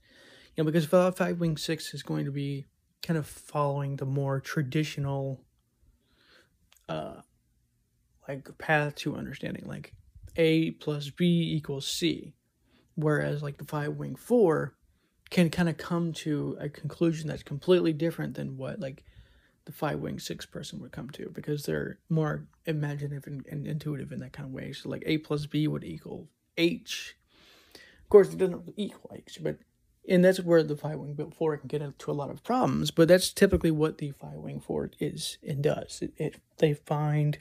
You 0.56 0.64
know, 0.64 0.72
because 0.72 0.86
Five 0.86 1.40
Wing 1.40 1.58
Six 1.58 1.94
is 1.94 2.04
going 2.04 2.26
to 2.26 2.32
be 2.32 2.66
kind 3.04 3.18
of 3.18 3.28
following 3.28 3.96
the 3.96 4.06
more 4.06 4.40
traditional, 4.40 5.42
uh, 6.88 7.22
like 8.28 8.58
path 8.58 8.96
to 8.96 9.16
understanding, 9.16 9.66
like 9.68 9.94
A 10.38 10.72
plus 10.72 11.10
B 11.10 11.54
equals 11.56 11.88
C, 11.88 12.34
whereas 12.96 13.44
like 13.44 13.58
the 13.58 13.66
Five 13.66 13.96
Wing 13.96 14.16
Four 14.16 14.76
can 15.30 15.50
kind 15.50 15.70
of 15.70 15.78
come 15.78 16.12
to 16.12 16.58
a 16.60 16.68
conclusion 16.68 17.28
that's 17.28 17.44
completely 17.44 17.94
different 17.94 18.34
than 18.34 18.58
what 18.58 18.80
like 18.80 19.04
the 19.70 19.76
five 19.76 20.00
wing 20.00 20.18
six 20.18 20.48
person 20.48 20.80
would 20.80 20.92
come 20.92 21.12
to 21.12 21.30
because 21.32 21.64
they're 21.64 22.00
more 22.10 22.48
imaginative 22.66 23.28
and, 23.28 23.46
and, 23.52 23.68
intuitive 23.68 24.12
in 24.12 24.20
that 24.20 24.34
kind 24.34 24.48
of 24.48 24.52
way. 24.52 24.74
So 24.74 24.90
like 24.90 25.04
A 25.06 25.20
plus 25.20 25.46
B 25.46 25.68
would 25.68 25.84
equal 25.84 26.28
H. 26.58 27.16
Of 27.76 28.10
course, 28.10 28.34
it 28.34 28.40
doesn't 28.40 28.74
equal 28.76 29.12
H, 29.16 29.38
but 29.42 29.58
and 30.08 30.26
that's 30.26 30.40
where 30.40 30.64
the 30.64 30.76
five 30.76 30.98
wing 30.98 31.16
four 31.38 31.56
can 31.56 31.68
get 31.68 31.84
into 31.84 32.10
a 32.10 32.14
lot 32.14 32.32
of 32.32 32.44
problems. 32.44 32.90
But 32.90 33.10
that's 33.10 33.32
typically 33.32 33.70
what 33.70 34.00
the 34.00 34.10
five 34.10 34.38
wing 34.38 34.60
four 34.60 34.90
is 35.00 35.38
and 35.48 35.62
does. 35.62 36.00
It, 36.02 36.14
it 36.18 36.36
they 36.58 36.74
find 36.74 37.38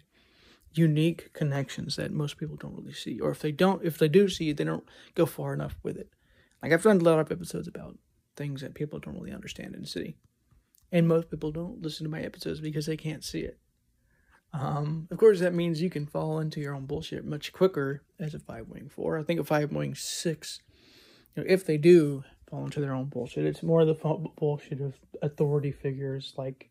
unique 0.74 1.32
connections 1.32 1.96
that 1.96 2.12
most 2.12 2.36
people 2.36 2.56
don't 2.56 2.76
really 2.76 2.92
see, 2.92 3.18
or 3.18 3.30
if 3.30 3.40
they 3.40 3.52
don't, 3.52 3.82
if 3.82 3.96
they 3.96 4.08
do 4.08 4.28
see 4.28 4.50
it, 4.50 4.58
they 4.58 4.64
don't 4.64 4.84
go 5.14 5.24
far 5.24 5.54
enough 5.54 5.76
with 5.82 5.96
it. 5.96 6.10
Like 6.62 6.72
I've 6.72 6.82
done 6.82 7.00
a 7.00 7.04
lot 7.04 7.20
of 7.20 7.32
episodes 7.32 7.68
about 7.68 7.96
things 8.36 8.60
that 8.60 8.74
people 8.74 8.98
don't 8.98 9.14
really 9.14 9.32
understand 9.32 9.74
in 9.74 9.80
the 9.80 9.88
city 9.88 10.18
and 10.92 11.08
most 11.08 11.30
people 11.30 11.52
don't 11.52 11.82
listen 11.82 12.04
to 12.04 12.10
my 12.10 12.20
episodes 12.20 12.60
because 12.60 12.86
they 12.86 12.96
can't 12.96 13.24
see 13.24 13.40
it. 13.40 13.58
Um, 14.52 15.08
of 15.10 15.18
course, 15.18 15.40
that 15.40 15.54
means 15.54 15.82
you 15.82 15.90
can 15.90 16.06
fall 16.06 16.38
into 16.38 16.60
your 16.60 16.74
own 16.74 16.86
bullshit 16.86 17.24
much 17.24 17.52
quicker 17.52 18.02
as 18.18 18.34
a 18.34 18.38
five 18.38 18.68
wing 18.68 18.88
four. 18.88 19.18
I 19.18 19.22
think 19.22 19.40
a 19.40 19.44
five 19.44 19.72
wing 19.72 19.94
six, 19.94 20.60
you 21.36 21.42
know, 21.42 21.48
if 21.48 21.66
they 21.66 21.76
do 21.76 22.24
fall 22.48 22.64
into 22.64 22.80
their 22.80 22.94
own 22.94 23.06
bullshit, 23.06 23.44
it's 23.44 23.62
more 23.62 23.84
the 23.84 23.94
bullshit 23.94 24.80
of 24.80 24.94
authority 25.20 25.70
figures, 25.70 26.32
like 26.38 26.70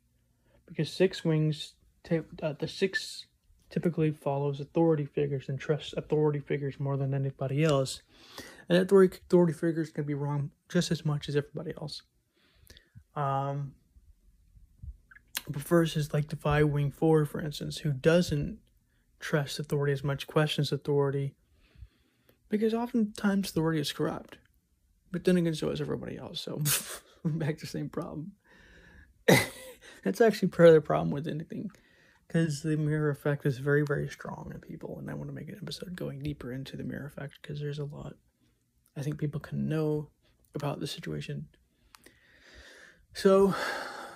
because 0.65 0.91
six 0.91 1.23
wings, 1.23 1.75
t- 2.03 2.21
uh, 2.41 2.53
the 2.59 2.67
six 2.67 3.27
typically 3.69 4.11
follows 4.11 4.59
authority 4.59 5.05
figures 5.05 5.49
and 5.49 5.59
trusts 5.59 5.93
authority 5.95 6.39
figures 6.39 6.79
more 6.79 6.97
than 6.97 7.13
anybody 7.13 7.63
else, 7.63 8.01
and 8.69 8.79
authority 8.79 9.17
authority 9.27 9.53
figures 9.53 9.91
can 9.91 10.03
be 10.03 10.15
wrong 10.15 10.49
just 10.67 10.89
as 10.89 11.05
much 11.05 11.29
as 11.29 11.35
everybody 11.35 11.73
else. 11.79 12.01
Um, 13.15 13.73
versus 15.49 16.13
like 16.13 16.29
five 16.39 16.69
wing 16.69 16.91
four, 16.91 17.25
for 17.25 17.41
instance, 17.41 17.77
who 17.79 17.91
doesn't 17.91 18.59
trust 19.19 19.59
authority 19.59 19.93
as 19.93 20.03
much, 20.03 20.27
questions 20.27 20.71
authority, 20.71 21.35
because 22.49 22.73
oftentimes 22.73 23.49
authority 23.49 23.79
is 23.79 23.91
corrupt. 23.91 24.37
But 25.11 25.23
then 25.23 25.37
again, 25.37 25.55
so 25.55 25.69
is 25.69 25.81
everybody 25.81 26.17
else. 26.17 26.41
So 26.41 26.61
back 27.25 27.57
to 27.57 27.65
the 27.65 27.71
same 27.71 27.89
problem. 27.89 28.33
That's 30.03 30.21
actually 30.21 30.49
part 30.49 30.69
of 30.69 30.75
the 30.75 30.81
problem 30.81 31.11
with 31.11 31.27
anything, 31.27 31.71
because 32.27 32.61
the 32.61 32.77
mirror 32.77 33.09
effect 33.09 33.45
is 33.45 33.57
very, 33.57 33.83
very 33.83 34.07
strong 34.09 34.51
in 34.53 34.59
people, 34.59 34.99
and 34.99 35.09
I 35.09 35.13
want 35.13 35.29
to 35.29 35.35
make 35.35 35.49
an 35.49 35.59
episode 35.61 35.95
going 35.95 36.19
deeper 36.19 36.51
into 36.51 36.77
the 36.77 36.83
mirror 36.83 37.07
effect 37.07 37.39
because 37.41 37.59
there's 37.59 37.79
a 37.79 37.85
lot 37.85 38.13
I 38.97 39.03
think 39.03 39.19
people 39.19 39.39
can 39.39 39.69
know 39.69 40.09
about 40.55 40.79
the 40.79 40.87
situation. 40.87 41.47
So 43.13 43.53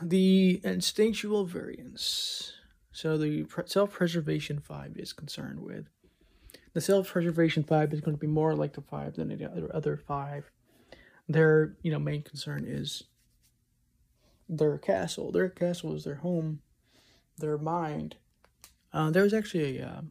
the 0.02 0.62
instinctual 0.64 1.46
variants. 1.46 2.54
So 2.92 3.18
the 3.18 3.46
self-preservation 3.66 4.60
five 4.60 4.98
is 4.98 5.14
concerned 5.14 5.60
with. 5.60 5.88
The 6.74 6.82
self-preservation 6.82 7.64
five 7.64 7.94
is 7.94 8.02
going 8.02 8.16
to 8.16 8.22
be 8.22 8.28
more 8.28 8.56
like 8.56 8.74
the 8.74 8.82
five 8.82 9.16
than 9.16 9.30
the 9.30 9.46
other 9.46 9.70
other 9.74 9.98
five. 9.98 10.50
Their 11.28 11.76
you 11.82 11.92
know 11.92 12.00
main 12.00 12.24
concern 12.24 12.66
is 12.68 13.04
their 14.50 14.78
castle. 14.78 15.32
Their 15.32 15.50
castle 15.50 15.96
is 15.96 16.04
their 16.04 16.16
home, 16.16 16.62
their 17.38 17.58
mind. 17.58 18.18
Uh, 18.94 19.10
there 19.10 19.24
was 19.24 19.34
actually 19.34 19.80
a 19.80 19.88
uh, 19.88 20.02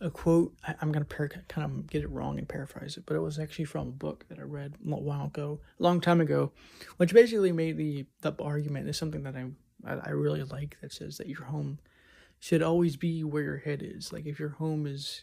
a 0.00 0.10
quote. 0.10 0.54
I, 0.66 0.74
am 0.80 0.92
gonna 0.92 1.04
par- 1.04 1.30
kind 1.48 1.64
of 1.64 1.86
get 1.88 2.02
it 2.02 2.10
wrong 2.10 2.38
and 2.38 2.48
paraphrase 2.48 2.96
it, 2.96 3.04
but 3.06 3.16
it 3.16 3.20
was 3.20 3.38
actually 3.38 3.64
from 3.64 3.88
a 3.88 3.92
book 3.92 4.26
that 4.28 4.38
I 4.38 4.42
read 4.42 4.74
a 4.86 4.96
while 4.96 5.26
ago, 5.26 5.60
a 5.78 5.82
long 5.82 6.00
time 6.00 6.20
ago, 6.20 6.52
which 6.96 7.14
basically 7.14 7.52
made 7.52 7.76
the 7.76 8.06
the 8.20 8.34
argument 8.40 8.88
is 8.88 8.96
something 8.96 9.22
that 9.24 9.36
I 9.36 9.46
I, 9.84 10.10
really 10.10 10.42
like 10.42 10.76
that 10.80 10.92
says 10.92 11.18
that 11.18 11.28
your 11.28 11.44
home 11.44 11.78
should 12.40 12.62
always 12.62 12.96
be 12.96 13.22
where 13.22 13.42
your 13.42 13.58
head 13.58 13.80
is. 13.82 14.12
Like 14.12 14.26
if 14.26 14.38
your 14.38 14.50
home 14.50 14.86
is 14.86 15.22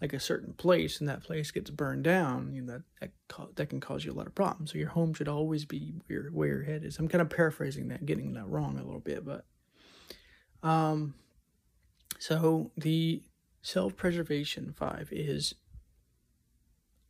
like 0.00 0.12
a 0.12 0.20
certain 0.20 0.52
place 0.54 1.00
and 1.00 1.08
that 1.08 1.22
place 1.22 1.50
gets 1.50 1.70
burned 1.70 2.04
down, 2.04 2.52
you 2.52 2.62
know 2.62 2.80
that 3.00 3.10
that, 3.28 3.56
that 3.56 3.70
can 3.70 3.80
cause 3.80 4.04
you 4.04 4.12
a 4.12 4.14
lot 4.14 4.26
of 4.26 4.34
problems. 4.34 4.72
So 4.72 4.78
your 4.78 4.90
home 4.90 5.14
should 5.14 5.28
always 5.28 5.64
be 5.64 5.94
where 6.06 6.28
where 6.30 6.48
your 6.48 6.64
head 6.64 6.84
is. 6.84 6.98
I'm 6.98 7.08
kind 7.08 7.22
of 7.22 7.30
paraphrasing 7.30 7.88
that, 7.88 8.04
getting 8.04 8.34
that 8.34 8.48
wrong 8.48 8.78
a 8.78 8.84
little 8.84 9.00
bit, 9.00 9.24
but 9.24 9.44
um 10.62 11.14
So 12.18 12.72
the 12.76 13.22
self-preservation 13.64 14.74
five 14.76 15.08
is 15.10 15.54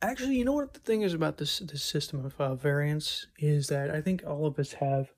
actually, 0.01 0.37
you 0.37 0.45
know 0.45 0.53
what 0.53 0.73
the 0.73 0.79
thing 0.79 1.01
is 1.01 1.13
about 1.13 1.37
this 1.37 1.59
this 1.59 1.83
system 1.83 2.25
of 2.25 2.39
uh, 2.39 2.55
variants 2.55 3.27
is 3.37 3.67
that 3.67 3.91
I 3.91 4.01
think 4.01 4.23
all 4.25 4.45
of 4.45 4.57
us 4.57 4.73
have 4.73 5.11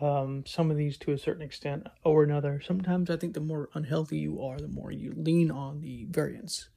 um, 0.00 0.44
some 0.44 0.70
of 0.70 0.76
these 0.76 0.98
to 0.98 1.12
a 1.12 1.18
certain 1.18 1.42
extent 1.42 1.86
or 2.04 2.24
another. 2.24 2.60
Sometimes 2.60 3.08
I 3.08 3.16
think 3.16 3.34
the 3.34 3.40
more 3.40 3.70
unhealthy 3.72 4.18
you 4.18 4.42
are, 4.42 4.58
the 4.58 4.68
more 4.68 4.90
you 4.90 5.14
lean 5.16 5.50
on 5.50 5.80
the 5.80 6.06
variants. 6.10 6.70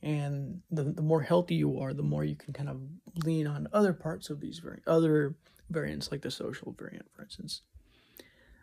And 0.00 0.60
the, 0.70 0.84
the 0.84 1.02
more 1.02 1.22
healthy 1.22 1.56
you 1.56 1.80
are, 1.80 1.92
the 1.92 2.04
more 2.04 2.22
you 2.22 2.36
can 2.36 2.52
kind 2.52 2.68
of 2.68 2.80
lean 3.24 3.48
on 3.48 3.66
other 3.72 3.92
parts 3.92 4.30
of 4.30 4.40
these 4.40 4.60
vari- 4.60 4.82
other 4.86 5.34
variants, 5.68 6.12
like 6.12 6.22
the 6.22 6.30
social 6.30 6.72
variant, 6.78 7.06
for 7.12 7.22
instance. 7.22 7.62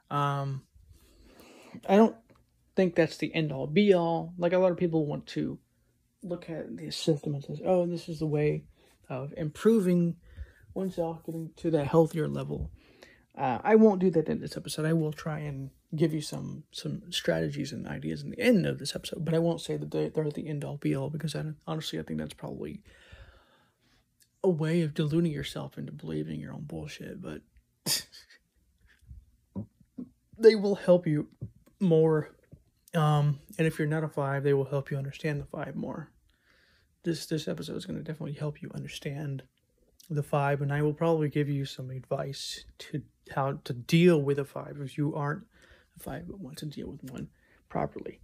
Um, 0.09 0.63
I 1.89 1.97
don't 1.97 2.15
think 2.75 2.95
that's 2.95 3.17
the 3.17 3.33
end 3.33 3.51
all 3.51 3.67
be 3.67 3.93
all. 3.93 4.33
Like 4.37 4.53
a 4.53 4.57
lot 4.57 4.71
of 4.71 4.77
people 4.77 5.05
want 5.05 5.27
to 5.27 5.59
look 6.23 6.49
at 6.49 6.77
the 6.77 6.91
system 6.91 7.35
and 7.35 7.43
says, 7.43 7.61
"Oh, 7.63 7.85
this 7.85 8.09
is 8.09 8.19
the 8.19 8.27
way 8.27 8.63
of 9.09 9.33
improving 9.37 10.15
oneself, 10.73 11.25
getting 11.25 11.51
to 11.57 11.71
that 11.71 11.87
healthier 11.87 12.27
level." 12.27 12.71
Uh, 13.37 13.59
I 13.63 13.75
won't 13.75 13.99
do 13.99 14.09
that 14.11 14.29
in 14.29 14.39
this 14.39 14.55
episode. 14.55 14.85
I 14.85 14.93
will 14.93 15.11
try 15.11 15.39
and 15.39 15.69
give 15.95 16.13
you 16.13 16.21
some 16.21 16.63
some 16.71 17.03
strategies 17.11 17.71
and 17.71 17.87
ideas 17.87 18.23
in 18.23 18.31
the 18.31 18.39
end 18.39 18.65
of 18.65 18.79
this 18.79 18.95
episode, 18.95 19.25
but 19.25 19.33
I 19.33 19.39
won't 19.39 19.61
say 19.61 19.77
that 19.77 19.91
they, 19.91 20.09
they're 20.09 20.29
the 20.29 20.47
end 20.47 20.63
all 20.63 20.77
be 20.77 20.95
all 20.95 21.09
because 21.09 21.35
I, 21.35 21.43
honestly, 21.67 21.99
I 21.99 22.03
think 22.03 22.19
that's 22.19 22.33
probably 22.33 22.81
a 24.43 24.49
way 24.49 24.81
of 24.81 24.93
deluding 24.93 25.31
yourself 25.31 25.77
into 25.77 25.91
believing 25.91 26.39
your 26.39 26.53
own 26.53 26.63
bullshit. 26.63 27.21
But 27.21 27.41
they 30.37 30.55
will 30.55 30.75
help 30.75 31.07
you 31.07 31.27
more, 31.79 32.34
um, 32.95 33.39
and 33.57 33.67
if 33.67 33.77
you're 33.77 33.87
not 33.87 34.03
a 34.03 34.07
five, 34.07 34.43
they 34.43 34.53
will 34.53 34.65
help 34.65 34.91
you 34.91 34.97
understand 34.97 35.39
the 35.39 35.45
five 35.45 35.75
more. 35.75 36.11
This 37.03 37.25
this 37.25 37.47
episode 37.47 37.77
is 37.77 37.85
going 37.85 37.97
to 37.97 38.03
definitely 38.03 38.33
help 38.33 38.61
you 38.61 38.71
understand 38.73 39.43
the 40.09 40.23
five, 40.23 40.61
and 40.61 40.71
I 40.73 40.81
will 40.81 40.93
probably 40.93 41.29
give 41.29 41.49
you 41.49 41.65
some 41.65 41.89
advice 41.89 42.65
to 42.79 43.01
how 43.33 43.59
to 43.63 43.73
deal 43.73 44.21
with 44.21 44.39
a 44.39 44.45
five 44.45 44.77
if 44.81 44.97
you 44.97 45.15
aren't 45.15 45.43
a 45.97 46.03
five 46.03 46.27
but 46.27 46.39
want 46.39 46.57
to 46.57 46.65
deal 46.65 46.91
with 46.91 47.11
one 47.11 47.29
properly. 47.69 48.19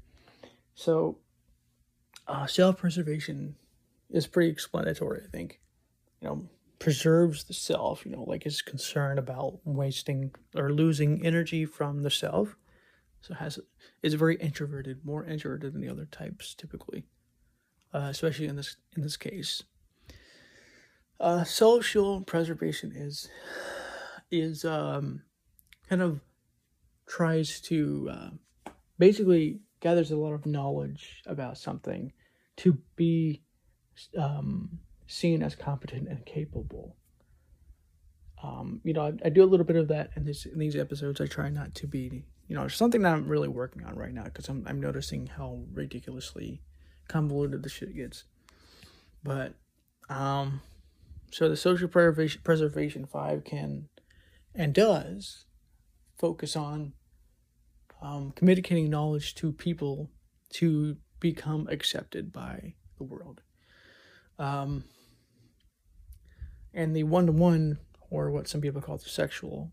So, 0.75 1.19
uh, 2.27 2.45
self 2.47 2.77
preservation 2.77 3.55
is 4.09 4.27
pretty 4.27 4.51
explanatory, 4.51 5.21
I 5.25 5.29
think. 5.29 5.59
You 6.21 6.27
know, 6.27 6.49
preserves 6.79 7.43
the 7.43 7.53
self, 7.53 8.05
you 8.05 8.11
know, 8.11 8.23
like 8.23 8.45
is 8.45 8.61
concerned 8.61 9.19
about 9.19 9.59
wasting 9.63 10.33
or 10.55 10.71
losing 10.71 11.25
energy 11.25 11.65
from 11.65 12.01
the 12.01 12.09
self. 12.09 12.55
So 13.21 13.33
has 13.35 13.59
is 14.01 14.15
very 14.15 14.35
introverted, 14.37 15.05
more 15.05 15.25
introverted 15.25 15.73
than 15.73 15.81
the 15.81 15.89
other 15.89 16.05
types 16.05 16.55
typically, 16.55 17.05
uh, 17.93 18.07
especially 18.09 18.47
in 18.47 18.55
this 18.55 18.77
in 18.95 19.03
this 19.03 19.17
case. 19.17 19.63
Uh, 21.19 21.43
social 21.43 22.21
preservation 22.21 22.91
is 22.95 23.29
is 24.31 24.65
um, 24.65 25.21
kind 25.87 26.01
of 26.01 26.21
tries 27.07 27.59
to 27.61 28.09
uh, 28.11 28.29
basically 28.97 29.59
gathers 29.81 30.11
a 30.11 30.15
lot 30.15 30.33
of 30.33 30.45
knowledge 30.45 31.21
about 31.25 31.57
something 31.57 32.13
to 32.55 32.77
be 32.95 33.41
um, 34.17 34.79
seen 35.07 35.43
as 35.43 35.55
competent 35.55 36.07
and 36.07 36.25
capable. 36.25 36.95
Um, 38.41 38.79
you 38.83 38.93
know, 38.93 39.01
I, 39.01 39.13
I, 39.25 39.29
do 39.29 39.43
a 39.43 39.45
little 39.45 39.65
bit 39.65 39.75
of 39.75 39.87
that 39.89 40.11
in, 40.15 40.25
this, 40.25 40.45
in 40.45 40.57
these 40.57 40.75
episodes. 40.75 41.21
I 41.21 41.27
try 41.27 41.49
not 41.49 41.75
to 41.75 41.87
be, 41.87 42.23
you 42.47 42.55
know, 42.55 42.67
something 42.67 43.01
that 43.01 43.13
I'm 43.13 43.27
really 43.27 43.47
working 43.47 43.83
on 43.85 43.95
right 43.95 44.13
now 44.13 44.23
because 44.23 44.49
I'm, 44.49 44.65
I'm 44.67 44.81
noticing 44.81 45.27
how 45.27 45.63
ridiculously 45.73 46.61
convoluted 47.07 47.63
the 47.63 47.69
shit 47.69 47.95
gets. 47.95 48.25
But, 49.23 49.53
um, 50.09 50.61
so 51.31 51.47
the 51.47 51.55
social 51.55 51.87
preservation, 51.87 52.41
preservation 52.43 53.05
five 53.05 53.43
can 53.43 53.87
and 54.53 54.73
does 54.73 55.45
focus 56.17 56.55
on 56.55 56.93
um, 58.01 58.31
communicating 58.35 58.89
knowledge 58.89 59.35
to 59.35 59.51
people 59.51 60.09
to 60.53 60.97
become 61.19 61.67
accepted 61.71 62.33
by 62.33 62.73
the 62.97 63.03
world. 63.03 63.41
Um, 64.37 64.83
and 66.73 66.95
the 66.95 67.03
one 67.03 67.27
to 67.27 67.31
one, 67.31 67.77
or 68.09 68.31
what 68.31 68.47
some 68.47 68.61
people 68.61 68.81
call 68.81 68.97
the 68.97 69.09
sexual 69.09 69.71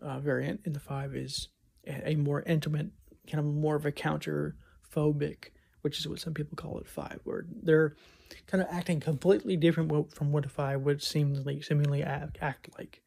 uh, 0.00 0.20
variant 0.20 0.60
in 0.64 0.72
the 0.72 0.80
five, 0.80 1.14
is 1.14 1.48
a, 1.88 2.10
a 2.10 2.14
more 2.16 2.42
intimate, 2.42 2.88
kind 3.30 3.40
of 3.40 3.46
more 3.46 3.76
of 3.76 3.86
a 3.86 3.92
counter 3.92 4.56
phobic, 4.94 5.50
which 5.82 5.98
is 5.98 6.06
what 6.06 6.20
some 6.20 6.34
people 6.34 6.56
call 6.56 6.78
it 6.78 6.88
five, 6.88 7.20
where 7.24 7.46
they're 7.62 7.96
kind 8.46 8.62
of 8.62 8.68
acting 8.70 9.00
completely 9.00 9.56
different 9.56 10.14
from 10.14 10.32
what 10.32 10.44
a 10.44 10.48
five 10.48 10.80
would 10.82 11.02
seemingly 11.02 11.60
seemingly 11.62 12.02
act, 12.02 12.38
act 12.40 12.68
like. 12.78 13.00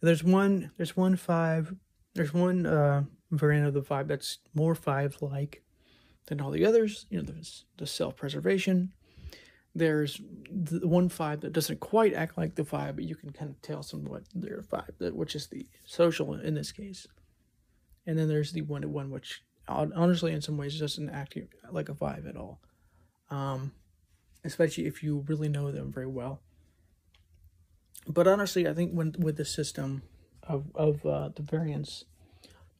There's 0.00 0.22
one. 0.22 0.70
There's 0.76 0.96
one 0.96 1.16
five. 1.16 1.74
There's 2.14 2.34
one 2.34 2.66
uh, 2.66 3.04
variant 3.30 3.66
of 3.66 3.74
the 3.74 3.82
five 3.82 4.08
that's 4.08 4.38
more 4.54 4.74
five-like 4.74 5.62
than 6.26 6.40
all 6.40 6.50
the 6.50 6.66
others. 6.66 7.06
You 7.10 7.18
know, 7.18 7.24
there's 7.24 7.64
the 7.76 7.86
self-preservation. 7.86 8.92
There's 9.74 10.20
the 10.50 10.88
one 10.88 11.08
five 11.08 11.42
that 11.42 11.52
doesn't 11.52 11.78
quite 11.80 12.14
act 12.14 12.36
like 12.36 12.54
the 12.54 12.64
five, 12.64 12.96
but 12.96 13.04
you 13.04 13.14
can 13.14 13.30
kind 13.30 13.50
of 13.50 13.60
tell 13.62 13.82
somewhat 13.82 14.24
they're 14.34 14.62
five, 14.62 14.90
which 14.98 15.36
is 15.36 15.46
the 15.48 15.68
social 15.84 16.34
in 16.34 16.54
this 16.54 16.72
case. 16.72 17.06
And 18.08 18.18
then 18.18 18.26
there's 18.26 18.52
the 18.52 18.62
one 18.62 18.80
to 18.80 18.88
one, 18.88 19.10
which 19.10 19.42
honestly, 19.68 20.32
in 20.32 20.40
some 20.40 20.56
ways, 20.56 20.80
doesn't 20.80 21.10
act 21.10 21.36
like 21.70 21.90
a 21.90 21.94
five 21.94 22.26
at 22.26 22.38
all. 22.38 22.58
Um, 23.30 23.72
especially 24.44 24.86
if 24.86 25.02
you 25.02 25.26
really 25.28 25.50
know 25.50 25.70
them 25.70 25.92
very 25.92 26.06
well. 26.06 26.40
But 28.06 28.26
honestly, 28.26 28.66
I 28.66 28.72
think 28.72 28.92
when 28.92 29.14
with 29.18 29.36
the 29.36 29.44
system 29.44 30.02
of 30.42 30.64
of 30.74 31.04
uh, 31.04 31.28
the 31.36 31.42
variants, 31.42 32.06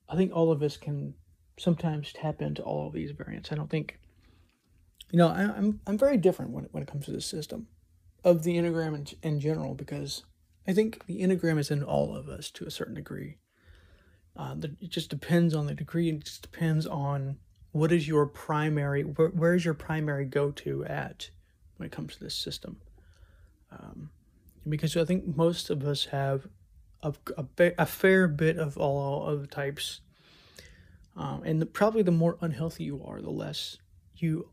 I 0.08 0.16
think 0.16 0.34
all 0.34 0.50
of 0.50 0.62
us 0.62 0.78
can 0.78 1.12
sometimes 1.58 2.14
tap 2.14 2.40
into 2.40 2.62
all 2.62 2.86
of 2.86 2.94
these 2.94 3.10
variants. 3.10 3.52
I 3.52 3.56
don't 3.56 3.68
think, 3.68 3.98
you 5.10 5.18
know, 5.18 5.28
I, 5.28 5.42
am 5.42 5.50
I'm, 5.50 5.80
I'm 5.86 5.98
very 5.98 6.16
different 6.16 6.52
when 6.52 6.64
it, 6.64 6.70
when 6.72 6.82
it 6.82 6.88
comes 6.88 7.04
to 7.04 7.12
the 7.12 7.20
system 7.20 7.66
of 8.24 8.44
the 8.44 8.56
enneagram 8.56 8.94
in, 8.94 9.06
in 9.22 9.40
general 9.40 9.74
because 9.74 10.24
I 10.66 10.72
think 10.72 11.04
the 11.06 11.20
enneagram 11.20 11.58
is 11.58 11.70
in 11.70 11.82
all 11.82 12.16
of 12.16 12.28
us 12.30 12.50
to 12.52 12.64
a 12.64 12.70
certain 12.70 12.94
degree. 12.94 13.36
Uh, 14.38 14.54
it 14.80 14.88
just 14.88 15.10
depends 15.10 15.52
on 15.52 15.66
the 15.66 15.74
degree. 15.74 16.08
It 16.08 16.24
just 16.24 16.42
depends 16.42 16.86
on 16.86 17.38
what 17.72 17.90
is 17.90 18.06
your 18.06 18.24
primary 18.24 19.02
where, 19.02 19.54
is 19.54 19.64
your 19.64 19.74
primary 19.74 20.24
go 20.24 20.52
to 20.52 20.84
at 20.84 21.30
when 21.76 21.86
it 21.86 21.92
comes 21.92 22.14
to 22.14 22.24
this 22.24 22.36
system. 22.36 22.76
Um, 23.72 24.10
because 24.66 24.96
I 24.96 25.04
think 25.04 25.36
most 25.36 25.70
of 25.70 25.84
us 25.84 26.06
have 26.06 26.46
a, 27.02 27.12
a, 27.36 27.72
a 27.78 27.86
fair 27.86 28.28
bit 28.28 28.58
of 28.58 28.78
all 28.78 29.26
of 29.26 29.40
the 29.40 29.46
types. 29.46 30.00
Um, 31.16 31.42
and 31.44 31.60
the, 31.60 31.66
probably 31.66 32.02
the 32.02 32.12
more 32.12 32.38
unhealthy 32.40 32.84
you 32.84 33.02
are, 33.04 33.20
the 33.20 33.30
less 33.30 33.76
you 34.14 34.50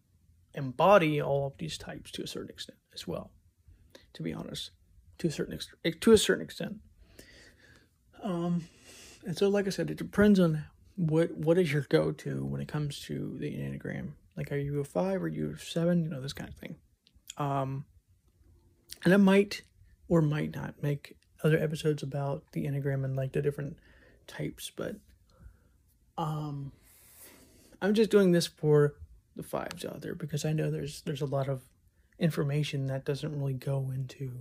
embody 0.55 1.21
all 1.21 1.47
of 1.47 1.57
these 1.57 1.77
types 1.77 2.11
to 2.11 2.23
a 2.23 2.27
certain 2.27 2.49
extent 2.49 2.79
as 2.93 3.07
well. 3.07 3.29
To 4.13 4.23
be 4.23 4.33
honest, 4.33 4.71
to 5.19 5.27
a 5.27 5.31
certain 5.31 5.53
extent, 5.53 6.01
to 6.01 6.11
a 6.11 6.17
certain 6.17 6.43
extent. 6.43 6.77
Um, 8.23 8.63
and 9.25 9.37
so, 9.37 9.49
like 9.49 9.67
I 9.67 9.71
said, 9.71 9.89
it 9.89 9.97
depends 9.97 10.39
on 10.39 10.65
what 10.95 11.31
what 11.35 11.57
is 11.57 11.71
your 11.71 11.85
go 11.89 12.11
to 12.11 12.45
when 12.45 12.61
it 12.61 12.67
comes 12.67 12.99
to 13.01 13.35
the 13.39 13.51
enneagram. 13.51 14.11
Like, 14.37 14.51
are 14.51 14.57
you 14.57 14.79
a 14.79 14.83
five 14.83 15.23
or 15.23 15.27
you 15.27 15.51
a 15.55 15.59
seven? 15.59 16.03
You 16.03 16.09
know, 16.09 16.21
this 16.21 16.33
kind 16.33 16.49
of 16.49 16.55
thing. 16.55 16.75
Um, 17.37 17.85
and 19.03 19.13
it 19.13 19.19
might 19.19 19.61
or 20.07 20.21
might 20.21 20.55
not 20.55 20.81
make 20.81 21.15
other 21.43 21.57
episodes 21.57 22.03
about 22.03 22.43
the 22.51 22.65
enneagram 22.65 23.03
and 23.03 23.15
like 23.15 23.31
the 23.31 23.41
different 23.41 23.77
types 24.27 24.71
but 24.75 24.95
um 26.17 26.71
i'm 27.81 27.93
just 27.93 28.09
doing 28.09 28.31
this 28.31 28.47
for 28.47 28.95
the 29.35 29.43
fives 29.43 29.85
out 29.85 30.01
there 30.01 30.15
because 30.15 30.45
i 30.45 30.53
know 30.53 30.71
there's 30.71 31.01
there's 31.01 31.21
a 31.21 31.25
lot 31.25 31.47
of 31.47 31.61
information 32.17 32.87
that 32.87 33.05
doesn't 33.05 33.37
really 33.37 33.53
go 33.53 33.91
into 33.93 34.31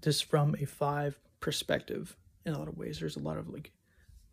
this 0.00 0.20
from 0.20 0.56
a 0.60 0.64
five 0.64 1.18
perspective 1.40 2.16
in 2.44 2.54
a 2.54 2.58
lot 2.58 2.68
of 2.68 2.76
ways 2.78 2.98
there's 2.98 3.16
a 3.16 3.20
lot 3.20 3.36
of 3.36 3.48
like 3.48 3.70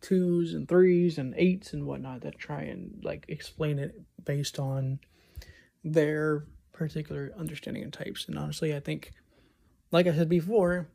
twos 0.06 0.54
and 0.54 0.68
threes 0.68 1.18
and 1.18 1.34
eights 1.36 1.72
and 1.72 1.86
whatnot 1.86 2.20
that 2.20 2.38
try 2.38 2.62
and 2.62 3.00
like 3.02 3.24
explain 3.28 3.78
it 3.78 4.00
based 4.24 4.58
on 4.58 4.98
their 5.82 6.44
particular 6.72 7.32
understanding 7.38 7.84
of 7.84 7.90
types 7.90 8.26
and 8.28 8.38
honestly 8.38 8.74
i 8.74 8.80
think 8.80 9.12
like 9.90 10.06
I 10.06 10.14
said 10.14 10.28
before, 10.28 10.88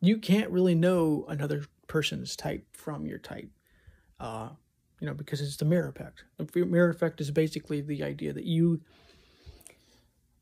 you 0.00 0.18
can't 0.18 0.50
really 0.50 0.74
know 0.74 1.24
another 1.28 1.64
person's 1.86 2.36
type 2.36 2.64
from 2.72 3.06
your 3.06 3.18
type. 3.18 3.50
Uh, 4.18 4.50
you 5.00 5.06
know, 5.06 5.14
because 5.14 5.40
it's 5.40 5.56
the 5.56 5.64
mirror 5.64 5.88
effect. 5.88 6.24
The 6.36 6.64
mirror 6.64 6.90
effect 6.90 7.20
is 7.20 7.30
basically 7.30 7.80
the 7.80 8.02
idea 8.02 8.32
that 8.32 8.44
you, 8.44 8.80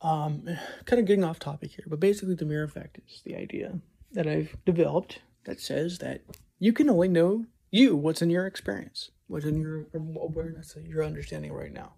um, 0.02 0.44
kind 0.84 1.00
of 1.00 1.06
getting 1.06 1.24
off 1.24 1.38
topic 1.38 1.72
here, 1.72 1.86
but 1.88 2.00
basically 2.00 2.34
the 2.34 2.44
mirror 2.44 2.64
effect 2.64 2.98
is 3.06 3.22
the 3.24 3.36
idea 3.36 3.80
that 4.12 4.26
I've 4.26 4.56
developed 4.64 5.20
that 5.44 5.60
says 5.60 5.98
that 5.98 6.22
you 6.58 6.72
can 6.72 6.90
only 6.90 7.08
know 7.08 7.46
you, 7.70 7.96
what's 7.96 8.22
in 8.22 8.30
your 8.30 8.46
experience, 8.46 9.10
what's 9.26 9.44
in 9.44 9.60
your 9.60 9.86
um, 9.94 10.16
awareness, 10.20 10.76
your 10.84 11.04
understanding 11.04 11.52
right 11.52 11.72
now, 11.72 11.94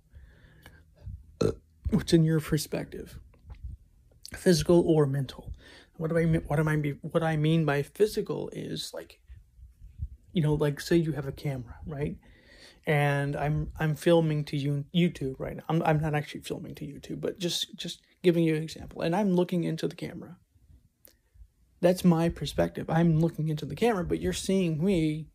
uh, 1.41 1.53
what's 1.91 2.13
in 2.13 2.25
your 2.25 2.41
perspective, 2.41 3.19
physical 4.37 4.83
or 4.87 5.07
mental. 5.07 5.53
What 5.97 6.11
do 6.11 6.19
I 6.19 6.25
mean? 6.25 6.43
What 6.47 6.59
am 6.59 6.69
I? 6.69 6.77
Mean? 6.77 6.99
What 7.03 7.23
I 7.23 7.37
mean 7.37 7.65
by 7.65 7.83
physical 7.83 8.49
is 8.53 8.91
like, 8.95 9.21
you 10.33 10.43
know, 10.43 10.55
like 10.55 10.81
say 10.81 10.97
you 10.97 11.13
have 11.13 11.27
a 11.27 11.33
camera, 11.33 11.77
right? 11.87 12.17
And 12.87 13.37
I'm 13.37 13.71
I'm 13.79 13.95
filming 13.95 14.45
to 14.47 14.57
you 14.57 14.85
YouTube 14.95 15.39
right 15.39 15.57
now. 15.57 15.65
I'm 15.69 15.83
I'm 15.83 16.01
not 16.01 16.15
actually 16.15 16.41
filming 16.41 16.75
to 16.77 16.87
YouTube, 16.87 17.21
but 17.21 17.39
just 17.39 17.77
just 17.77 18.01
giving 18.23 18.45
you 18.45 18.57
an 18.57 18.63
example. 18.63 19.03
And 19.03 19.15
I'm 19.15 19.33
looking 19.33 19.65
into 19.65 19.87
the 19.87 19.95
camera. 19.95 20.39
That's 21.83 22.05
my 22.05 22.29
perspective. 22.29 22.89
I'm 22.89 23.21
looking 23.21 23.49
into 23.49 23.67
the 23.67 23.77
camera, 23.77 24.05
but 24.05 24.21
you're 24.21 24.33
seeing 24.33 24.83
me 24.83 25.29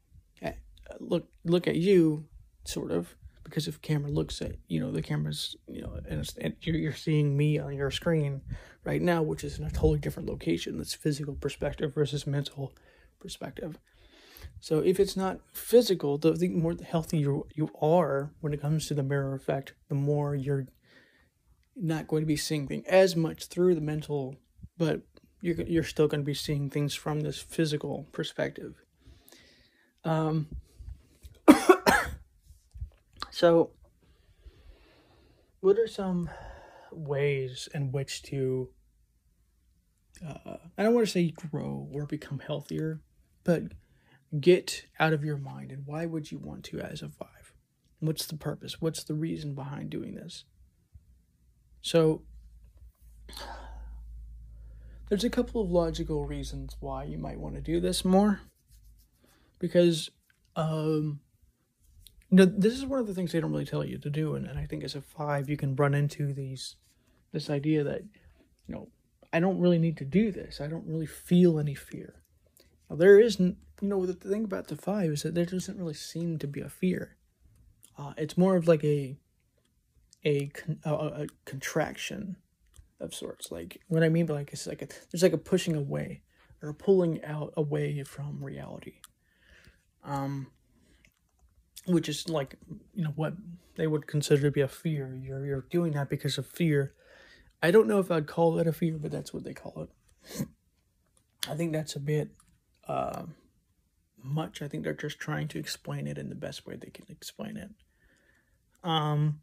look 1.00 1.28
look 1.44 1.68
at 1.68 1.76
you, 1.76 2.26
sort 2.64 2.92
of, 2.92 3.16
because 3.46 3.68
if 3.68 3.82
camera 3.82 4.12
looks 4.12 4.42
at 4.42 4.56
you 4.68 4.82
know 4.82 4.92
the 4.92 5.02
camera's 5.02 5.56
you 5.68 5.82
know 5.82 5.98
and, 6.10 6.30
and 6.42 6.56
you're, 6.62 6.76
you're 6.76 6.94
seeing 6.94 7.38
me 7.38 7.58
on 7.58 7.74
your 7.74 7.92
screen 7.92 8.42
right 8.84 9.02
now 9.02 9.22
which 9.22 9.44
is 9.46 9.58
in 9.58 9.66
a 9.66 9.72
totally 9.72 10.00
different 10.00 10.28
location 10.28 10.78
that's 10.78 10.94
physical 10.94 11.36
perspective 11.36 11.94
versus 11.94 12.28
mental 12.28 12.74
perspective. 13.20 13.80
So 14.60 14.80
if 14.80 15.00
it's 15.00 15.16
not 15.16 15.40
physical 15.54 16.18
the, 16.18 16.34
the 16.34 16.50
more 16.50 16.76
healthy 16.86 17.20
you, 17.20 17.48
you 17.54 17.70
are 17.82 18.32
when 18.42 18.54
it 18.54 18.62
comes 18.62 18.88
to 18.88 18.94
the 18.94 19.04
mirror 19.04 19.34
effect 19.36 19.74
the 19.88 19.96
more 19.96 20.36
you're 20.36 20.68
not 21.76 22.08
going 22.08 22.24
to 22.24 22.28
be 22.28 22.38
seeing 22.38 22.68
things 22.68 22.86
as 22.88 23.16
much 23.16 23.46
through 23.46 23.76
the 23.76 23.82
mental 23.82 24.36
but 24.78 25.02
you're, 25.42 25.62
you're 25.62 25.84
still 25.84 26.08
going 26.08 26.22
to 26.22 26.26
be 26.26 26.34
seeing 26.34 26.70
things 26.70 26.96
from 26.96 27.22
this 27.22 27.38
physical 27.38 28.08
perspective. 28.12 28.82
Um 30.04 30.48
so, 33.36 33.72
what 35.60 35.78
are 35.78 35.88
some 35.88 36.30
ways 36.90 37.68
in 37.74 37.92
which 37.92 38.24
to, 38.24 38.70
uh, 40.26 40.56
I 40.78 40.84
don't 40.84 40.94
want 40.94 41.06
to 41.06 41.12
say 41.12 41.34
grow 41.52 41.90
or 41.92 42.06
become 42.06 42.40
healthier, 42.40 43.02
but 43.44 43.64
get 44.40 44.86
out 45.02 45.12
of 45.12 45.26
your 45.26 45.36
mind? 45.36 45.74
And 45.74 45.86
why 45.86 46.06
would 46.06 46.32
you 46.32 46.38
want 46.38 46.64
to 46.68 46.80
as 46.80 47.02
a 47.02 47.10
five? 47.10 47.52
What's 48.00 48.26
the 48.26 48.38
purpose? 48.38 48.80
What's 48.80 49.04
the 49.04 49.16
reason 49.16 49.54
behind 49.54 49.90
doing 49.90 50.16
this? 50.16 50.46
So, 51.82 52.22
there's 55.10 55.26
a 55.26 55.30
couple 55.30 55.62
of 55.62 55.70
logical 55.70 56.24
reasons 56.24 56.78
why 56.80 57.04
you 57.04 57.18
might 57.18 57.42
want 57.42 57.56
to 57.56 57.62
do 57.62 57.82
this 57.82 58.06
more. 58.06 58.40
Because 59.60 60.10
um, 60.56 61.20
you 62.36 62.46
know, 62.46 62.52
this 62.58 62.74
is 62.74 62.86
one 62.86 63.00
of 63.00 63.08
the 63.08 63.14
things 63.14 63.32
they 63.32 63.40
don't 63.40 63.54
really 63.54 63.64
tell 63.64 63.86
you 63.86 63.98
to 63.98 64.10
do, 64.10 64.36
and, 64.36 64.46
and 64.46 64.60
I 64.60 64.66
think 64.66 64.84
as 64.84 64.94
a 64.94 65.02
five, 65.02 65.50
you 65.50 65.56
can 65.56 65.74
run 65.74 65.94
into 65.94 66.34
these 66.34 66.76
this 67.32 67.50
idea 67.50 67.82
that, 67.82 68.02
you 68.68 68.76
know, 68.76 68.90
I 69.32 69.40
don't 69.40 69.58
really 69.58 69.80
need 69.80 69.96
to 69.98 70.04
do 70.04 70.34
this. 70.34 70.60
I 70.60 70.68
don't 70.68 70.86
really 70.86 71.06
feel 71.06 71.58
any 71.58 71.76
fear. 71.76 72.16
Now, 72.90 72.98
there 72.98 73.22
isn't, 73.22 73.56
you 73.80 73.88
know, 73.88 74.06
the 74.06 74.14
thing 74.14 74.44
about 74.44 74.68
the 74.68 74.76
five 74.76 75.12
is 75.12 75.24
that 75.24 75.34
there 75.34 75.46
doesn't 75.46 75.78
really 75.78 75.94
seem 75.94 76.38
to 76.40 76.48
be 76.48 76.60
a 76.60 76.68
fear. 76.68 77.16
Uh, 77.98 78.12
it's 78.18 78.38
more 78.38 78.58
of 78.58 78.68
like 78.68 78.84
a, 78.84 79.18
a, 80.26 80.52
a, 80.84 80.92
a 80.92 81.28
contraction 81.46 82.36
of 83.00 83.16
sorts. 83.16 83.50
Like 83.50 83.80
what 83.88 84.04
I 84.04 84.10
mean 84.10 84.26
by 84.26 84.34
like 84.34 84.52
it's 84.52 84.68
like 84.68 84.82
a, 84.82 84.88
there's 85.10 85.24
like 85.24 85.32
a 85.32 85.38
pushing 85.38 85.78
away 85.78 86.22
or 86.62 86.68
a 86.68 86.74
pulling 86.74 87.24
out 87.24 87.54
away 87.56 88.04
from 88.04 88.44
reality. 88.44 88.96
Um, 90.04 90.48
which 91.86 92.10
is 92.10 92.30
like 92.30 92.56
you 92.94 93.04
know 93.04 93.14
what 93.16 93.34
they 93.76 93.88
would 93.88 94.08
consider 94.08 94.44
to 94.44 94.52
be 94.52 94.62
a 94.62 94.68
fear. 94.68 95.18
You're 95.22 95.46
you're 95.46 95.66
doing 95.70 95.94
that 95.94 96.10
because 96.10 96.38
of 96.38 96.46
fear. 96.46 96.94
I 97.62 97.72
don't 97.72 97.88
know 97.88 98.00
if 98.00 98.12
I'd 98.12 98.28
call 98.28 98.60
it 98.60 98.68
a 98.68 98.74
fear, 98.74 98.98
but 98.98 99.12
that's 99.12 99.34
what 99.34 99.44
they 99.44 99.54
call 99.54 99.88
it. 99.88 100.48
I 101.50 101.56
think 101.56 101.74
that's 101.74 101.96
a 101.96 102.00
bit 102.00 102.30
uh, 102.88 103.24
much. 104.22 104.62
I 104.62 104.68
think 104.68 104.84
they're 104.84 104.94
just 104.94 105.20
trying 105.20 105.48
to 105.50 105.60
explain 105.60 106.08
it 106.08 106.18
in 106.18 106.30
the 106.30 106.36
best 106.36 106.66
way 106.66 106.76
they 106.76 106.90
can 106.90 107.06
explain 107.10 107.58
it. 107.58 107.70
Um, 108.84 109.42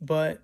but 0.00 0.42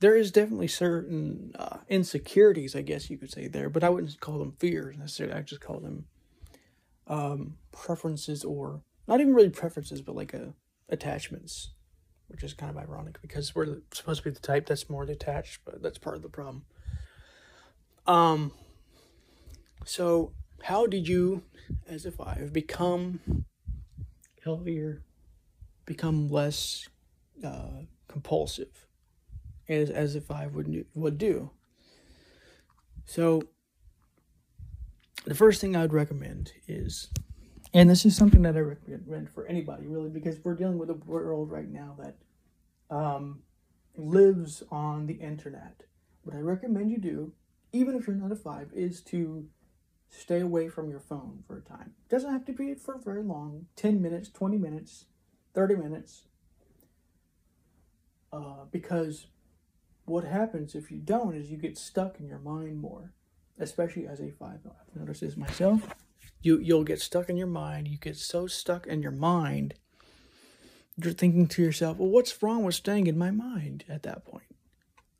there 0.00 0.16
is 0.16 0.30
definitely 0.30 0.68
certain 0.68 1.52
uh, 1.58 1.78
insecurities, 1.88 2.76
I 2.76 2.82
guess 2.82 3.10
you 3.10 3.18
could 3.18 3.32
say 3.32 3.48
there, 3.48 3.68
but 3.68 3.82
I 3.82 3.88
wouldn't 3.88 4.20
call 4.20 4.38
them 4.38 4.54
fears 4.58 4.96
necessarily. 4.96 5.34
I 5.34 5.42
just 5.42 5.60
call 5.60 5.80
them 5.80 6.06
um, 7.06 7.56
preferences 7.72 8.44
or 8.44 8.82
not 9.08 9.20
even 9.20 9.34
really 9.34 9.48
preferences, 9.48 10.02
but 10.02 10.14
like 10.14 10.34
a 10.34 10.42
uh, 10.42 10.50
attachments, 10.90 11.70
which 12.28 12.44
is 12.44 12.54
kind 12.54 12.70
of 12.70 12.76
ironic 12.76 13.20
because 13.20 13.54
we're 13.54 13.78
supposed 13.92 14.22
to 14.22 14.28
be 14.28 14.34
the 14.34 14.40
type 14.40 14.66
that's 14.66 14.88
more 14.88 15.04
detached, 15.04 15.60
but 15.64 15.82
that's 15.82 15.98
part 15.98 16.16
of 16.16 16.22
the 16.22 16.28
problem. 16.28 16.64
Um, 18.06 18.52
so 19.84 20.32
how 20.62 20.86
did 20.86 21.08
you, 21.08 21.42
as 21.86 22.06
a 22.06 22.12
five, 22.12 22.52
become 22.52 23.44
healthier, 24.44 25.02
become 25.84 26.28
less 26.28 26.88
uh, 27.44 27.82
compulsive, 28.08 28.86
as 29.68 29.90
as 29.90 30.14
a 30.14 30.20
five 30.20 30.54
would 30.54 30.86
would 30.94 31.18
do? 31.18 31.50
So 33.04 33.42
the 35.24 35.34
first 35.34 35.60
thing 35.60 35.76
I 35.76 35.82
would 35.82 35.92
recommend 35.92 36.52
is 36.66 37.10
and 37.74 37.90
this 37.90 38.06
is 38.06 38.16
something 38.16 38.42
that 38.42 38.56
I 38.56 38.60
recommend 38.60 39.30
for 39.30 39.46
anybody, 39.46 39.86
really, 39.86 40.08
because 40.08 40.38
we're 40.42 40.54
dealing 40.54 40.78
with 40.78 40.90
a 40.90 40.94
world 40.94 41.50
right 41.50 41.68
now 41.68 41.96
that 41.98 42.16
um, 42.94 43.42
lives 43.96 44.62
on 44.70 45.06
the 45.06 45.14
internet. 45.14 45.82
What 46.22 46.34
I 46.34 46.40
recommend 46.40 46.90
you 46.90 46.98
do, 46.98 47.32
even 47.72 47.94
if 47.94 48.06
you're 48.06 48.16
not 48.16 48.32
a 48.32 48.36
five, 48.36 48.70
is 48.74 49.02
to 49.02 49.46
stay 50.08 50.40
away 50.40 50.68
from 50.68 50.88
your 50.88 51.00
phone 51.00 51.44
for 51.46 51.58
a 51.58 51.60
time. 51.60 51.92
It 52.06 52.10
doesn't 52.10 52.32
have 52.32 52.46
to 52.46 52.52
be 52.52 52.74
for 52.74 52.98
very 52.98 53.22
long 53.22 53.66
10 53.76 54.00
minutes, 54.00 54.30
20 54.30 54.56
minutes, 54.56 55.04
30 55.54 55.76
minutes. 55.76 56.22
Uh, 58.32 58.64
because 58.70 59.26
what 60.06 60.24
happens 60.24 60.74
if 60.74 60.90
you 60.90 60.98
don't 60.98 61.34
is 61.34 61.50
you 61.50 61.58
get 61.58 61.76
stuck 61.76 62.18
in 62.18 62.26
your 62.26 62.38
mind 62.38 62.80
more, 62.80 63.12
especially 63.58 64.06
as 64.06 64.20
a 64.20 64.30
five. 64.30 64.60
I've 64.64 64.96
noticed 64.98 65.20
this 65.20 65.36
myself 65.36 65.82
you 66.40 66.58
you'll 66.58 66.84
get 66.84 67.00
stuck 67.00 67.28
in 67.28 67.36
your 67.36 67.46
mind. 67.46 67.88
You 67.88 67.98
get 67.98 68.16
so 68.16 68.46
stuck 68.46 68.86
in 68.86 69.02
your 69.02 69.12
mind. 69.12 69.74
You're 70.96 71.12
thinking 71.12 71.46
to 71.48 71.62
yourself, 71.62 71.98
"Well, 71.98 72.08
what's 72.08 72.42
wrong 72.42 72.64
with 72.64 72.74
staying 72.74 73.06
in 73.06 73.18
my 73.18 73.30
mind?" 73.30 73.84
At 73.88 74.02
that 74.04 74.24
point, 74.24 74.46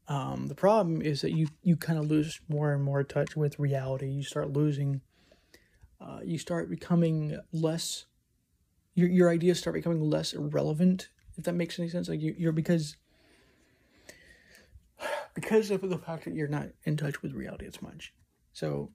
um, 0.09 0.49
the 0.49 0.55
problem 0.55 1.03
is 1.03 1.21
that 1.21 1.33
you 1.33 1.49
you 1.63 1.77
kind 1.77 1.99
of 1.99 2.07
lose 2.07 2.41
more 2.49 2.73
and 2.73 2.83
more 2.83 3.05
touch 3.05 3.37
with 3.37 3.59
reality. 3.59 4.09
You 4.09 4.23
start 4.23 4.53
losing. 4.53 5.01
Uh, 6.01 6.21
you 6.25 6.39
start 6.39 6.71
becoming 6.71 7.39
less. 7.53 8.07
Your 8.95 9.09
your 9.09 9.31
ideas 9.31 9.59
start 9.59 9.75
becoming 9.75 10.01
less 10.01 10.33
irrelevant. 10.33 11.09
If 11.37 11.45
that 11.45 11.55
makes 11.55 11.79
any 11.79 11.89
sense, 11.89 12.09
like 12.09 12.21
you, 12.21 12.35
you're 12.37 12.53
because 12.53 12.97
because 15.35 15.71
of 15.71 15.81
the 15.89 15.99
fact 15.99 16.25
that 16.25 16.35
you're 16.35 16.49
not 16.49 16.69
in 16.85 16.97
touch 16.97 17.23
with 17.23 17.33
reality 17.33 17.67
as 17.67 17.81
much. 17.83 18.13
So 18.53 18.91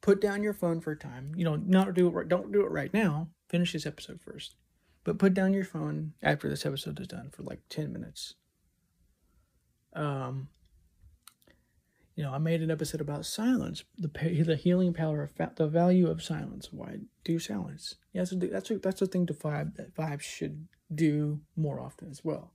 put 0.00 0.20
down 0.20 0.42
your 0.42 0.52
phone 0.52 0.80
for 0.80 0.92
a 0.92 0.96
time. 0.98 1.32
You 1.36 1.44
know, 1.44 1.56
not 1.56 1.94
do 1.94 2.16
it. 2.18 2.28
Don't 2.28 2.52
do 2.52 2.64
it 2.64 2.70
right 2.70 2.92
now. 2.92 3.28
Finish 3.48 3.72
this 3.72 3.86
episode 3.86 4.20
first, 4.20 4.54
but 5.04 5.18
put 5.18 5.34
down 5.34 5.54
your 5.54 5.64
phone 5.64 6.12
after 6.22 6.48
this 6.48 6.66
episode 6.66 7.00
is 7.00 7.08
done 7.08 7.30
for 7.30 7.42
like 7.42 7.60
ten 7.68 7.92
minutes. 7.92 8.34
Um, 9.94 10.48
you 12.14 12.24
know, 12.24 12.32
I 12.32 12.38
made 12.38 12.62
an 12.62 12.70
episode 12.70 13.00
about 13.00 13.26
silence, 13.26 13.84
the 13.96 14.08
the 14.44 14.56
healing 14.56 14.92
power 14.92 15.22
of 15.22 15.30
fa- 15.30 15.52
the 15.56 15.68
value 15.68 16.08
of 16.08 16.22
silence. 16.22 16.68
Why 16.72 16.98
do 17.24 17.38
silence? 17.38 17.94
Yeah, 18.12 18.22
that's 18.22 18.32
a, 18.32 18.36
that's 18.36 18.70
a, 18.70 18.78
that's 18.78 19.02
a 19.02 19.06
thing 19.06 19.26
to 19.26 19.34
five 19.34 19.74
that 19.76 19.94
five 19.94 20.22
should 20.22 20.68
do 20.94 21.40
more 21.56 21.80
often 21.80 22.10
as 22.10 22.24
well. 22.24 22.52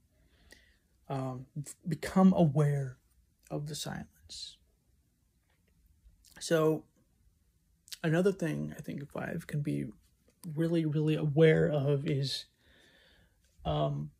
Um, 1.08 1.46
become 1.86 2.32
aware 2.34 2.98
of 3.50 3.66
the 3.66 3.74
silence. 3.74 4.58
So 6.40 6.84
another 8.04 8.30
thing 8.30 8.72
I 8.78 8.82
think 8.82 9.10
five 9.10 9.46
can 9.46 9.62
be 9.62 9.86
really, 10.54 10.84
really 10.84 11.16
aware 11.16 11.66
of 11.66 12.06
is 12.06 12.44
um 13.64 14.10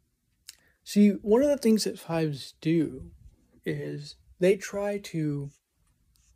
see 0.83 1.11
one 1.11 1.43
of 1.43 1.49
the 1.49 1.59
things 1.59 1.85
that 1.85 1.99
fives 1.99 2.55
do 2.61 3.11
is 3.65 4.17
they 4.41 4.57
try 4.57 4.99
to 4.99 5.51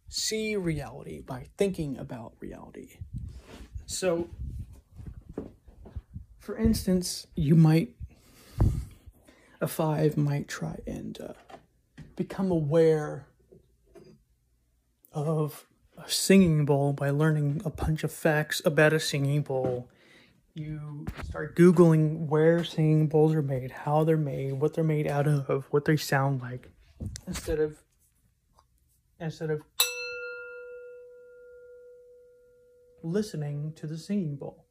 see 0.08 0.56
reality 0.56 1.20
by 1.20 1.46
thinking 1.56 1.96
about 1.98 2.34
reality. 2.40 2.98
So 3.86 4.28
for 6.38 6.56
instance, 6.56 7.26
you 7.34 7.56
might 7.56 7.94
a 9.60 9.66
five 9.66 10.16
might 10.16 10.48
try 10.48 10.78
and 10.86 11.18
uh, 11.20 11.32
become 12.14 12.50
aware 12.50 13.26
of 15.12 15.66
singing 16.12 16.64
bowl 16.64 16.92
by 16.92 17.10
learning 17.10 17.62
a 17.64 17.70
bunch 17.70 18.04
of 18.04 18.12
facts 18.12 18.60
about 18.64 18.92
a 18.92 19.00
singing 19.00 19.42
bowl. 19.42 19.88
you 20.54 21.06
start 21.28 21.56
Googling 21.56 22.26
where 22.26 22.64
singing 22.64 23.06
bowls 23.06 23.34
are 23.34 23.42
made, 23.42 23.70
how 23.70 24.04
they're 24.04 24.16
made, 24.16 24.54
what 24.54 24.74
they're 24.74 24.84
made 24.84 25.06
out 25.06 25.26
of, 25.28 25.66
what 25.70 25.84
they 25.84 25.96
sound 25.96 26.40
like, 26.40 26.70
instead 27.26 27.60
of 27.60 27.78
instead 29.20 29.50
of 29.50 29.62
listening 33.02 33.72
to 33.76 33.86
the 33.86 33.98
singing 33.98 34.36
bowl. 34.36 34.64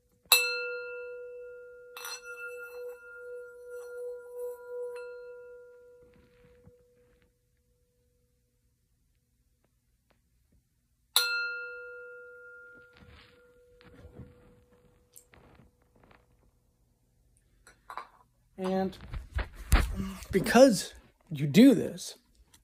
Because 20.58 20.94
you 21.30 21.46
do 21.46 21.76
this, 21.76 22.16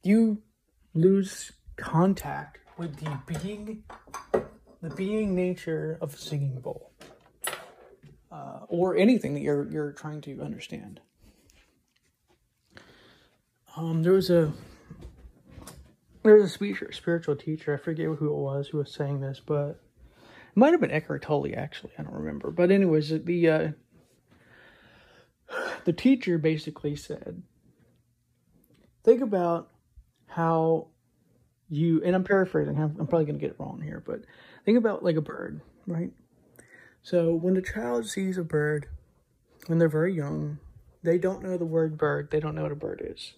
you 0.02 0.42
lose 0.96 1.52
contact 1.76 2.58
with 2.76 2.96
the 2.96 3.20
being 3.28 3.84
the 4.82 4.90
being 4.96 5.36
nature 5.36 6.00
of 6.02 6.16
a 6.16 6.18
singing 6.18 6.60
bowl. 6.60 6.92
Uh, 8.32 8.62
or 8.68 8.98
anything 8.98 9.36
that 9.36 9.42
you're 9.42 9.72
you're 9.72 9.92
trying 9.92 10.22
to 10.22 10.42
understand. 10.42 11.02
Um, 13.78 14.02
there 14.02 14.14
was 14.14 14.32
a 14.32 14.52
there 16.24 16.34
was 16.34 16.46
a 16.46 16.50
speech, 16.50 16.82
spiritual 16.94 17.36
teacher. 17.36 17.76
I 17.76 17.78
forget 17.78 18.08
who 18.08 18.28
it 18.28 18.36
was 18.36 18.70
who 18.70 18.80
was 18.80 18.92
saying 18.92 19.20
this, 19.20 19.40
but 19.40 19.70
it 19.70 20.56
might 20.56 20.72
have 20.72 20.82
been 20.82 20.90
Eckhart 20.90 21.22
Tolle. 21.22 21.54
Actually, 21.56 21.94
I 22.00 22.02
don't 22.02 22.16
remember. 22.16 22.50
But 22.50 22.72
anyways, 22.72 23.10
the 23.24 23.50
uh, 23.50 23.68
the 25.86 25.94
teacher 25.94 26.40
basically 26.40 26.96
said, 26.96 27.44
think 29.04 29.22
about 29.22 29.70
how 30.28 30.88
you, 31.70 32.02
and 32.04 32.16
I'm 32.16 32.24
paraphrasing, 32.24 32.78
I'm, 32.78 32.96
I'm 33.00 33.08
probably 33.08 33.26
going 33.26 33.40
to 33.40 33.42
get 33.42 33.52
it 33.52 33.60
wrong 33.60 33.82
here, 33.82 34.02
but 34.06 34.22
think 34.66 34.78
about 34.78 35.04
like 35.04 35.16
a 35.16 35.22
bird, 35.22 35.62
right? 35.88 36.12
So 37.02 37.34
when 37.34 37.54
the 37.54 37.62
child 37.62 38.08
sees 38.08 38.38
a 38.38 38.44
bird, 38.44 38.88
when 39.68 39.78
they're 39.78 39.90
very 39.90 40.14
young, 40.14 40.60
they 41.04 41.18
don't 41.18 41.44
know 41.44 41.58
the 41.58 41.66
word 41.66 41.98
bird, 41.98 42.30
they 42.32 42.40
don't 42.40 42.56
know 42.56 42.64
what 42.64 42.72
a 42.72 42.76
bird 42.76 43.02
is. 43.04 43.34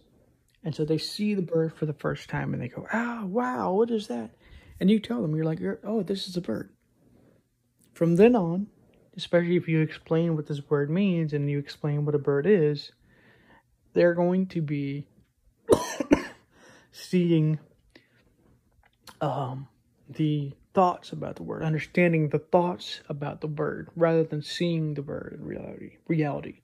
And 0.63 0.75
so 0.75 0.85
they 0.85 0.97
see 0.97 1.33
the 1.33 1.41
bird 1.41 1.73
for 1.75 1.85
the 1.85 1.93
first 1.93 2.29
time 2.29 2.53
and 2.53 2.61
they 2.61 2.67
go, 2.67 2.87
oh, 2.91 3.25
wow, 3.25 3.73
what 3.73 3.91
is 3.91 4.07
that? 4.07 4.31
And 4.79 4.89
you 4.89 4.99
tell 4.99 5.21
them, 5.21 5.35
you're 5.35 5.45
like, 5.45 5.59
oh, 5.83 6.03
this 6.03 6.27
is 6.27 6.35
a 6.35 6.41
bird. 6.41 6.71
From 7.93 8.15
then 8.15 8.35
on, 8.35 8.67
especially 9.15 9.55
if 9.55 9.67
you 9.67 9.79
explain 9.79 10.35
what 10.35 10.47
this 10.47 10.69
word 10.69 10.89
means 10.89 11.33
and 11.33 11.49
you 11.49 11.59
explain 11.59 12.03
what 12.03 12.15
a 12.15 12.19
bird 12.19 12.45
is, 12.45 12.91
they're 13.93 14.13
going 14.13 14.47
to 14.47 14.61
be 14.61 15.07
seeing 16.91 17.59
um, 19.21 19.67
the 20.09 20.53
thoughts 20.73 21.11
about 21.11 21.35
the 21.35 21.43
word, 21.43 21.63
understanding 21.63 22.29
the 22.29 22.39
thoughts 22.39 23.01
about 23.09 23.41
the 23.41 23.47
bird 23.47 23.89
rather 23.95 24.23
than 24.23 24.41
seeing 24.41 24.93
the 24.93 25.01
bird 25.01 25.37
in 25.39 25.45
reality. 25.45 25.97
Reality. 26.07 26.59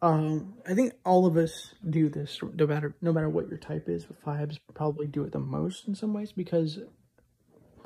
Um, 0.00 0.54
I 0.66 0.74
think 0.74 0.94
all 1.04 1.26
of 1.26 1.36
us 1.36 1.74
do 1.88 2.08
this, 2.08 2.40
no 2.54 2.66
matter 2.66 2.96
no 3.00 3.12
matter 3.12 3.28
what 3.28 3.48
your 3.48 3.58
type 3.58 3.88
is. 3.88 4.04
But 4.04 4.20
fives 4.20 4.58
probably 4.74 5.06
do 5.06 5.22
it 5.22 5.32
the 5.32 5.38
most 5.38 5.86
in 5.86 5.94
some 5.94 6.12
ways 6.12 6.32
because 6.32 6.80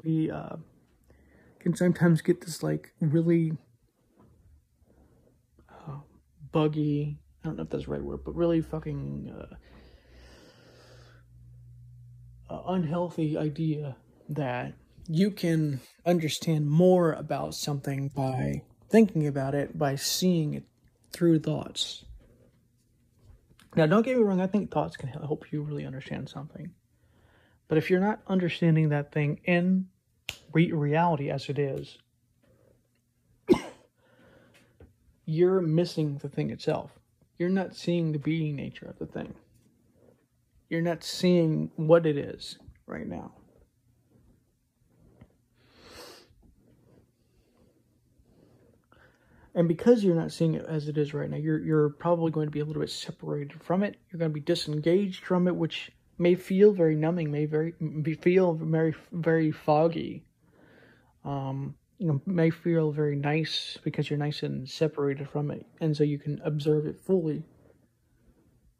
we 0.02 0.30
uh, 0.30 0.56
can 1.58 1.76
sometimes 1.76 2.22
get 2.22 2.40
this 2.40 2.62
like 2.62 2.92
really 3.00 3.52
buggy. 6.56 7.18
I 7.44 7.48
don't 7.48 7.56
know 7.56 7.64
if 7.64 7.68
that's 7.68 7.84
the 7.84 7.90
right 7.90 8.02
word, 8.02 8.20
but 8.24 8.34
really 8.34 8.62
fucking 8.62 9.30
uh, 9.30 9.42
uh, 9.42 9.56
unhealthy 12.50 13.36
idea 13.36 13.96
that 14.28 14.74
you 15.08 15.30
can 15.30 15.80
understand 16.04 16.68
more 16.68 17.12
about 17.12 17.54
something 17.54 18.08
by 18.14 18.62
thinking 18.88 19.26
about 19.26 19.54
it, 19.54 19.78
by 19.78 19.96
seeing 19.96 20.54
it 20.54 20.64
through 21.12 21.38
thoughts. 21.38 22.04
Now, 23.74 23.86
don't 23.86 24.04
get 24.04 24.16
me 24.16 24.22
wrong, 24.22 24.40
I 24.40 24.46
think 24.46 24.70
thoughts 24.70 24.96
can 24.96 25.08
help 25.08 25.52
you 25.52 25.62
really 25.62 25.84
understand 25.84 26.28
something. 26.28 26.70
But 27.68 27.78
if 27.78 27.90
you're 27.90 28.00
not 28.00 28.22
understanding 28.26 28.88
that 28.88 29.12
thing 29.12 29.40
in 29.44 29.88
re- 30.52 30.72
reality 30.72 31.30
as 31.30 31.48
it 31.48 31.58
is, 31.58 31.98
you're 35.26 35.60
missing 35.60 36.18
the 36.18 36.28
thing 36.28 36.50
itself. 36.50 36.92
You're 37.38 37.50
not 37.50 37.76
seeing 37.76 38.12
the 38.12 38.18
being 38.18 38.56
nature 38.56 38.86
of 38.86 38.98
the 38.98 39.06
thing. 39.06 39.34
You're 40.68 40.82
not 40.82 41.04
seeing 41.04 41.70
what 41.76 42.06
it 42.06 42.16
is 42.16 42.58
right 42.86 43.06
now. 43.06 43.32
And 49.54 49.68
because 49.68 50.04
you're 50.04 50.16
not 50.16 50.32
seeing 50.32 50.54
it 50.54 50.66
as 50.66 50.88
it 50.88 50.98
is 50.98 51.14
right 51.14 51.30
now, 51.30 51.38
you're 51.38 51.58
you're 51.58 51.88
probably 51.88 52.30
going 52.30 52.46
to 52.46 52.50
be 52.50 52.60
a 52.60 52.64
little 52.64 52.82
bit 52.82 52.90
separated 52.90 53.62
from 53.62 53.82
it. 53.82 53.96
You're 54.10 54.18
going 54.18 54.30
to 54.30 54.34
be 54.34 54.40
disengaged 54.40 55.24
from 55.24 55.48
it, 55.48 55.56
which 55.56 55.90
may 56.18 56.34
feel 56.34 56.72
very 56.72 56.94
numbing, 56.94 57.30
may 57.30 57.46
very 57.46 57.72
be 58.02 58.14
feel 58.14 58.52
very 58.52 58.94
very 59.12 59.50
foggy. 59.50 60.26
Um, 61.24 61.74
you 61.98 62.06
know 62.06 62.20
may 62.26 62.50
feel 62.50 62.92
very 62.92 63.16
nice 63.16 63.78
because 63.82 64.10
you're 64.10 64.18
nice 64.18 64.42
and 64.42 64.68
separated 64.68 65.28
from 65.28 65.50
it 65.50 65.66
and 65.80 65.96
so 65.96 66.04
you 66.04 66.18
can 66.18 66.40
observe 66.44 66.86
it 66.86 67.00
fully 67.00 67.42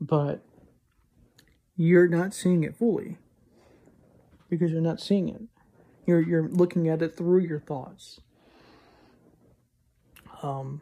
but 0.01 0.45
you're 1.77 2.09
not 2.09 2.35
seeing 2.35 2.65
it 2.65 2.77
fully 2.77 3.19
because 4.49 4.71
you're 4.71 4.81
not 4.81 5.01
seeing 5.01 5.29
it 5.29 5.43
you're 6.07 6.21
you're 6.21 6.49
looking 6.49 6.89
at 6.89 7.03
it 7.03 7.17
through 7.17 7.41
your 7.41 7.61
thoughts 7.61 8.21
um 10.43 10.81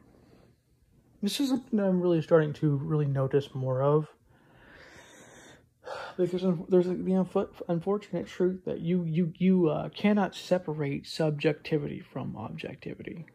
this 1.22 1.40
is 1.40 1.48
something 1.48 1.80
i'm 1.80 2.00
really 2.00 2.22
starting 2.22 2.52
to 2.52 2.76
really 2.76 3.06
notice 3.06 3.54
more 3.54 3.82
of 3.82 4.08
because 6.16 6.42
there's 6.68 6.86
the 6.86 7.48
unfortunate 7.68 8.26
truth 8.26 8.64
that 8.64 8.80
you 8.80 9.04
you 9.04 9.32
you 9.36 9.68
uh, 9.68 9.88
cannot 9.90 10.34
separate 10.34 11.06
subjectivity 11.06 12.00
from 12.00 12.36
objectivity. 12.36 13.26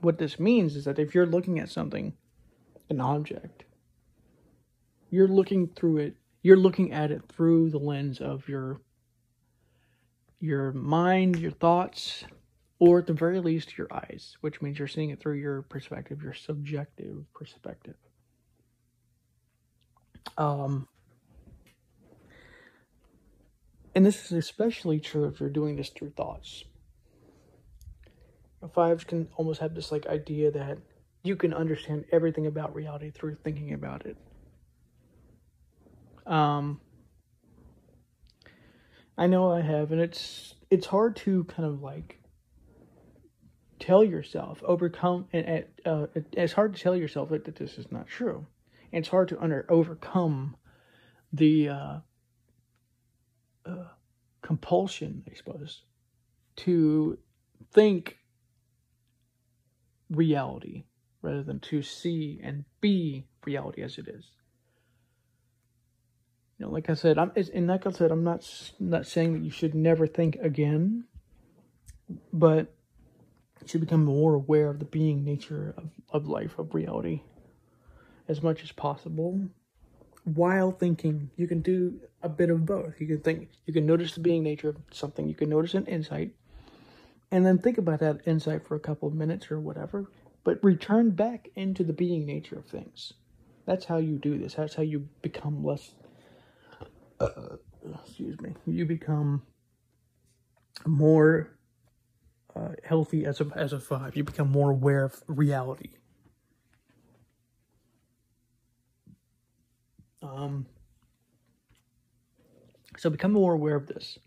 What 0.00 0.18
this 0.18 0.38
means 0.38 0.76
is 0.76 0.84
that 0.84 0.98
if 0.98 1.14
you're 1.14 1.26
looking 1.26 1.58
at 1.58 1.70
something, 1.70 2.14
an 2.88 3.00
object, 3.00 3.64
you're 5.10 5.28
looking 5.28 5.68
through 5.68 5.98
it. 5.98 6.16
You're 6.46 6.56
looking 6.56 6.92
at 6.92 7.10
it 7.10 7.22
through 7.28 7.70
the 7.70 7.78
lens 7.78 8.20
of 8.20 8.48
your 8.48 8.80
your 10.38 10.70
mind, 10.70 11.40
your 11.40 11.50
thoughts, 11.50 12.24
or 12.78 13.00
at 13.00 13.08
the 13.08 13.12
very 13.12 13.40
least 13.40 13.76
your 13.76 13.88
eyes, 13.92 14.36
which 14.42 14.62
means 14.62 14.78
you're 14.78 14.86
seeing 14.86 15.10
it 15.10 15.18
through 15.18 15.38
your 15.38 15.62
perspective, 15.62 16.22
your 16.22 16.34
subjective 16.34 17.24
perspective. 17.34 17.96
Um, 20.38 20.86
and 23.96 24.06
this 24.06 24.26
is 24.26 24.30
especially 24.30 25.00
true 25.00 25.24
if 25.24 25.40
you're 25.40 25.50
doing 25.50 25.74
this 25.74 25.88
through 25.88 26.10
thoughts. 26.10 26.62
Fives 28.72 29.02
can 29.02 29.28
almost 29.34 29.58
have 29.58 29.74
this 29.74 29.90
like 29.90 30.06
idea 30.06 30.52
that 30.52 30.78
you 31.24 31.34
can 31.34 31.52
understand 31.52 32.04
everything 32.12 32.46
about 32.46 32.72
reality 32.72 33.10
through 33.10 33.34
thinking 33.42 33.72
about 33.72 34.06
it. 34.06 34.16
Um, 36.26 36.80
I 39.16 39.26
know 39.26 39.50
I 39.50 39.60
have, 39.60 39.92
and 39.92 40.00
it's 40.00 40.54
it's 40.70 40.86
hard 40.86 41.16
to 41.16 41.44
kind 41.44 41.66
of 41.66 41.82
like 41.82 42.20
tell 43.78 44.02
yourself 44.02 44.62
overcome 44.64 45.26
and 45.32 45.64
uh, 45.84 46.06
it's 46.32 46.54
hard 46.54 46.74
to 46.74 46.82
tell 46.82 46.96
yourself 46.96 47.28
that, 47.28 47.44
that 47.44 47.56
this 47.56 47.78
is 47.78 47.92
not 47.92 48.06
true. 48.06 48.46
And 48.92 49.00
it's 49.00 49.08
hard 49.08 49.28
to 49.28 49.40
under 49.40 49.66
overcome 49.68 50.56
the 51.32 51.68
uh, 51.68 51.98
uh, 53.66 53.88
compulsion, 54.42 55.24
I 55.30 55.34
suppose, 55.34 55.82
to 56.56 57.18
think 57.72 58.18
reality 60.10 60.84
rather 61.22 61.42
than 61.42 61.60
to 61.60 61.82
see 61.82 62.40
and 62.42 62.64
be 62.80 63.26
reality 63.44 63.82
as 63.82 63.98
it 63.98 64.08
is. 64.08 64.24
You 66.58 66.66
know, 66.66 66.72
like 66.72 66.88
I 66.88 66.94
said, 66.94 67.18
I'm 67.18 67.32
and 67.54 67.66
like 67.66 67.86
I 67.86 67.90
said, 67.90 68.10
I'm 68.10 68.24
not 68.24 68.72
not 68.80 69.06
saying 69.06 69.34
that 69.34 69.42
you 69.42 69.50
should 69.50 69.74
never 69.74 70.06
think 70.06 70.36
again, 70.36 71.04
but 72.32 72.72
you 73.60 73.68
should 73.68 73.80
become 73.82 74.04
more 74.04 74.34
aware 74.34 74.70
of 74.70 74.78
the 74.78 74.84
being 74.86 75.24
nature 75.24 75.74
of, 75.76 75.90
of 76.10 76.28
life, 76.28 76.58
of 76.58 76.74
reality, 76.74 77.22
as 78.28 78.42
much 78.42 78.62
as 78.62 78.72
possible 78.72 79.48
while 80.24 80.72
thinking. 80.72 81.30
You 81.36 81.46
can 81.46 81.60
do 81.60 82.00
a 82.22 82.28
bit 82.28 82.50
of 82.50 82.64
both. 82.66 83.00
You 83.00 83.06
can 83.06 83.20
think, 83.20 83.48
you 83.66 83.72
can 83.74 83.86
notice 83.86 84.14
the 84.14 84.20
being 84.20 84.42
nature 84.42 84.70
of 84.70 84.76
something, 84.92 85.28
you 85.28 85.34
can 85.34 85.48
notice 85.50 85.74
an 85.74 85.86
insight, 85.86 86.32
and 87.30 87.44
then 87.44 87.58
think 87.58 87.78
about 87.78 88.00
that 88.00 88.20
insight 88.26 88.66
for 88.66 88.74
a 88.76 88.80
couple 88.80 89.08
of 89.08 89.14
minutes 89.14 89.50
or 89.50 89.60
whatever. 89.60 90.08
but 90.46 90.62
return 90.62 91.10
back 91.10 91.50
into 91.56 91.82
the 91.82 91.92
being 91.92 92.24
nature 92.24 92.56
of 92.56 92.66
things. 92.66 93.12
That's 93.66 93.86
how 93.86 93.96
you 93.96 94.16
do 94.16 94.38
this. 94.38 94.54
That's 94.54 94.76
how 94.76 94.84
you 94.84 95.08
become 95.20 95.64
less. 95.64 95.90
Uh, 97.20 97.56
excuse 98.02 98.40
me. 98.40 98.54
You 98.66 98.84
become 98.84 99.42
more 100.84 101.56
uh, 102.54 102.70
healthy 102.84 103.24
as 103.24 103.40
a 103.40 103.46
as 103.54 103.72
a 103.72 103.80
five. 103.80 104.16
You 104.16 104.24
become 104.24 104.50
more 104.50 104.70
aware 104.70 105.04
of 105.04 105.22
reality. 105.26 105.90
Um. 110.22 110.66
So 112.98 113.10
become 113.10 113.32
more 113.32 113.52
aware 113.52 113.76
of 113.76 113.86
this. 113.86 114.18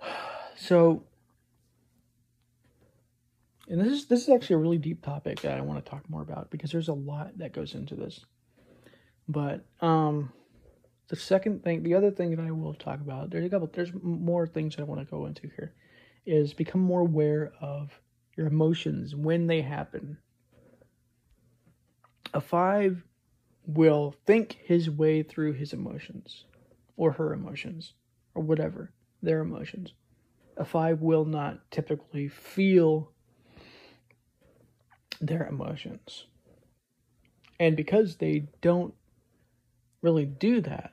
So 0.58 1.04
and 3.68 3.80
this 3.80 3.92
is 3.92 4.06
this 4.06 4.22
is 4.22 4.28
actually 4.28 4.54
a 4.54 4.58
really 4.58 4.78
deep 4.78 5.02
topic 5.04 5.40
that 5.40 5.58
I 5.58 5.60
want 5.60 5.84
to 5.84 5.90
talk 5.90 6.08
more 6.08 6.22
about 6.22 6.50
because 6.50 6.70
there's 6.70 6.88
a 6.88 6.94
lot 6.94 7.36
that 7.38 7.52
goes 7.52 7.74
into 7.74 7.94
this. 7.94 8.24
But 9.28 9.66
um 9.80 10.32
the 11.08 11.16
second 11.16 11.62
thing, 11.62 11.82
the 11.82 11.94
other 11.94 12.10
thing 12.10 12.34
that 12.34 12.40
I 12.40 12.50
will 12.50 12.74
talk 12.74 13.00
about, 13.00 13.30
there's 13.30 13.44
a 13.44 13.48
couple 13.48 13.70
there's 13.72 13.92
more 14.02 14.46
things 14.46 14.76
that 14.76 14.82
I 14.82 14.86
want 14.86 15.00
to 15.00 15.10
go 15.10 15.26
into 15.26 15.50
here 15.56 15.72
is 16.24 16.52
become 16.52 16.80
more 16.80 17.00
aware 17.00 17.52
of 17.60 18.00
your 18.36 18.48
emotions 18.48 19.14
when 19.14 19.46
they 19.46 19.62
happen. 19.62 20.18
A 22.34 22.40
5 22.40 23.02
will 23.66 24.14
think 24.26 24.58
his 24.64 24.90
way 24.90 25.22
through 25.22 25.52
his 25.52 25.72
emotions 25.72 26.44
or 26.96 27.12
her 27.12 27.32
emotions 27.32 27.94
or 28.34 28.42
whatever, 28.42 28.92
their 29.22 29.40
emotions. 29.40 29.94
A 30.56 30.64
5 30.64 31.00
will 31.00 31.24
not 31.24 31.70
typically 31.70 32.28
feel 32.28 33.12
their 35.20 35.46
emotions. 35.46 36.26
And 37.58 37.76
because 37.76 38.16
they 38.16 38.48
don't 38.60 38.94
really 40.02 40.26
do 40.26 40.60
that, 40.62 40.92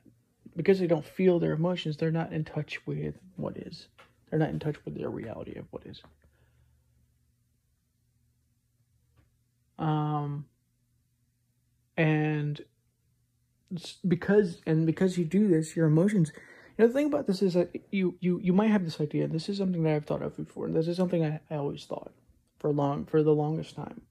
because 0.56 0.80
they 0.80 0.88
don't 0.88 1.06
feel 1.06 1.40
their 1.40 1.54
emotions, 1.54 1.98
they're 1.98 2.12
not 2.12 2.32
in 2.32 2.44
touch 2.44 2.86
with 2.86 3.16
what 3.36 3.58
is. 3.58 3.88
They're 4.30 4.40
not 4.40 4.50
in 4.50 4.60
touch 4.60 4.84
with 4.86 4.98
their 4.98 5.10
reality 5.10 5.56
of 5.56 5.66
what 5.72 5.86
is. 5.86 6.02
Um, 9.78 10.46
and 11.98 12.62
because 14.08 14.62
and 14.66 14.86
because 14.86 15.18
you 15.18 15.26
do 15.26 15.48
this, 15.48 15.76
your 15.76 15.88
emotions. 15.88 16.32
You 16.78 16.84
know, 16.84 16.88
the 16.88 16.94
thing 16.94 17.08
about 17.08 17.28
this 17.28 17.42
is 17.42 17.54
that 17.54 17.76
you 17.92 18.16
you 18.20 18.40
you 18.42 18.54
might 18.54 18.72
have 18.72 18.86
this 18.86 19.02
idea. 19.02 19.28
This 19.28 19.50
is 19.50 19.58
something 19.58 19.84
that 19.84 19.96
I've 19.96 20.06
thought 20.06 20.22
of 20.22 20.38
before. 20.38 20.70
This 20.70 20.88
is 20.88 20.98
something 20.98 21.24
I, 21.24 21.40
I 21.50 21.56
always 21.56 21.86
thought 21.86 22.12
for 22.60 22.72
long 22.72 23.06
for 23.06 23.24
the 23.24 23.34
longest 23.34 23.76
time. 23.76 24.02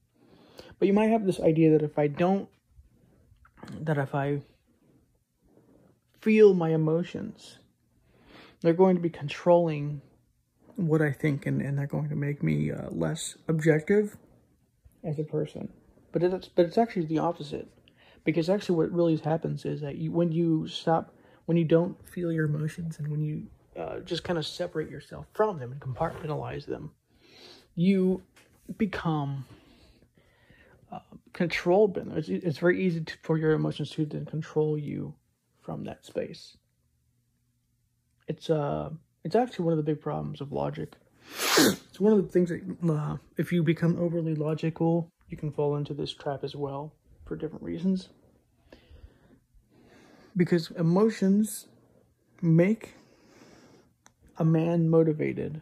But 0.79 0.89
you 0.89 0.95
might 0.95 1.11
have 1.11 1.27
this 1.27 1.41
idea 1.41 1.71
that 1.71 1.83
if 1.83 1.99
I 1.99 2.07
don't, 2.09 2.49
that 3.81 3.99
if 3.99 4.15
I 4.15 4.43
feel 6.23 6.55
my 6.55 6.71
emotions, 6.71 7.59
they're 8.63 8.73
going 8.73 8.95
to 8.95 9.03
be 9.03 9.11
controlling 9.11 10.01
what 10.77 11.03
I 11.03 11.11
think 11.13 11.47
and, 11.47 11.61
and 11.61 11.77
they're 11.77 11.87
going 11.87 12.09
to 12.09 12.17
make 12.17 12.43
me 12.43 12.71
uh, 12.71 12.89
less 12.91 13.37
objective 13.49 14.17
as 15.05 15.19
a 15.19 15.25
person. 15.25 15.69
But 16.13 16.23
it's, 16.23 16.49
but 16.49 16.65
it's 16.65 16.79
actually 16.79 17.07
the 17.07 17.19
opposite. 17.19 17.69
Because 18.25 18.49
actually 18.49 18.77
what 18.77 18.93
really 18.93 19.17
happens 19.17 19.65
is 19.65 19.81
that 19.81 19.97
you, 19.97 20.13
when 20.13 20.31
you 20.31 20.69
stop, 20.69 21.13
when 21.47 21.57
you 21.57 21.65
don't 21.65 21.97
feel 22.09 22.31
your 22.31 22.45
emotions 22.45 23.01
and 23.01 23.09
when 23.09 23.21
you 23.21 23.47
uh, 23.77 23.99
just 24.01 24.23
kind 24.23 24.39
of 24.39 24.47
separate 24.47 24.89
yourself 24.89 25.27
from 25.35 25.59
them 25.59 25.73
and 25.73 25.81
compartmentalize 25.81 26.67
them, 26.67 26.93
you 27.75 28.23
become 28.79 29.45
uh, 30.93 31.01
control 31.33 31.89
bin. 31.89 32.13
It's, 32.13 32.29
it's 32.29 32.59
very 32.59 32.85
easy 32.85 33.01
to, 33.01 33.15
for 33.23 33.39
your 33.39 33.53
emotions 33.53 33.91
to 33.91 34.07
then 34.07 34.25
control 34.25 34.79
you 34.79 35.15
from 35.63 35.85
that 35.85 36.05
space. 36.05 36.57
It's 38.29 38.51
uh, 38.51 38.91
it's 39.25 39.37
actually 39.37 39.65
one 39.65 39.73
of 39.73 39.79
the 39.79 39.91
big 39.93 40.01
problems 40.01 40.41
of 40.41 40.53
logic. 40.53 40.95
it's 41.59 42.01
one 42.01 42.13
of 42.13 42.23
the 42.23 42.29
things 42.29 42.51
that 42.51 42.63
uh, 42.91 43.17
if 43.37 43.53
you 43.53 43.63
become 43.63 43.97
overly 43.99 44.35
logical, 44.35 45.09
you 45.29 45.37
can 45.37 45.51
fall 45.51 45.77
into 45.77 45.95
this 45.95 46.13
trap 46.13 46.45
as 46.45 46.55
well 46.55 46.93
for 47.25 47.37
different 47.37 47.63
reasons. 47.63 48.09
Because 50.37 50.71
emotions 50.73 51.67
make 52.41 52.95
a 54.39 54.45
man 54.45 54.89
motivated, 54.89 55.61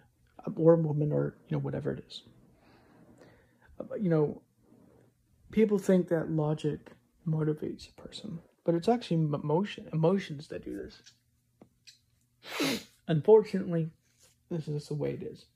or 0.56 0.74
a 0.74 0.76
woman, 0.76 1.12
or 1.12 1.34
you 1.48 1.56
know 1.56 1.60
whatever 1.60 1.92
it 1.92 2.04
is. 2.08 2.22
Uh, 3.78 3.94
you 3.96 4.08
know, 4.08 4.40
people 5.50 5.78
think 5.78 6.08
that 6.08 6.30
logic 6.30 6.92
motivates 7.28 7.88
a 7.88 8.00
person, 8.00 8.40
but 8.70 8.76
it's 8.76 8.88
actually 8.88 9.16
emotion 9.16 9.88
emotions 9.92 10.46
that 10.46 10.64
do 10.64 10.76
this. 12.60 12.80
Unfortunately, 13.08 13.90
this 14.48 14.68
is 14.68 14.86
the 14.86 14.94
way 14.94 15.10
it 15.10 15.24
is. 15.24 15.46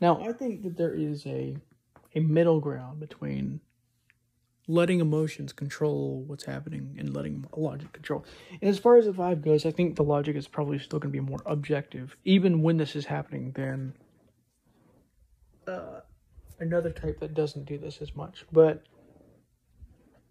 Now, 0.00 0.20
I 0.20 0.32
think 0.32 0.64
that 0.64 0.76
there 0.76 0.92
is 0.92 1.24
a 1.24 1.56
a 2.16 2.20
middle 2.20 2.58
ground 2.58 2.98
between 2.98 3.60
letting 4.66 4.98
emotions 4.98 5.52
control 5.52 6.24
what's 6.26 6.46
happening 6.46 6.96
and 6.98 7.14
letting 7.14 7.44
logic 7.56 7.92
control. 7.92 8.24
And 8.60 8.68
as 8.68 8.80
far 8.80 8.96
as 8.96 9.04
the 9.04 9.14
five 9.14 9.40
goes, 9.40 9.64
I 9.64 9.70
think 9.70 9.94
the 9.94 10.02
logic 10.02 10.34
is 10.34 10.48
probably 10.48 10.80
still 10.80 10.98
going 10.98 11.12
to 11.12 11.22
be 11.22 11.24
more 11.24 11.42
objective, 11.46 12.16
even 12.24 12.60
when 12.60 12.76
this 12.76 12.96
is 12.96 13.06
happening, 13.06 13.52
than 13.52 13.94
uh, 15.68 16.00
another 16.58 16.90
type 16.90 17.20
that 17.20 17.34
doesn't 17.34 17.66
do 17.66 17.78
this 17.78 18.02
as 18.02 18.16
much. 18.16 18.46
But 18.50 18.82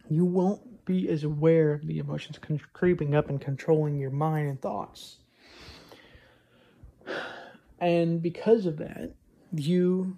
you 0.09 0.25
won't 0.25 0.76
be 0.87 1.07
as 1.09 1.23
aware 1.23 1.73
of 1.73 1.85
the 1.85 1.99
emotions 1.99 2.39
creeping 2.73 3.13
up 3.13 3.29
and 3.29 3.39
controlling 3.39 3.99
your 3.99 4.09
mind 4.09 4.49
and 4.49 4.59
thoughts. 4.59 5.17
And 7.79 8.21
because 8.23 8.65
of 8.65 8.77
that, 8.77 9.13
you 9.53 10.17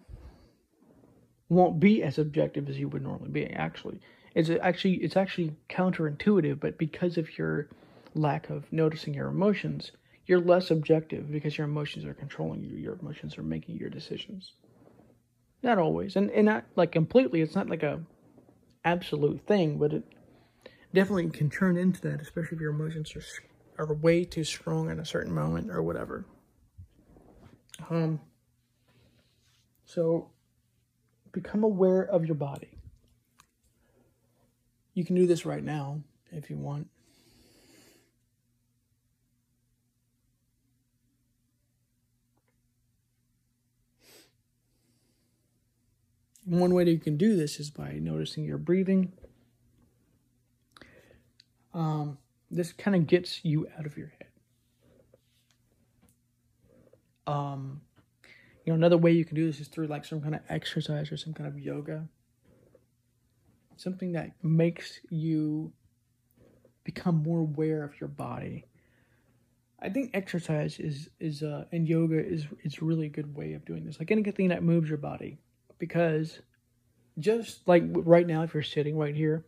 won't 1.49 1.80
be 1.80 2.01
as 2.03 2.17
objective 2.17 2.70
as 2.70 2.80
you 2.80 2.88
would 2.88 3.03
normally 3.03 3.32
be. 3.32 3.47
Actually, 3.47 3.99
it's 4.34 4.49
actually 4.49 4.95
it's 4.95 5.17
actually 5.17 5.55
counterintuitive, 5.70 6.59
but 6.59 6.78
because 6.78 7.17
of 7.17 7.38
your 7.38 7.67
lack 8.15 8.49
of 8.49 8.72
noticing 8.72 9.13
your 9.13 9.28
emotions, 9.28 9.91
you're 10.26 10.39
less 10.39 10.72
objective 10.72 11.32
because 11.32 11.57
your 11.57 11.65
emotions 11.65 12.05
are 12.05 12.13
controlling 12.13 12.63
you. 12.63 12.78
Your 12.78 12.97
emotions 13.01 13.38
are 13.38 13.43
making 13.43 13.78
your 13.78 13.89
decisions. 13.89 14.53
Not 15.61 15.78
always, 15.78 16.15
and 16.15 16.30
and 16.32 16.45
not 16.45 16.63
like 16.76 16.91
completely. 16.91 17.41
It's 17.41 17.55
not 17.55 17.70
like 17.70 17.84
a 17.84 18.01
absolute 18.86 19.41
thing, 19.45 19.78
but 19.78 19.91
it 19.91 20.03
definitely 20.94 21.30
can 21.30 21.50
turn 21.50 21.78
into 21.78 22.02
that, 22.02 22.22
especially 22.22 22.56
if 22.56 22.62
your 22.62 22.72
emotions 22.72 23.14
are, 23.16 23.84
are 23.84 23.94
way 23.94 24.26
too 24.26 24.44
strong 24.44 24.90
at 24.90 25.00
a 25.00 25.06
certain 25.06 25.34
moment 25.34 25.70
or 25.70 25.82
whatever. 25.82 26.26
Um, 27.90 28.20
so 29.86 30.30
become 31.32 31.64
aware 31.64 32.02
of 32.02 32.26
your 32.26 32.36
body. 32.36 32.78
You 34.94 35.06
can 35.06 35.16
do 35.16 35.26
this 35.28 35.46
right 35.46 35.64
now 35.64 36.02
if 36.32 36.50
you 36.50 36.58
want. 36.58 36.88
one 46.50 46.74
way 46.74 46.84
that 46.84 46.92
you 46.92 47.00
can 47.00 47.16
do 47.16 47.36
this 47.36 47.60
is 47.60 47.70
by 47.70 47.94
noticing 47.94 48.44
your 48.44 48.58
breathing. 48.58 49.14
Um, 51.80 52.17
this 52.51 52.73
kind 52.73 52.93
of 52.93 53.07
gets 53.07 53.45
you 53.45 53.65
out 53.77 53.86
of 53.86 53.97
your 53.97 54.11
head. 54.19 54.27
Um, 57.25 57.80
you 58.65 58.73
know, 58.73 58.75
another 58.75 58.97
way 58.97 59.11
you 59.11 59.23
can 59.23 59.36
do 59.36 59.45
this 59.45 59.61
is 59.61 59.69
through 59.69 59.88
like 59.88 60.03
some 60.03 60.19
kind 60.19 60.36
of 60.36 60.41
exercise 60.49 61.09
or 61.09 61.15
some 61.15 61.34
kind 61.34 61.47
of 61.47 61.57
yoga. 61.57 62.09
Something 63.77 64.11
that 64.11 64.32
makes 64.43 64.99
you 65.09 65.71
become 66.84 67.23
more 67.23 67.39
aware 67.39 67.84
of 67.84 67.97
your 68.01 68.09
body. 68.09 68.65
I 69.82 69.88
think 69.88 70.11
exercise 70.13 70.80
is 70.80 71.09
is 71.21 71.43
uh, 71.43 71.63
and 71.71 71.88
yoga 71.88 72.19
is 72.19 72.45
is 72.65 72.82
really 72.82 73.05
a 73.05 73.09
good 73.09 73.34
way 73.38 73.53
of 73.53 73.63
doing 73.63 73.86
this. 73.86 73.99
Like 73.99 74.11
anything 74.11 74.49
that 74.49 74.63
moves 74.63 74.89
your 74.89 74.97
body 74.97 75.39
because 75.77 76.41
just 77.19 77.65
like 77.69 77.84
right 77.88 78.27
now, 78.27 78.43
if 78.43 78.53
you're 78.53 78.63
sitting 78.63 78.97
right 78.97 79.15
here, 79.15 79.45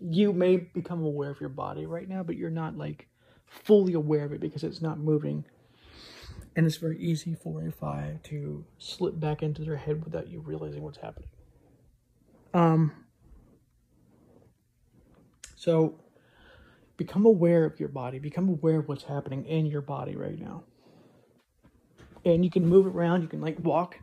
you 0.00 0.32
may 0.32 0.56
become 0.56 1.02
aware 1.04 1.30
of 1.30 1.40
your 1.40 1.48
body 1.48 1.86
right 1.86 2.08
now, 2.08 2.22
but 2.22 2.36
you're 2.36 2.50
not 2.50 2.76
like 2.76 3.08
fully 3.46 3.94
aware 3.94 4.24
of 4.24 4.32
it 4.32 4.40
because 4.40 4.64
it's 4.64 4.82
not 4.82 4.98
moving. 4.98 5.44
And 6.56 6.66
it's 6.66 6.76
very 6.76 6.98
easy 6.98 7.34
for 7.34 7.66
a 7.66 7.70
five 7.70 8.22
to 8.24 8.64
slip 8.78 9.18
back 9.18 9.42
into 9.42 9.62
their 9.62 9.76
head 9.76 10.04
without 10.04 10.28
you 10.28 10.40
realizing 10.40 10.82
what's 10.82 10.98
happening. 10.98 11.28
Um, 12.52 12.92
so 15.54 16.00
become 16.96 17.26
aware 17.26 17.64
of 17.64 17.78
your 17.78 17.88
body, 17.88 18.18
become 18.18 18.48
aware 18.48 18.80
of 18.80 18.88
what's 18.88 19.04
happening 19.04 19.44
in 19.44 19.66
your 19.66 19.82
body 19.82 20.16
right 20.16 20.38
now. 20.38 20.64
And 22.24 22.44
you 22.44 22.50
can 22.50 22.66
move 22.66 22.86
around, 22.86 23.22
you 23.22 23.28
can 23.28 23.40
like 23.40 23.56
walk 23.60 23.98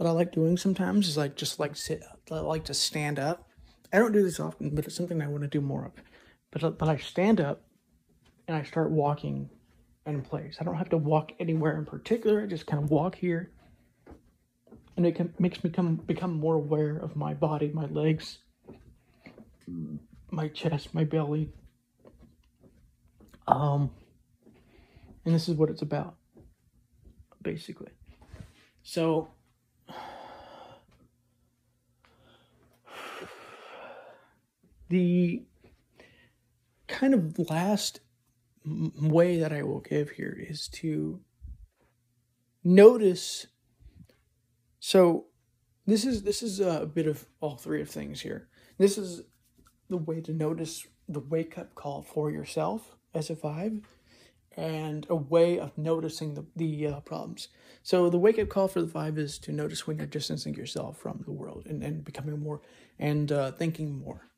what 0.00 0.08
I 0.08 0.12
like 0.12 0.32
doing 0.32 0.56
sometimes 0.56 1.08
is 1.08 1.18
like 1.18 1.36
just 1.36 1.60
like 1.60 1.76
sit, 1.76 2.02
I 2.30 2.36
like 2.36 2.64
to 2.64 2.74
stand 2.74 3.18
up. 3.18 3.49
I 3.92 3.98
don't 3.98 4.12
do 4.12 4.22
this 4.22 4.40
often, 4.40 4.74
but 4.74 4.86
it's 4.86 4.94
something 4.94 5.20
I 5.20 5.28
want 5.28 5.42
to 5.42 5.48
do 5.48 5.60
more 5.60 5.86
of. 5.86 5.92
But 6.50 6.78
but 6.78 6.88
I 6.88 6.96
stand 6.96 7.40
up 7.40 7.62
and 8.46 8.56
I 8.56 8.62
start 8.62 8.90
walking 8.90 9.50
in 10.06 10.22
place. 10.22 10.56
I 10.60 10.64
don't 10.64 10.76
have 10.76 10.90
to 10.90 10.96
walk 10.96 11.32
anywhere 11.38 11.76
in 11.76 11.84
particular. 11.84 12.42
I 12.42 12.46
just 12.46 12.66
kind 12.66 12.82
of 12.82 12.90
walk 12.90 13.14
here, 13.14 13.50
and 14.96 15.06
it 15.06 15.14
can, 15.14 15.34
makes 15.38 15.62
me 15.62 15.70
come 15.70 15.96
become 15.96 16.34
more 16.34 16.54
aware 16.54 16.96
of 16.96 17.16
my 17.16 17.34
body, 17.34 17.70
my 17.72 17.86
legs, 17.86 18.38
my 20.30 20.48
chest, 20.48 20.94
my 20.94 21.04
belly. 21.04 21.50
Um, 23.46 23.90
and 25.24 25.34
this 25.34 25.48
is 25.48 25.56
what 25.56 25.70
it's 25.70 25.82
about, 25.82 26.14
basically. 27.42 27.90
So, 28.82 29.28
the 34.90 35.44
kind 36.88 37.14
of 37.14 37.38
last 37.48 38.00
way 38.64 39.38
that 39.38 39.52
I 39.52 39.62
will 39.62 39.80
give 39.80 40.10
here 40.10 40.36
is 40.38 40.68
to 40.68 41.20
notice. 42.62 43.46
So, 44.80 45.26
this 45.86 46.04
is 46.04 46.24
this 46.24 46.42
is 46.42 46.60
a 46.60 46.86
bit 46.92 47.06
of 47.06 47.26
all 47.40 47.56
three 47.56 47.80
of 47.80 47.88
things 47.88 48.20
here. 48.20 48.48
This 48.78 48.98
is 48.98 49.22
the 49.88 49.96
way 49.96 50.20
to 50.20 50.32
notice 50.32 50.86
the 51.08 51.20
wake 51.20 51.56
up 51.56 51.74
call 51.74 52.02
for 52.02 52.30
yourself 52.30 52.96
as 53.14 53.30
a 53.30 53.36
five, 53.36 53.80
and 54.56 55.06
a 55.08 55.16
way 55.16 55.58
of 55.58 55.76
noticing 55.78 56.34
the 56.34 56.44
the 56.56 56.86
uh, 56.88 57.00
problems. 57.00 57.48
So 57.82 58.10
the 58.10 58.18
wake 58.18 58.38
up 58.38 58.48
call 58.48 58.68
for 58.68 58.82
the 58.82 58.88
five 58.88 59.18
is 59.18 59.38
to 59.40 59.52
notice 59.52 59.86
when 59.86 59.96
you're 59.98 60.06
distancing 60.06 60.54
yourself 60.54 60.98
from 60.98 61.22
the 61.24 61.32
world 61.32 61.66
and, 61.66 61.82
and 61.82 62.04
becoming 62.04 62.38
more 62.40 62.60
and 62.98 63.32
uh, 63.32 63.52
thinking 63.52 63.98
more 63.98 64.29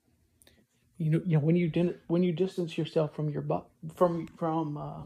you 1.02 1.10
know, 1.10 1.20
you 1.24 1.36
know 1.36 1.44
when 1.44 1.56
you 1.56 1.94
when 2.06 2.22
you 2.22 2.32
distance 2.32 2.78
yourself 2.78 3.14
from 3.14 3.28
your 3.28 3.42
bu- 3.42 3.64
from 3.94 4.26
from 4.38 4.76
uh, 4.76 5.02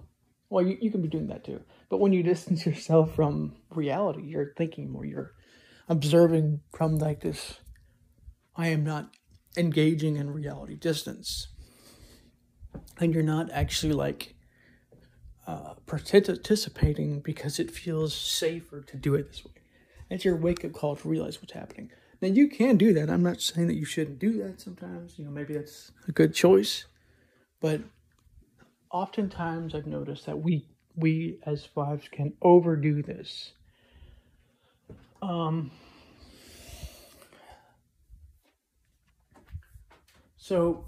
well, 0.49 0.64
you, 0.64 0.78
you 0.80 0.90
can 0.90 1.03
be 1.03 1.09
doing 1.09 1.26
that 1.28 1.44
too. 1.44 1.61
But 1.88 1.99
when 1.99 2.12
you 2.12 2.22
distance 2.22 2.66
yourself 2.66 3.14
from 3.14 3.57
reality, 3.70 4.22
you're 4.22 4.53
thinking 4.57 4.90
more. 4.90 5.05
You're 5.05 5.32
observing 5.88 6.61
from 6.72 6.99
like 6.99 7.20
this. 7.20 7.61
I 8.55 8.68
am 8.68 8.84
not 8.84 9.14
engaging 9.57 10.16
in 10.16 10.32
reality 10.32 10.76
distance, 10.76 11.49
and 12.99 13.12
you're 13.12 13.22
not 13.22 13.51
actually 13.51 13.92
like 13.92 14.34
uh, 15.47 15.74
participating 15.86 17.20
because 17.20 17.59
it 17.59 17.70
feels 17.70 18.14
safer 18.14 18.80
to 18.82 18.97
do 18.97 19.14
it 19.14 19.28
this 19.28 19.44
way. 19.44 19.53
It's 20.11 20.24
your 20.24 20.36
wake 20.36 20.64
up 20.64 20.72
call 20.72 20.97
to 20.97 21.09
realize 21.09 21.40
what's 21.40 21.53
happening. 21.53 21.90
Now 22.21 22.29
you 22.29 22.49
can 22.49 22.77
do 22.77 22.93
that. 22.95 23.11
I'm 23.11 23.23
not 23.23 23.41
saying 23.41 23.69
that 23.69 23.77
you 23.77 23.85
shouldn't 23.85 24.19
do 24.19 24.43
that 24.43 24.61
sometimes. 24.61 25.19
You 25.19 25.27
know, 25.27 25.31
maybe 25.31 25.55
that's 25.55 25.93
a 26.09 26.12
good 26.12 26.35
choice. 26.35 26.87
But 27.61 27.81
oftentimes 28.91 29.75
I've 29.75 29.87
noticed 29.87 30.27
that 30.27 30.39
we 30.39 30.67
we 30.95 31.39
as 31.45 31.64
fives 31.64 32.09
can 32.11 32.33
overdo 32.41 33.03
this. 33.03 33.53
Um 35.21 35.71
so 40.37 40.85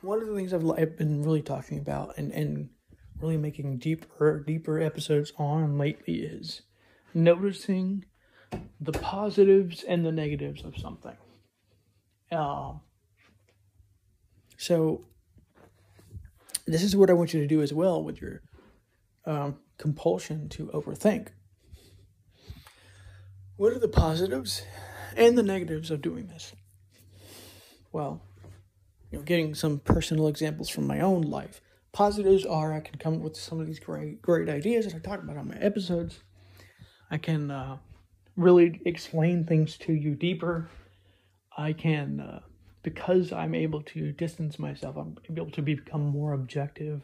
one 0.00 0.20
of 0.20 0.26
the 0.26 0.34
things 0.34 0.52
I've, 0.52 0.68
I've 0.70 0.96
been 0.96 1.22
really 1.22 1.42
talking 1.42 1.78
about 1.78 2.18
and, 2.18 2.32
and 2.32 2.70
really 3.20 3.36
making 3.36 3.78
deeper 3.78 4.40
deeper 4.40 4.80
episodes 4.80 5.32
on 5.38 5.78
lately 5.78 6.22
is 6.22 6.62
noticing 7.14 8.04
the 8.80 8.92
positives 8.92 9.82
and 9.82 10.04
the 10.04 10.12
negatives 10.12 10.64
of 10.64 10.76
something. 10.76 11.16
Uh, 12.30 12.74
so, 14.56 15.04
this 16.66 16.82
is 16.82 16.96
what 16.96 17.10
I 17.10 17.12
want 17.12 17.34
you 17.34 17.40
to 17.40 17.46
do 17.46 17.62
as 17.62 17.72
well 17.72 18.02
with 18.02 18.20
your 18.20 18.42
um, 19.26 19.56
compulsion 19.78 20.48
to 20.50 20.66
overthink. 20.68 21.28
What 23.56 23.72
are 23.72 23.78
the 23.78 23.88
positives 23.88 24.62
and 25.16 25.36
the 25.36 25.42
negatives 25.42 25.90
of 25.90 26.02
doing 26.02 26.26
this? 26.26 26.52
Well, 27.92 28.22
you 29.10 29.18
know, 29.18 29.24
getting 29.24 29.54
some 29.54 29.78
personal 29.78 30.28
examples 30.28 30.68
from 30.68 30.86
my 30.86 31.00
own 31.00 31.22
life. 31.22 31.60
Positives 31.92 32.46
are 32.46 32.72
I 32.72 32.80
can 32.80 32.98
come 32.98 33.14
up 33.14 33.20
with 33.20 33.36
some 33.36 33.60
of 33.60 33.66
these 33.66 33.78
great, 33.78 34.22
great 34.22 34.48
ideas 34.48 34.86
that 34.86 34.94
I 34.94 34.98
talk 34.98 35.22
about 35.22 35.36
on 35.36 35.48
my 35.48 35.56
episodes. 35.56 36.20
I 37.10 37.18
can 37.18 37.50
uh, 37.50 37.76
really 38.36 38.80
explain 38.84 39.44
things 39.44 39.76
to 39.78 39.92
you 39.92 40.14
deeper. 40.14 40.68
I 41.56 41.72
can, 41.72 42.20
uh, 42.20 42.40
because 42.82 43.32
I'm 43.32 43.54
able 43.54 43.82
to 43.82 44.12
distance 44.12 44.58
myself, 44.58 44.96
I'm 44.96 45.16
able 45.30 45.50
to 45.50 45.62
become 45.62 46.06
more 46.06 46.32
objective. 46.32 47.02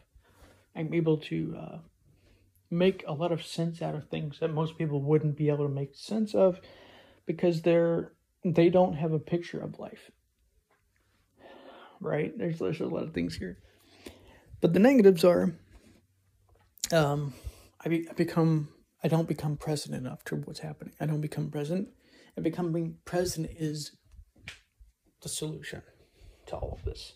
I'm 0.74 0.94
able 0.94 1.18
to 1.18 1.56
uh, 1.58 1.78
make 2.70 3.04
a 3.06 3.12
lot 3.12 3.32
of 3.32 3.44
sense 3.44 3.82
out 3.82 3.94
of 3.94 4.08
things 4.08 4.38
that 4.40 4.48
most 4.48 4.78
people 4.78 5.02
wouldn't 5.02 5.36
be 5.36 5.48
able 5.48 5.66
to 5.66 5.74
make 5.74 5.94
sense 5.94 6.34
of 6.34 6.60
because 7.26 7.62
they're 7.62 8.12
they 8.44 8.70
don't 8.70 8.94
have 8.94 9.12
a 9.12 9.18
picture 9.18 9.60
of 9.60 9.78
life. 9.78 10.10
Right? 12.00 12.36
There's 12.36 12.58
there's 12.58 12.80
a 12.80 12.86
lot 12.86 13.02
of 13.02 13.12
things 13.12 13.34
here, 13.34 13.58
but 14.60 14.72
the 14.72 14.78
negatives 14.78 15.24
are. 15.24 15.54
Um, 16.90 17.34
I, 17.84 17.88
be, 17.90 18.08
I 18.08 18.14
become 18.14 18.68
I 19.02 19.08
don't 19.08 19.28
become 19.28 19.56
present 19.56 19.94
enough 19.94 20.24
to 20.24 20.36
what's 20.36 20.60
happening. 20.60 20.94
I 21.00 21.06
don't 21.06 21.20
become 21.20 21.50
present. 21.50 21.88
And 22.36 22.44
becoming 22.44 22.96
present 23.04 23.50
is 23.56 23.92
the 25.22 25.28
solution 25.28 25.82
to 26.46 26.56
all 26.56 26.78
of 26.78 26.84
this. 26.84 27.14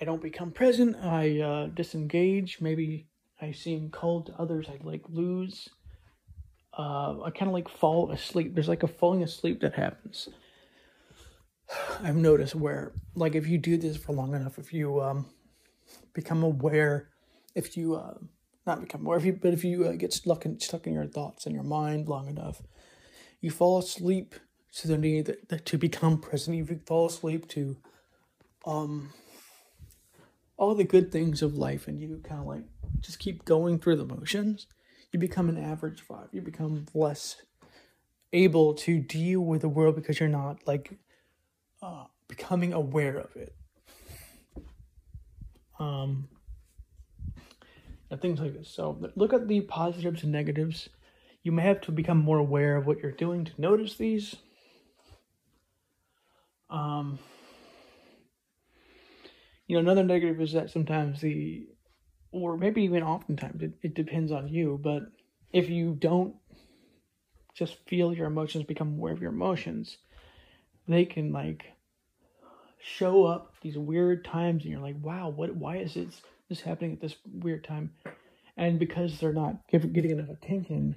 I 0.00 0.04
don't 0.04 0.22
become 0.22 0.50
present. 0.50 0.96
I 0.96 1.40
uh, 1.40 1.66
disengage. 1.66 2.58
Maybe 2.60 3.08
I 3.40 3.52
seem 3.52 3.90
cold 3.90 4.26
to 4.26 4.40
others. 4.40 4.66
I 4.68 4.78
like 4.82 5.02
lose. 5.08 5.68
Uh, 6.76 7.22
I 7.22 7.30
kind 7.30 7.48
of 7.48 7.54
like 7.54 7.68
fall 7.68 8.10
asleep. 8.10 8.54
There's 8.54 8.68
like 8.68 8.82
a 8.82 8.88
falling 8.88 9.22
asleep 9.22 9.60
that 9.60 9.74
happens. 9.74 10.28
I've 12.02 12.16
noticed 12.16 12.54
where, 12.54 12.92
like, 13.14 13.34
if 13.34 13.46
you 13.46 13.58
do 13.58 13.76
this 13.76 13.96
for 13.96 14.12
long 14.12 14.34
enough, 14.34 14.58
if 14.58 14.72
you 14.72 15.00
um, 15.02 15.26
become 16.14 16.42
aware, 16.42 17.08
if 17.54 17.76
you 17.76 17.96
uh, 17.96 18.14
not 18.70 18.80
become 18.80 19.04
aware, 19.04 19.18
you, 19.18 19.32
but 19.32 19.52
if 19.52 19.64
you 19.64 19.86
uh, 19.86 19.92
get 19.92 20.12
stuck 20.12 20.46
in, 20.46 20.60
stuck 20.60 20.86
in 20.86 20.94
your 20.94 21.06
thoughts 21.06 21.46
and 21.46 21.54
your 21.54 21.64
mind 21.64 22.08
long 22.08 22.28
enough, 22.28 22.62
you 23.40 23.50
fall 23.50 23.78
asleep 23.78 24.34
to 24.76 24.88
the 24.88 24.98
need 24.98 25.26
that, 25.26 25.48
that 25.48 25.66
to 25.66 25.78
become 25.78 26.18
present. 26.18 26.56
You 26.56 26.80
fall 26.86 27.06
asleep 27.06 27.48
to 27.48 27.76
um 28.66 29.12
all 30.56 30.74
the 30.74 30.84
good 30.84 31.10
things 31.10 31.42
of 31.42 31.54
life, 31.54 31.88
and 31.88 32.00
you 32.00 32.20
kind 32.22 32.40
of 32.40 32.46
like 32.46 32.64
just 33.00 33.18
keep 33.18 33.44
going 33.44 33.78
through 33.78 33.96
the 33.96 34.04
motions. 34.04 34.66
You 35.10 35.18
become 35.18 35.48
an 35.48 35.58
average 35.58 36.02
five. 36.02 36.28
You 36.32 36.42
become 36.42 36.86
less 36.94 37.42
able 38.32 38.74
to 38.74 39.00
deal 39.00 39.40
with 39.40 39.62
the 39.62 39.68
world 39.68 39.96
because 39.96 40.20
you're 40.20 40.28
not 40.28 40.66
like 40.66 40.92
uh, 41.82 42.04
becoming 42.28 42.72
aware 42.72 43.16
of 43.16 43.34
it. 43.34 43.54
Um, 45.80 46.28
and 48.10 48.20
things 48.20 48.40
like 48.40 48.54
this. 48.54 48.68
So 48.68 48.98
look 49.14 49.32
at 49.32 49.48
the 49.48 49.60
positives 49.62 50.22
and 50.22 50.32
negatives. 50.32 50.88
You 51.42 51.52
may 51.52 51.62
have 51.62 51.80
to 51.82 51.92
become 51.92 52.18
more 52.18 52.38
aware 52.38 52.76
of 52.76 52.86
what 52.86 52.98
you're 52.98 53.12
doing 53.12 53.44
to 53.44 53.52
notice 53.58 53.96
these. 53.96 54.36
Um, 56.68 57.18
you 59.66 59.76
know, 59.76 59.80
another 59.80 60.04
negative 60.04 60.40
is 60.40 60.52
that 60.52 60.70
sometimes 60.70 61.20
the, 61.20 61.66
or 62.32 62.56
maybe 62.56 62.82
even 62.82 63.02
oftentimes, 63.02 63.62
it, 63.62 63.72
it 63.82 63.94
depends 63.94 64.32
on 64.32 64.48
you, 64.48 64.78
but 64.82 65.02
if 65.52 65.68
you 65.68 65.96
don't 65.98 66.34
just 67.54 67.76
feel 67.86 68.12
your 68.12 68.26
emotions, 68.26 68.64
become 68.64 68.94
aware 68.94 69.12
of 69.12 69.22
your 69.22 69.32
emotions, 69.32 69.98
they 70.86 71.04
can 71.04 71.32
like 71.32 71.64
show 72.80 73.24
up 73.24 73.54
these 73.62 73.76
weird 73.76 74.24
times 74.24 74.62
and 74.62 74.72
you're 74.72 74.80
like, 74.80 74.96
wow, 75.02 75.28
what, 75.28 75.54
why 75.54 75.76
is 75.76 75.94
this 75.94 76.20
is 76.50 76.60
happening 76.60 76.92
at 76.92 77.00
this 77.00 77.16
weird 77.24 77.64
time, 77.64 77.92
and 78.56 78.78
because 78.78 79.18
they're 79.18 79.32
not 79.32 79.66
give, 79.68 79.92
getting 79.92 80.10
enough 80.10 80.28
attention, 80.28 80.96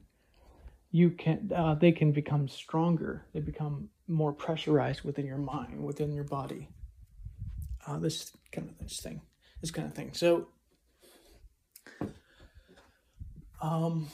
you 0.92 1.12
can 1.12 1.52
uh, 1.56 1.76
they 1.76 1.92
can 1.92 2.12
become 2.12 2.48
stronger. 2.48 3.26
They 3.34 3.40
become 3.40 3.90
more 4.08 4.34
pressurized 4.34 5.04
within 5.04 5.26
your 5.26 5.38
mind, 5.38 5.84
within 5.84 6.12
your 6.12 6.24
body. 6.26 6.70
Uh, 7.88 8.00
this 8.00 8.32
kind 8.52 8.70
of 8.70 8.78
this 8.80 9.00
thing, 9.00 9.22
this 9.62 9.72
kind 9.72 9.88
of 9.88 9.94
thing. 9.94 10.12
So, 10.14 10.48
um, 13.62 14.08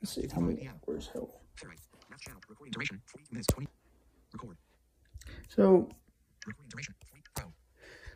let's 0.00 0.14
see 0.14 0.26
how 0.32 0.40
many 0.40 0.68
hours. 0.68 1.10
How? 1.12 1.28
Recording 2.48 2.72
duration: 2.72 3.00
minutes 3.30 3.46
twenty. 3.48 3.68
Record. 4.32 4.56
So. 5.48 5.88
Recording 6.46 6.68
duration. 6.68 6.94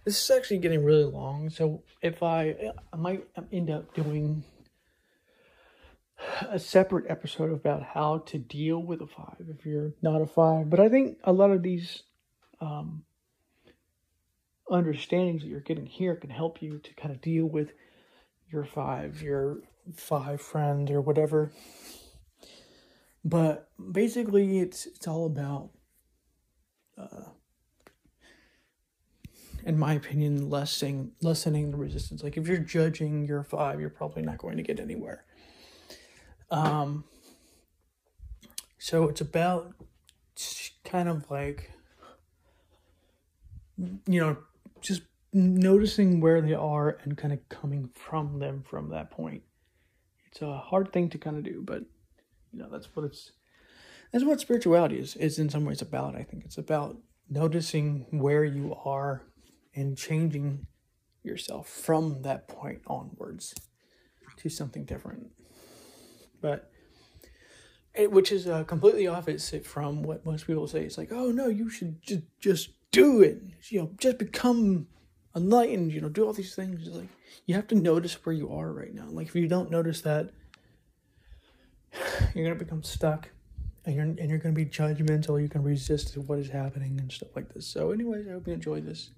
This 0.05 0.23
is 0.23 0.31
actually 0.37 0.59
getting 0.59 0.85
really 0.85 1.05
long, 1.05 1.51
so 1.51 1.83
if 2.03 2.23
I 2.23 2.73
I 2.93 2.97
might 2.97 3.27
end 3.53 3.71
up 3.71 3.95
doing 3.95 4.45
a 6.49 6.59
separate 6.59 7.05
episode 7.09 7.53
about 7.53 7.83
how 7.83 8.19
to 8.19 8.39
deal 8.39 8.79
with 8.79 9.01
a 9.01 9.07
five 9.07 9.47
if 9.49 9.65
you're 9.65 9.93
not 10.03 10.23
a 10.23 10.27
five. 10.27 10.71
But 10.71 10.81
I 10.81 10.89
think 10.89 11.19
a 11.25 11.33
lot 11.33 11.51
of 11.51 11.63
these 11.63 12.03
um, 12.61 13.05
understandings 14.71 15.43
that 15.43 15.49
you're 15.49 15.61
getting 15.61 15.87
here 15.87 16.17
can 16.17 16.31
help 16.31 16.63
you 16.63 16.79
to 16.79 16.95
kind 16.95 17.15
of 17.15 17.21
deal 17.21 17.47
with 17.47 17.73
your 18.51 18.65
five, 18.65 19.23
your 19.23 19.59
five 19.95 20.41
friend 20.41 20.91
or 20.91 21.01
whatever. 21.01 21.53
But 23.25 23.69
basically, 23.93 24.61
it's 24.61 24.87
it's 24.87 25.07
all 25.07 25.27
about, 25.27 25.71
uh, 26.97 27.31
in 29.65 29.79
my 29.79 29.95
opinion, 29.95 30.49
lessening 30.51 31.13
lessening 31.23 31.71
the 31.71 31.77
resistance. 31.77 32.23
Like 32.23 32.37
if 32.37 32.49
you're 32.49 32.59
judging 32.59 33.27
your 33.27 33.43
five, 33.43 33.81
you're 33.81 33.91
probably 33.91 34.23
not 34.23 34.39
going 34.39 34.57
to 34.57 34.63
get 34.63 34.81
anywhere. 34.81 35.25
Um. 36.51 37.05
So 38.79 39.09
it's 39.09 39.21
about 39.21 39.75
kind 40.85 41.09
of 41.09 41.31
like, 41.31 41.71
you 44.07 44.21
know, 44.21 44.39
just 44.81 45.03
noticing 45.33 46.21
where 46.21 46.41
they 46.41 46.55
are 46.55 46.99
and 47.03 47.17
kind 47.17 47.33
of 47.33 47.49
coming 47.49 47.91
from 47.95 48.39
them 48.39 48.65
from 48.67 48.91
that 48.91 49.11
point. 49.11 49.43
It's 50.31 50.43
a 50.43 50.57
hard 50.57 50.93
thing 50.93 51.11
to 51.11 51.19
kind 51.19 51.37
of 51.37 51.45
do, 51.45 51.63
but 51.65 51.83
you 52.53 52.59
know 52.59 52.69
that's 52.71 52.89
what 52.95 53.05
it's 53.05 53.33
that's 54.13 54.25
what 54.25 54.41
spirituality 54.41 54.99
is 54.99 55.17
is 55.17 55.39
in 55.39 55.49
some 55.49 55.65
ways 55.65 55.83
about. 55.83 56.17
I 56.17 56.23
think 56.23 56.45
it's 56.45 56.59
about 56.59 56.97
noticing 57.29 58.07
where 58.11 58.45
you 58.45 58.75
are 58.85 59.23
and 59.75 59.97
changing 59.97 60.67
yourself 61.23 61.69
from 61.69 62.23
that 62.23 62.49
point 62.49 62.81
onwards 62.87 63.55
to 64.39 64.49
something 64.49 64.85
different. 64.85 65.31
But 66.41 66.71
it, 67.95 68.11
which 68.11 68.33
is 68.33 68.47
uh, 68.47 68.65
completely 68.65 69.07
opposite 69.07 69.67
from 69.67 70.03
what 70.03 70.25
most 70.25 70.47
people 70.47 70.67
say. 70.67 70.83
It's 70.83 70.99
like, 70.99 71.13
oh 71.13 71.31
no, 71.31 71.49
you 71.49 71.69
should 71.69 72.03
just 72.03 72.23
just 72.41 72.71
do 72.93 73.23
it. 73.23 73.43
You 73.69 73.83
know, 73.83 73.91
just 73.99 74.19
become 74.19 74.87
enlightened. 75.35 75.93
You 75.93 76.01
know, 76.01 76.09
do 76.09 76.25
all 76.25 76.33
these 76.33 76.55
things. 76.55 76.87
It's 76.87 76.97
like 76.97 77.09
you 77.47 77.55
have 77.55 77.67
to 77.69 77.75
notice 77.75 78.15
where 78.25 78.35
you 78.35 78.53
are 78.53 78.73
right 78.73 78.95
now. 78.95 79.07
Like 79.11 79.29
if 79.29 79.35
you 79.35 79.49
don't 79.49 79.71
notice 79.71 80.01
that, 80.03 80.31
you're 82.35 82.45
gonna 82.45 82.55
become 82.55 82.83
stuck, 82.83 83.29
and 83.85 83.95
you're 83.95 84.05
and 84.05 84.31
you're 84.31 84.39
gonna 84.39 84.55
be 84.55 84.67
judgmental. 84.67 85.41
You 85.41 85.49
can 85.49 85.63
resist 85.63 86.17
what 86.17 86.39
is 86.39 86.49
happening 86.49 86.99
and 87.01 87.11
stuff 87.11 87.35
like 87.35 87.53
this. 87.53 87.67
So, 87.67 87.91
anyways, 87.91 88.29
I 88.29 88.33
hope 88.33 88.47
you 88.47 88.55
enjoyed 88.55 88.87
this 88.87 89.11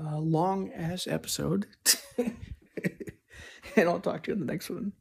uh, 0.00 0.18
long 0.18 0.72
ass 0.72 1.06
episode, 1.06 1.66
and 2.18 3.88
I'll 3.88 4.00
talk 4.00 4.24
to 4.24 4.30
you 4.30 4.34
in 4.34 4.40
the 4.40 4.52
next 4.52 4.70
one. 4.70 4.92